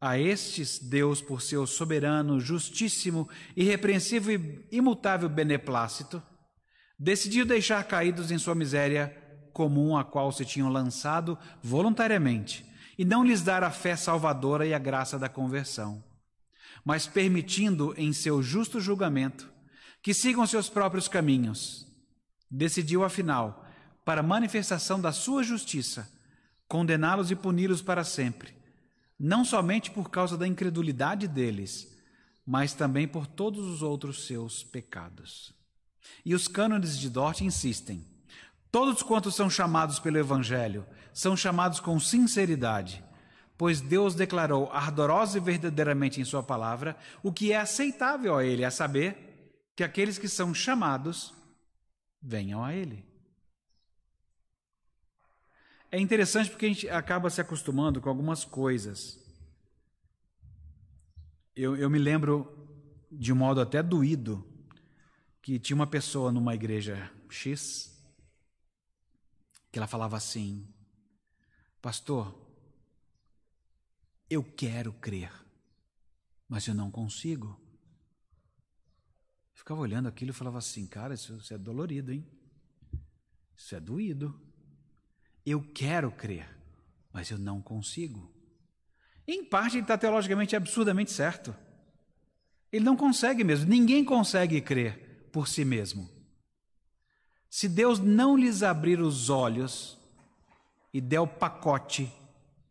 A 0.00 0.18
estes, 0.18 0.78
Deus, 0.78 1.22
por 1.22 1.40
seu 1.40 1.66
soberano, 1.66 2.38
justíssimo, 2.38 3.28
irrepreensível 3.56 4.34
e 4.34 4.76
imutável 4.76 5.28
beneplácito, 5.28 6.22
decidiu 6.98 7.46
deixar 7.46 7.82
caídos 7.84 8.30
em 8.30 8.36
sua 8.36 8.54
miséria 8.54 9.16
comum 9.54 9.96
a 9.96 10.04
qual 10.04 10.30
se 10.32 10.44
tinham 10.44 10.68
lançado 10.68 11.38
voluntariamente, 11.62 12.64
e 12.98 13.06
não 13.06 13.24
lhes 13.24 13.42
dar 13.42 13.64
a 13.64 13.70
fé 13.70 13.96
salvadora 13.96 14.66
e 14.66 14.74
a 14.74 14.78
graça 14.78 15.18
da 15.18 15.30
conversão, 15.30 16.04
mas 16.84 17.06
permitindo 17.06 17.94
em 17.96 18.12
seu 18.12 18.42
justo 18.42 18.80
julgamento 18.80 19.50
que 20.02 20.12
sigam 20.12 20.46
seus 20.46 20.68
próprios 20.68 21.08
caminhos. 21.08 21.86
Decidiu, 22.50 23.02
afinal, 23.02 23.66
para 24.04 24.22
manifestação 24.22 25.00
da 25.00 25.10
sua 25.10 25.42
justiça, 25.42 26.10
condená-los 26.68 27.30
e 27.30 27.34
puni-los 27.34 27.80
para 27.80 28.04
sempre 28.04 28.55
não 29.18 29.44
somente 29.44 29.90
por 29.90 30.10
causa 30.10 30.36
da 30.36 30.46
incredulidade 30.46 31.26
deles, 31.26 31.96
mas 32.44 32.74
também 32.74 33.08
por 33.08 33.26
todos 33.26 33.64
os 33.66 33.82
outros 33.82 34.26
seus 34.26 34.62
pecados. 34.62 35.54
E 36.24 36.34
os 36.34 36.46
cânones 36.46 36.98
de 36.98 37.10
Dort 37.10 37.40
insistem: 37.40 38.04
todos 38.70 39.02
quantos 39.02 39.34
são 39.34 39.50
chamados 39.50 39.98
pelo 39.98 40.18
Evangelho 40.18 40.86
são 41.12 41.36
chamados 41.36 41.80
com 41.80 41.98
sinceridade, 41.98 43.02
pois 43.56 43.80
Deus 43.80 44.14
declarou 44.14 44.70
ardorosa 44.70 45.38
e 45.38 45.40
verdadeiramente 45.40 46.20
em 46.20 46.24
Sua 46.24 46.42
palavra 46.42 46.96
o 47.22 47.32
que 47.32 47.52
é 47.52 47.56
aceitável 47.56 48.36
a 48.36 48.44
Ele, 48.44 48.64
a 48.64 48.70
saber, 48.70 49.50
que 49.74 49.82
aqueles 49.82 50.18
que 50.18 50.28
são 50.28 50.54
chamados 50.54 51.34
venham 52.22 52.62
a 52.62 52.74
Ele. 52.74 53.15
É 55.90 56.00
interessante 56.00 56.50
porque 56.50 56.66
a 56.66 56.68
gente 56.68 56.88
acaba 56.88 57.30
se 57.30 57.40
acostumando 57.40 58.00
com 58.00 58.08
algumas 58.08 58.44
coisas. 58.44 59.18
Eu, 61.54 61.76
eu 61.76 61.88
me 61.88 61.98
lembro, 61.98 62.52
de 63.10 63.32
um 63.32 63.36
modo 63.36 63.60
até 63.60 63.82
doído, 63.82 64.44
que 65.40 65.58
tinha 65.58 65.76
uma 65.76 65.86
pessoa 65.86 66.32
numa 66.32 66.54
igreja 66.54 67.10
X 67.30 67.96
que 69.70 69.78
ela 69.78 69.86
falava 69.86 70.16
assim: 70.16 70.66
Pastor, 71.80 72.34
eu 74.28 74.42
quero 74.42 74.92
crer, 74.94 75.30
mas 76.48 76.66
eu 76.66 76.74
não 76.74 76.90
consigo. 76.90 77.60
Eu 79.52 79.58
ficava 79.58 79.80
olhando 79.80 80.08
aquilo 80.08 80.30
e 80.30 80.34
falava 80.34 80.58
assim: 80.58 80.86
Cara, 80.86 81.14
isso, 81.14 81.36
isso 81.36 81.54
é 81.54 81.58
dolorido, 81.58 82.12
hein? 82.12 82.26
Isso 83.54 83.74
é 83.74 83.80
doído. 83.80 84.45
Eu 85.46 85.62
quero 85.62 86.10
crer, 86.10 86.48
mas 87.12 87.30
eu 87.30 87.38
não 87.38 87.62
consigo. 87.62 88.28
Em 89.28 89.44
parte, 89.44 89.76
ele 89.76 89.84
está 89.84 89.96
teologicamente 89.96 90.56
absurdamente 90.56 91.12
certo. 91.12 91.54
Ele 92.72 92.84
não 92.84 92.96
consegue 92.96 93.44
mesmo, 93.44 93.70
ninguém 93.70 94.04
consegue 94.04 94.60
crer 94.60 95.28
por 95.30 95.46
si 95.46 95.64
mesmo. 95.64 96.10
Se 97.48 97.68
Deus 97.68 98.00
não 98.00 98.36
lhes 98.36 98.64
abrir 98.64 99.00
os 99.00 99.30
olhos 99.30 99.96
e 100.92 101.00
der 101.00 101.20
o 101.20 101.28
pacote 101.28 102.12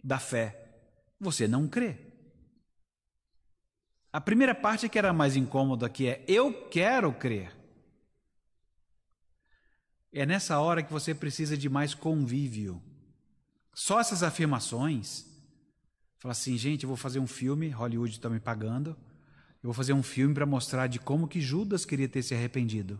da 0.03 0.19
fé, 0.19 0.69
você 1.17 1.47
não 1.47 1.69
crê. 1.69 1.97
A 4.11 4.19
primeira 4.19 4.53
parte 4.53 4.89
que 4.89 4.97
era 4.97 5.13
mais 5.13 5.37
incômoda, 5.37 5.89
que 5.89 6.07
é 6.07 6.25
eu 6.27 6.67
quero 6.69 7.13
crer. 7.13 7.54
É 10.17 10.25
nessa 10.25 10.57
hora 10.59 10.81
que 10.81 10.93
você 10.93 11.13
precisa 11.13 11.57
de 11.57 11.67
mais 11.67 11.93
convívio. 11.93 12.81
Só 13.73 13.99
essas 13.99 14.23
afirmações. 14.23 15.25
Fala 16.19 16.31
assim, 16.31 16.57
gente, 16.57 16.83
eu 16.83 16.87
vou 16.87 16.95
fazer 16.95 17.19
um 17.19 17.27
filme, 17.27 17.67
Hollywood 17.67 18.15
está 18.15 18.29
me 18.29 18.39
pagando. 18.39 18.91
Eu 19.61 19.67
vou 19.67 19.73
fazer 19.73 19.91
um 19.91 20.01
filme 20.01 20.33
para 20.33 20.45
mostrar 20.45 20.87
de 20.87 20.99
como 20.99 21.27
que 21.27 21.41
Judas 21.41 21.83
queria 21.83 22.07
ter 22.07 22.23
se 22.23 22.33
arrependido. 22.33 22.97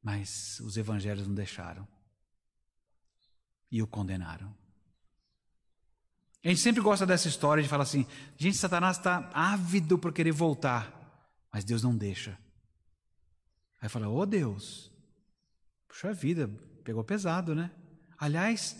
Mas 0.00 0.60
os 0.60 0.76
evangelhos 0.76 1.26
não 1.26 1.34
deixaram. 1.34 1.86
E 3.68 3.82
o 3.82 3.86
condenaram. 3.86 4.54
A 6.44 6.48
gente 6.48 6.60
sempre 6.60 6.80
gosta 6.80 7.04
dessa 7.04 7.26
história 7.26 7.62
de 7.62 7.68
falar 7.68 7.82
assim: 7.82 8.06
gente, 8.36 8.56
Satanás 8.56 8.98
está 8.98 9.28
ávido 9.32 9.98
por 9.98 10.12
querer 10.12 10.32
voltar, 10.32 10.92
mas 11.52 11.64
Deus 11.64 11.82
não 11.82 11.96
deixa. 11.96 12.38
Aí 13.80 13.88
fala: 13.88 14.08
Ô 14.08 14.18
oh, 14.18 14.26
Deus, 14.26 14.91
Puxa 15.92 16.12
vida, 16.12 16.50
pegou 16.82 17.04
pesado, 17.04 17.54
né? 17.54 17.70
Aliás, 18.18 18.74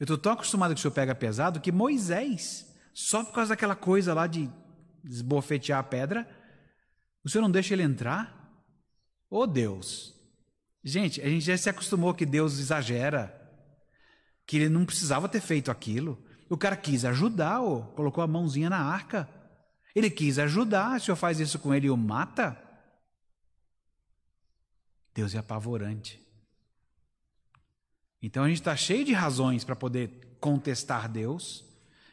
eu 0.00 0.04
estou 0.04 0.18
tão 0.18 0.32
acostumado 0.32 0.74
que 0.74 0.80
o 0.80 0.82
senhor 0.82 0.92
pega 0.92 1.14
pesado 1.14 1.60
que 1.60 1.70
Moisés, 1.70 2.66
só 2.92 3.22
por 3.24 3.32
causa 3.32 3.50
daquela 3.50 3.76
coisa 3.76 4.12
lá 4.12 4.26
de 4.26 4.50
esbofetear 5.04 5.78
a 5.78 5.84
pedra, 5.84 6.28
o 7.24 7.30
senhor 7.30 7.42
não 7.42 7.50
deixa 7.50 7.74
ele 7.74 7.84
entrar? 7.84 8.52
Oh 9.30 9.46
Deus, 9.46 10.12
Gente, 10.84 11.20
a 11.20 11.28
gente 11.28 11.44
já 11.44 11.56
se 11.56 11.70
acostumou 11.70 12.12
que 12.12 12.26
Deus 12.26 12.58
exagera, 12.58 13.32
que 14.44 14.56
ele 14.56 14.68
não 14.68 14.84
precisava 14.84 15.28
ter 15.28 15.40
feito 15.40 15.70
aquilo. 15.70 16.20
O 16.50 16.56
cara 16.56 16.76
quis 16.76 17.04
ajudar, 17.04 17.62
ó, 17.62 17.82
colocou 17.92 18.22
a 18.22 18.26
mãozinha 18.26 18.68
na 18.68 18.80
arca. 18.80 19.28
Ele 19.94 20.10
quis 20.10 20.40
ajudar, 20.40 20.96
o 20.96 21.00
senhor 21.00 21.16
faz 21.16 21.38
isso 21.38 21.58
com 21.60 21.72
ele 21.72 21.86
e 21.86 21.90
o 21.90 21.96
mata? 21.96 22.60
Deus 25.14 25.34
é 25.34 25.38
apavorante. 25.38 26.20
Então 28.22 28.44
a 28.44 28.48
gente 28.48 28.60
está 28.60 28.76
cheio 28.76 29.04
de 29.04 29.12
razões 29.12 29.64
para 29.64 29.74
poder 29.74 30.36
contestar 30.40 31.08
Deus. 31.08 31.64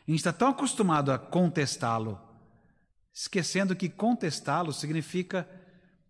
A 0.07 0.11
gente 0.11 0.19
está 0.19 0.33
tão 0.33 0.49
acostumado 0.49 1.11
a 1.11 1.19
contestá-lo, 1.19 2.19
esquecendo 3.13 3.75
que 3.75 3.87
contestá-lo 3.87 4.73
significa 4.73 5.47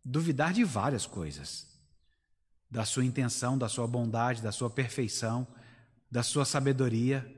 duvidar 0.04 0.54
de 0.54 0.64
várias 0.64 1.06
coisas: 1.06 1.68
da 2.72 2.86
sua 2.86 3.04
intenção, 3.04 3.58
da 3.58 3.68
sua 3.68 3.86
bondade, 3.86 4.41
da 4.41 4.54
sua 4.54 4.70
perfeição, 4.70 5.45
da 6.10 6.24
sua 6.24 6.45
sabedoria. 6.45 7.36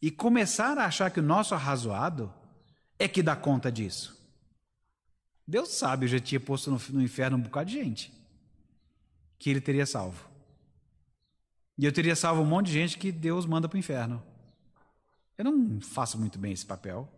E 0.00 0.10
começar 0.10 0.78
a 0.78 0.84
achar 0.84 1.10
que 1.10 1.18
o 1.18 1.22
nosso 1.22 1.54
arrazoado 1.54 2.32
é 2.98 3.08
que 3.08 3.22
dá 3.22 3.34
conta 3.34 3.72
disso. 3.72 4.14
Deus 5.48 5.70
sabe, 5.70 6.04
eu 6.04 6.10
já 6.10 6.20
tinha 6.20 6.38
posto 6.38 6.70
no, 6.70 6.80
no 6.90 7.02
inferno 7.02 7.36
um 7.36 7.40
bocado 7.40 7.70
de 7.70 7.76
gente 7.76 8.12
que 9.38 9.50
ele 9.50 9.60
teria 9.60 9.86
salvo. 9.86 10.35
E 11.78 11.84
eu 11.84 11.92
teria 11.92 12.16
salvo 12.16 12.42
um 12.42 12.46
monte 12.46 12.66
de 12.66 12.72
gente 12.72 12.96
que 12.96 13.12
Deus 13.12 13.44
manda 13.44 13.68
para 13.68 13.76
o 13.76 13.78
inferno. 13.78 14.22
Eu 15.36 15.44
não 15.44 15.80
faço 15.80 16.18
muito 16.18 16.38
bem 16.38 16.52
esse 16.52 16.64
papel. 16.64 17.10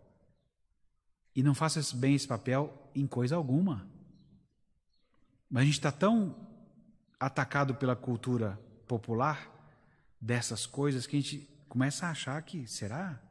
E 1.35 1.41
não 1.41 1.55
faço 1.55 1.95
bem 1.95 2.15
esse 2.15 2.27
papel 2.27 2.91
em 2.93 3.07
coisa 3.07 3.35
alguma. 3.35 3.87
Mas 5.49 5.61
a 5.61 5.65
gente 5.65 5.75
está 5.75 5.91
tão 5.91 6.35
atacado 7.19 7.75
pela 7.75 7.95
cultura 7.95 8.59
popular 8.87 9.49
dessas 10.19 10.65
coisas 10.65 11.07
que 11.07 11.15
a 11.15 11.21
gente 11.21 11.49
começa 11.69 12.07
a 12.07 12.11
achar 12.11 12.41
que 12.41 12.67
será? 12.67 13.21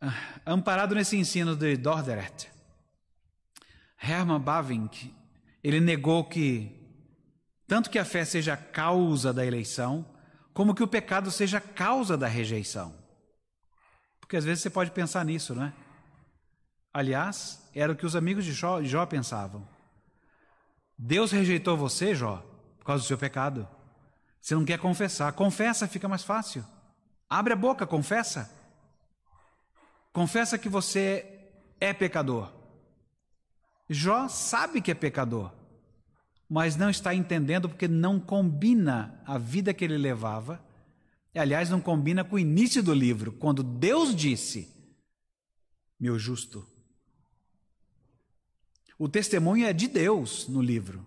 Ah, 0.00 0.40
amparado 0.46 0.94
nesse 0.94 1.16
ensino 1.16 1.56
de 1.56 1.76
Dordrecht, 1.76 2.50
Hermann 4.00 4.40
Bavinck, 4.40 5.14
ele 5.64 5.80
negou 5.80 6.24
que 6.24 6.85
tanto 7.66 7.90
que 7.90 7.98
a 7.98 8.04
fé 8.04 8.24
seja 8.24 8.56
causa 8.56 9.32
da 9.32 9.44
eleição, 9.44 10.06
como 10.54 10.74
que 10.74 10.82
o 10.82 10.88
pecado 10.88 11.30
seja 11.30 11.60
causa 11.60 12.16
da 12.16 12.28
rejeição. 12.28 12.94
Porque 14.20 14.36
às 14.36 14.44
vezes 14.44 14.62
você 14.62 14.70
pode 14.70 14.90
pensar 14.92 15.24
nisso, 15.24 15.54
não 15.54 15.64
é? 15.64 15.72
Aliás, 16.92 17.68
era 17.74 17.92
o 17.92 17.96
que 17.96 18.06
os 18.06 18.16
amigos 18.16 18.44
de 18.44 18.52
Jó, 18.52 18.82
Jó 18.82 19.04
pensavam. 19.04 19.68
Deus 20.96 21.30
rejeitou 21.30 21.76
você, 21.76 22.14
Jó, 22.14 22.36
por 22.78 22.86
causa 22.86 23.02
do 23.02 23.06
seu 23.06 23.18
pecado. 23.18 23.68
Você 24.40 24.54
não 24.54 24.64
quer 24.64 24.78
confessar. 24.78 25.32
Confessa, 25.32 25.88
fica 25.88 26.08
mais 26.08 26.22
fácil. 26.22 26.64
Abre 27.28 27.52
a 27.52 27.56
boca, 27.56 27.86
confessa. 27.86 28.50
Confessa 30.12 30.56
que 30.56 30.68
você 30.68 31.50
é 31.80 31.92
pecador. 31.92 32.50
Jó 33.90 34.28
sabe 34.28 34.80
que 34.80 34.90
é 34.90 34.94
pecador 34.94 35.52
mas 36.48 36.76
não 36.76 36.88
está 36.88 37.14
entendendo 37.14 37.68
porque 37.68 37.88
não 37.88 38.20
combina 38.20 39.20
a 39.24 39.36
vida 39.36 39.74
que 39.74 39.84
ele 39.84 39.98
levava. 39.98 40.64
E, 41.34 41.38
aliás, 41.38 41.68
não 41.68 41.80
combina 41.80 42.24
com 42.24 42.36
o 42.36 42.38
início 42.38 42.82
do 42.82 42.94
livro, 42.94 43.32
quando 43.32 43.62
Deus 43.62 44.14
disse: 44.14 44.68
Meu 45.98 46.18
justo. 46.18 46.66
O 48.98 49.08
testemunho 49.08 49.66
é 49.66 49.72
de 49.72 49.88
Deus 49.88 50.48
no 50.48 50.62
livro. 50.62 51.04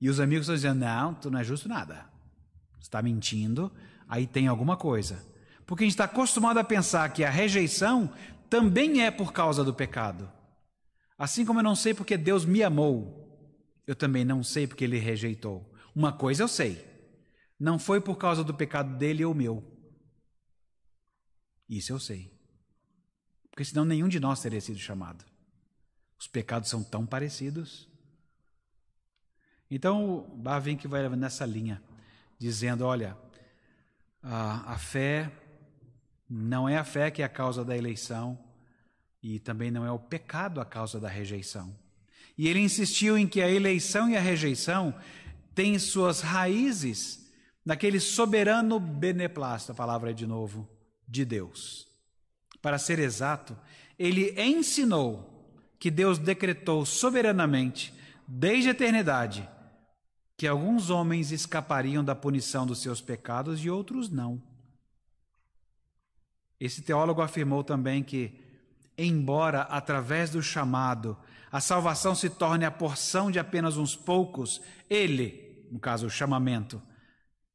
E 0.00 0.08
os 0.08 0.20
amigos 0.20 0.44
estão 0.44 0.54
dizendo: 0.54 0.80
Não, 0.80 1.14
tu 1.14 1.30
não 1.30 1.40
é 1.40 1.44
justo 1.44 1.68
nada. 1.68 2.06
Está 2.80 3.02
mentindo, 3.02 3.70
aí 4.08 4.26
tem 4.26 4.46
alguma 4.46 4.76
coisa. 4.76 5.24
Porque 5.66 5.84
a 5.84 5.86
gente 5.86 5.94
está 5.94 6.04
acostumado 6.04 6.58
a 6.58 6.64
pensar 6.64 7.12
que 7.12 7.24
a 7.24 7.30
rejeição 7.30 8.12
também 8.48 9.02
é 9.02 9.10
por 9.10 9.32
causa 9.32 9.64
do 9.64 9.74
pecado. 9.74 10.30
Assim 11.18 11.44
como 11.44 11.60
eu 11.60 11.64
não 11.64 11.76
sei 11.76 11.94
porque 11.94 12.16
Deus 12.16 12.44
me 12.44 12.62
amou, 12.62 13.21
eu 13.86 13.94
também 13.96 14.24
não 14.24 14.42
sei 14.42 14.66
porque 14.66 14.84
ele 14.84 14.98
rejeitou. 14.98 15.70
Uma 15.94 16.12
coisa 16.12 16.42
eu 16.42 16.48
sei: 16.48 16.86
não 17.58 17.78
foi 17.78 18.00
por 18.00 18.16
causa 18.16 18.42
do 18.44 18.54
pecado 18.54 18.96
dele 18.96 19.24
ou 19.24 19.34
meu. 19.34 19.62
Isso 21.68 21.92
eu 21.92 21.98
sei. 21.98 22.32
Porque 23.50 23.64
senão 23.64 23.84
nenhum 23.84 24.08
de 24.08 24.20
nós 24.20 24.40
teria 24.40 24.60
sido 24.60 24.78
chamado. 24.78 25.24
Os 26.18 26.26
pecados 26.26 26.68
são 26.68 26.82
tão 26.82 27.04
parecidos. 27.04 27.88
Então, 29.70 30.26
que 30.78 30.86
vai 30.86 31.08
nessa 31.10 31.46
linha, 31.46 31.82
dizendo: 32.38 32.84
olha, 32.84 33.16
a, 34.22 34.74
a 34.74 34.78
fé 34.78 35.32
não 36.28 36.68
é 36.68 36.78
a 36.78 36.84
fé 36.84 37.10
que 37.10 37.22
é 37.22 37.24
a 37.24 37.28
causa 37.28 37.64
da 37.64 37.76
eleição, 37.76 38.38
e 39.22 39.38
também 39.38 39.70
não 39.70 39.84
é 39.84 39.90
o 39.90 39.98
pecado 39.98 40.60
a 40.60 40.64
causa 40.64 41.00
da 41.00 41.08
rejeição. 41.08 41.76
E 42.36 42.48
ele 42.48 42.60
insistiu 42.60 43.16
em 43.16 43.26
que 43.26 43.40
a 43.42 43.50
eleição 43.50 44.08
e 44.08 44.16
a 44.16 44.20
rejeição 44.20 44.94
têm 45.54 45.78
suas 45.78 46.20
raízes 46.20 47.30
naquele 47.64 48.00
soberano 48.00 48.80
beneplácito, 48.80 49.72
a 49.72 49.74
palavra 49.74 50.10
é 50.10 50.14
de 50.14 50.26
novo, 50.26 50.68
de 51.06 51.24
Deus. 51.24 51.86
Para 52.60 52.78
ser 52.78 52.98
exato, 52.98 53.56
ele 53.98 54.34
ensinou 54.40 55.28
que 55.78 55.90
Deus 55.90 56.18
decretou 56.18 56.86
soberanamente, 56.86 57.92
desde 58.26 58.68
a 58.68 58.72
eternidade, 58.72 59.48
que 60.36 60.46
alguns 60.46 60.90
homens 60.90 61.32
escapariam 61.32 62.04
da 62.04 62.14
punição 62.14 62.66
dos 62.66 62.80
seus 62.80 63.00
pecados 63.00 63.64
e 63.64 63.70
outros 63.70 64.08
não. 64.08 64.42
Esse 66.58 66.82
teólogo 66.82 67.20
afirmou 67.20 67.64
também 67.64 68.02
que, 68.02 68.32
embora 68.96 69.62
através 69.62 70.30
do 70.30 70.42
chamado 70.42 71.18
a 71.52 71.60
salvação 71.60 72.14
se 72.14 72.30
torne 72.30 72.64
a 72.64 72.70
porção 72.70 73.30
de 73.30 73.38
apenas 73.38 73.76
uns 73.76 73.94
poucos, 73.94 74.62
ele, 74.88 75.68
no 75.70 75.78
caso 75.78 76.06
o 76.06 76.10
chamamento, 76.10 76.82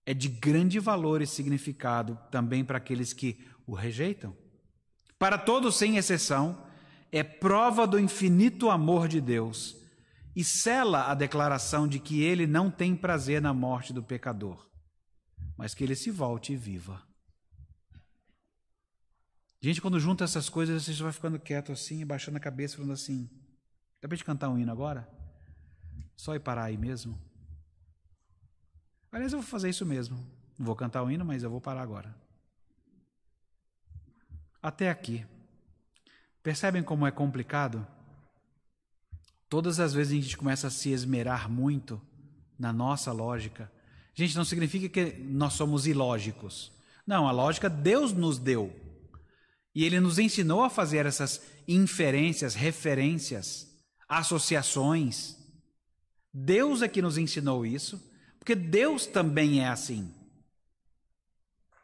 é 0.05 0.13
de 0.13 0.29
grande 0.29 0.79
valor 0.79 1.19
e 1.19 1.25
significado 1.25 2.17
também 2.29 2.63
para 2.63 2.77
aqueles 2.77 3.11
que 3.11 3.43
o 3.65 3.73
rejeitam. 3.73 4.37
Para 5.17 5.35
todos, 5.35 5.75
sem 5.75 5.97
exceção, 5.97 6.63
é 7.11 7.23
prova 7.23 7.87
do 7.87 7.99
infinito 7.99 8.69
amor 8.69 9.07
de 9.07 9.19
Deus 9.19 9.75
e 10.35 10.43
sela 10.43 11.09
a 11.09 11.15
declaração 11.15 11.87
de 11.87 11.99
que 11.99 12.21
ele 12.21 12.45
não 12.45 12.69
tem 12.69 12.95
prazer 12.95 13.41
na 13.41 13.51
morte 13.51 13.91
do 13.91 14.03
pecador, 14.03 14.69
mas 15.57 15.73
que 15.73 15.83
ele 15.83 15.95
se 15.95 16.11
volte 16.11 16.53
e 16.53 16.55
viva. 16.55 17.01
Gente, 19.59 19.81
quando 19.81 19.99
junta 19.99 20.23
essas 20.23 20.49
coisas, 20.49 20.85
você 20.85 21.01
vai 21.01 21.11
ficando 21.11 21.39
quieto 21.39 21.71
assim, 21.71 22.05
baixando 22.05 22.37
a 22.37 22.39
cabeça, 22.39 22.75
falando 22.75 22.93
assim: 22.93 23.27
Dá 24.01 24.07
para 24.07 24.17
cantar 24.19 24.49
um 24.49 24.57
hino 24.57 24.71
agora? 24.71 25.07
Só 26.15 26.35
ir 26.35 26.39
parar 26.39 26.65
aí 26.65 26.77
mesmo? 26.77 27.19
Aliás, 29.11 29.33
eu 29.33 29.39
vou 29.39 29.47
fazer 29.47 29.69
isso 29.69 29.85
mesmo. 29.85 30.17
Não 30.57 30.65
vou 30.65 30.75
cantar 30.75 31.03
o 31.03 31.11
hino, 31.11 31.25
mas 31.25 31.43
eu 31.43 31.49
vou 31.49 31.61
parar 31.61 31.81
agora. 31.81 32.15
Até 34.61 34.89
aqui. 34.89 35.25
Percebem 36.43 36.83
como 36.83 37.05
é 37.07 37.11
complicado? 37.11 37.85
Todas 39.49 39.79
as 39.79 39.93
vezes 39.93 40.13
a 40.13 40.21
gente 40.21 40.37
começa 40.37 40.67
a 40.67 40.71
se 40.71 40.89
esmerar 40.89 41.49
muito 41.49 42.01
na 42.59 42.73
nossa 42.73 43.11
lógica. 43.11 43.71
Gente, 44.13 44.35
não 44.35 44.43
significa 44.43 44.89
que 44.89 45.17
nós 45.19 45.53
somos 45.53 45.87
ilógicos. 45.87 46.71
Não, 47.05 47.27
a 47.27 47.31
lógica 47.31 47.69
Deus 47.69 48.11
nos 48.11 48.37
deu. 48.37 48.75
E 49.73 49.83
Ele 49.83 49.99
nos 49.99 50.19
ensinou 50.19 50.63
a 50.63 50.69
fazer 50.69 51.05
essas 51.05 51.41
inferências, 51.67 52.55
referências 52.55 53.76
associações. 54.07 55.37
Deus 56.33 56.81
é 56.81 56.87
que 56.87 57.01
nos 57.01 57.17
ensinou 57.17 57.65
isso, 57.65 58.01
porque 58.39 58.55
Deus 58.55 59.05
também 59.05 59.61
é 59.61 59.67
assim. 59.67 60.13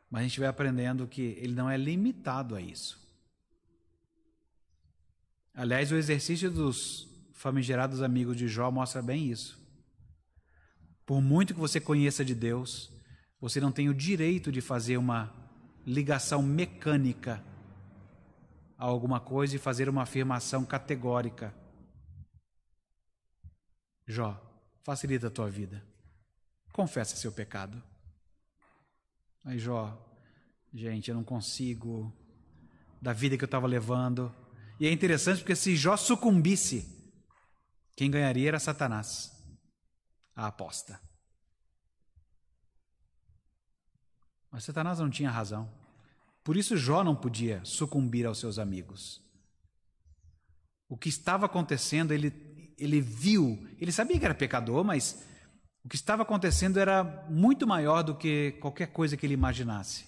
Mas 0.10 0.22
a 0.22 0.24
gente 0.24 0.40
vai 0.40 0.48
aprendendo 0.48 1.08
que 1.08 1.22
ele 1.42 1.54
não 1.54 1.70
é 1.70 1.76
limitado 1.76 2.56
a 2.56 2.62
isso. 2.62 3.02
Aliás, 5.56 5.92
o 5.92 5.96
exercício 5.96 6.50
dos 6.50 7.08
famigerados 7.34 8.02
amigos 8.02 8.38
de 8.38 8.48
Jó 8.48 8.72
mostra 8.72 9.02
bem 9.02 9.30
isso. 9.30 9.60
Por 11.06 11.22
muito 11.22 11.54
que 11.54 11.60
você 11.60 11.80
conheça 11.80 12.24
de 12.24 12.34
Deus, 12.34 12.92
você 13.42 13.60
não 13.60 13.72
tem 13.72 13.90
o 13.90 13.94
direito 13.94 14.52
de 14.52 14.62
fazer 14.62 14.98
uma 14.98 15.34
ligação 15.86 16.42
mecânica 16.42 17.44
a 18.78 18.86
alguma 18.86 19.20
coisa 19.20 19.56
e 19.56 19.60
fazer 19.60 19.90
uma 19.90 20.04
afirmação 20.04 20.64
categórica. 20.64 21.54
Jó, 24.14 24.40
facilita 24.84 25.28
a 25.28 25.32
tua 25.32 25.50
vida. 25.50 25.84
Confessa 26.72 27.16
seu 27.16 27.32
pecado. 27.32 27.82
Aí 29.44 29.58
Jó, 29.58 29.98
gente, 30.72 31.10
eu 31.10 31.16
não 31.16 31.24
consigo 31.24 32.16
da 33.02 33.12
vida 33.12 33.36
que 33.38 33.44
eu 33.44 33.48
estava 33.48 33.66
levando. 33.66 34.34
E 34.80 34.86
é 34.86 34.92
interessante 34.92 35.40
porque 35.40 35.56
se 35.56 35.76
Jó 35.76 35.98
sucumbisse, 35.98 36.88
quem 37.96 38.12
ganharia 38.12 38.50
era 38.50 38.60
Satanás. 38.60 39.32
a 40.36 40.48
aposta. 40.48 41.00
Mas 44.52 44.64
Satanás 44.64 45.00
não 45.00 45.10
tinha 45.10 45.30
razão. 45.30 45.72
Por 46.44 46.56
isso 46.56 46.78
Jó 46.78 47.04
não 47.04 47.16
podia 47.16 47.64
sucumbir 47.66 48.26
aos 48.26 48.40
seus 48.40 48.60
amigos. 48.60 49.22
O 50.88 50.98
que 50.98 51.10
estava 51.10 51.46
acontecendo, 51.46 52.12
ele, 52.12 52.30
ele 52.84 53.00
viu, 53.00 53.66
ele 53.80 53.92
sabia 53.92 54.20
que 54.20 54.26
era 54.26 54.36
pecador, 54.36 54.84
mas 54.84 55.24
o 55.86 55.90
que 55.90 55.96
estava 55.96 56.24
acontecendo 56.24 56.78
era 56.78 57.04
muito 57.30 57.66
maior 57.66 58.04
do 58.04 58.16
que 58.16 58.52
qualquer 58.60 58.88
coisa 58.88 59.16
que 59.16 59.26
ele 59.26 59.34
imaginasse. 59.34 60.06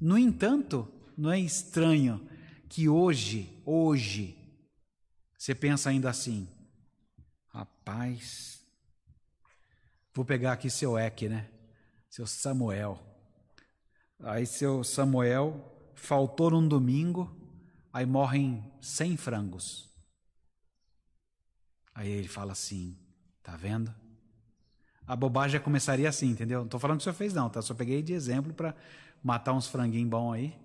No 0.00 0.16
entanto, 0.16 0.88
não 1.16 1.30
é 1.30 1.40
estranho 1.40 2.28
que 2.68 2.88
hoje, 2.88 3.60
hoje, 3.66 4.38
você 5.36 5.54
pensa 5.54 5.90
ainda 5.90 6.08
assim: 6.08 6.48
rapaz, 7.48 8.60
vou 10.14 10.24
pegar 10.24 10.52
aqui 10.52 10.70
seu 10.70 10.96
Eque, 10.96 11.28
né? 11.28 11.48
Seu 12.08 12.26
Samuel. 12.26 13.00
Aí 14.20 14.46
seu 14.46 14.84
Samuel 14.84 15.92
faltou 15.96 16.52
num 16.52 16.66
domingo, 16.66 17.30
aí 17.92 18.06
morrem 18.06 18.72
cem 18.80 19.16
frangos. 19.16 19.91
Aí 21.94 22.10
ele 22.10 22.28
fala 22.28 22.52
assim, 22.52 22.96
tá 23.42 23.56
vendo? 23.56 23.94
A 25.06 25.14
bobagem 25.16 25.58
já 25.58 25.60
começaria 25.60 26.08
assim, 26.08 26.30
entendeu? 26.30 26.60
Não 26.60 26.66
estou 26.66 26.80
falando 26.80 26.98
que 26.98 27.02
o 27.02 27.04
senhor 27.04 27.14
fez 27.14 27.32
não, 27.32 27.50
tá? 27.50 27.60
Só 27.60 27.74
peguei 27.74 28.02
de 28.02 28.12
exemplo 28.12 28.52
para 28.54 28.74
matar 29.22 29.52
uns 29.52 29.66
franguinhos 29.66 30.08
bons 30.08 30.32
aí. 30.32 30.56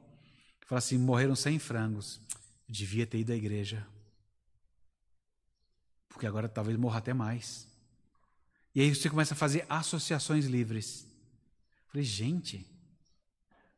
Fala 0.65 0.79
assim, 0.79 0.97
morreram 0.97 1.35
cem 1.35 1.59
frangos. 1.59 2.19
Eu 2.67 2.73
devia 2.73 3.05
ter 3.05 3.19
ido 3.19 3.31
à 3.31 3.35
igreja. 3.35 3.85
Porque 6.09 6.27
agora 6.27 6.47
talvez 6.47 6.77
morra 6.77 6.99
até 6.99 7.13
mais. 7.13 7.67
E 8.73 8.81
aí 8.81 8.93
você 8.93 9.09
começa 9.09 9.33
a 9.33 9.37
fazer 9.37 9.65
associações 9.69 10.45
livres. 10.45 11.07
falei, 11.91 12.03
gente, 12.03 12.65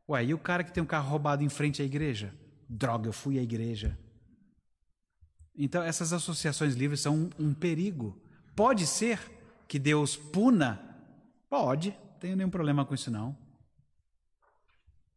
Ué, 0.10 0.26
e 0.26 0.34
o 0.34 0.39
cara 0.39 0.64
que 0.64 0.72
tem 0.72 0.82
um 0.82 0.88
carro 0.88 1.08
roubado 1.08 1.43
em 1.43 1.50
frente 1.50 1.84
à 1.84 1.86
igreja? 1.86 2.34
Droga, 2.68 3.08
eu 3.08 3.14
fui 3.14 3.38
à 3.38 3.43
igreja. 3.43 3.95
Então, 5.62 5.84
essas 5.84 6.14
associações 6.14 6.74
livres 6.74 7.01
são 7.01 7.14
um, 7.14 7.30
um 7.38 7.53
perigo. 7.53 8.18
Pode 8.55 8.88
ser 8.88 9.20
que 9.68 9.78
Deus 9.78 10.16
puna? 10.16 10.80
Pode, 11.49 11.89
não 11.89 12.18
tenho 12.18 12.38
nenhum 12.38 12.49
problema 12.49 12.86
com 12.86 12.95
isso 12.95 13.12
não. 13.12 13.38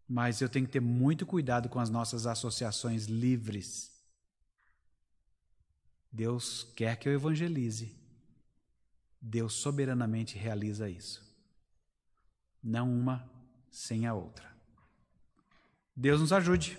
Mas 0.09 0.40
eu 0.40 0.49
tenho 0.49 0.66
que 0.66 0.72
ter 0.72 0.80
muito 0.80 1.24
cuidado 1.24 1.68
com 1.68 1.78
as 1.78 1.88
nossas 1.88 2.26
associações 2.26 3.07
livres. 3.07 3.93
Deus 6.11 6.64
quer 6.74 6.97
que 6.97 7.09
eu 7.09 7.12
evangelize. 7.12 7.97
Deus 9.20 9.55
soberanamente 9.55 10.36
realiza 10.36 10.90
isso. 10.90 11.22
Não 12.61 12.93
uma 12.93 13.30
sem 13.70 14.09
a 14.09 14.12
outra. 14.12 14.51
Deus 15.95 16.20
nos 16.20 16.32
ajude 16.32 16.76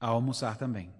a 0.00 0.06
almoçar 0.06 0.56
também. 0.56 0.97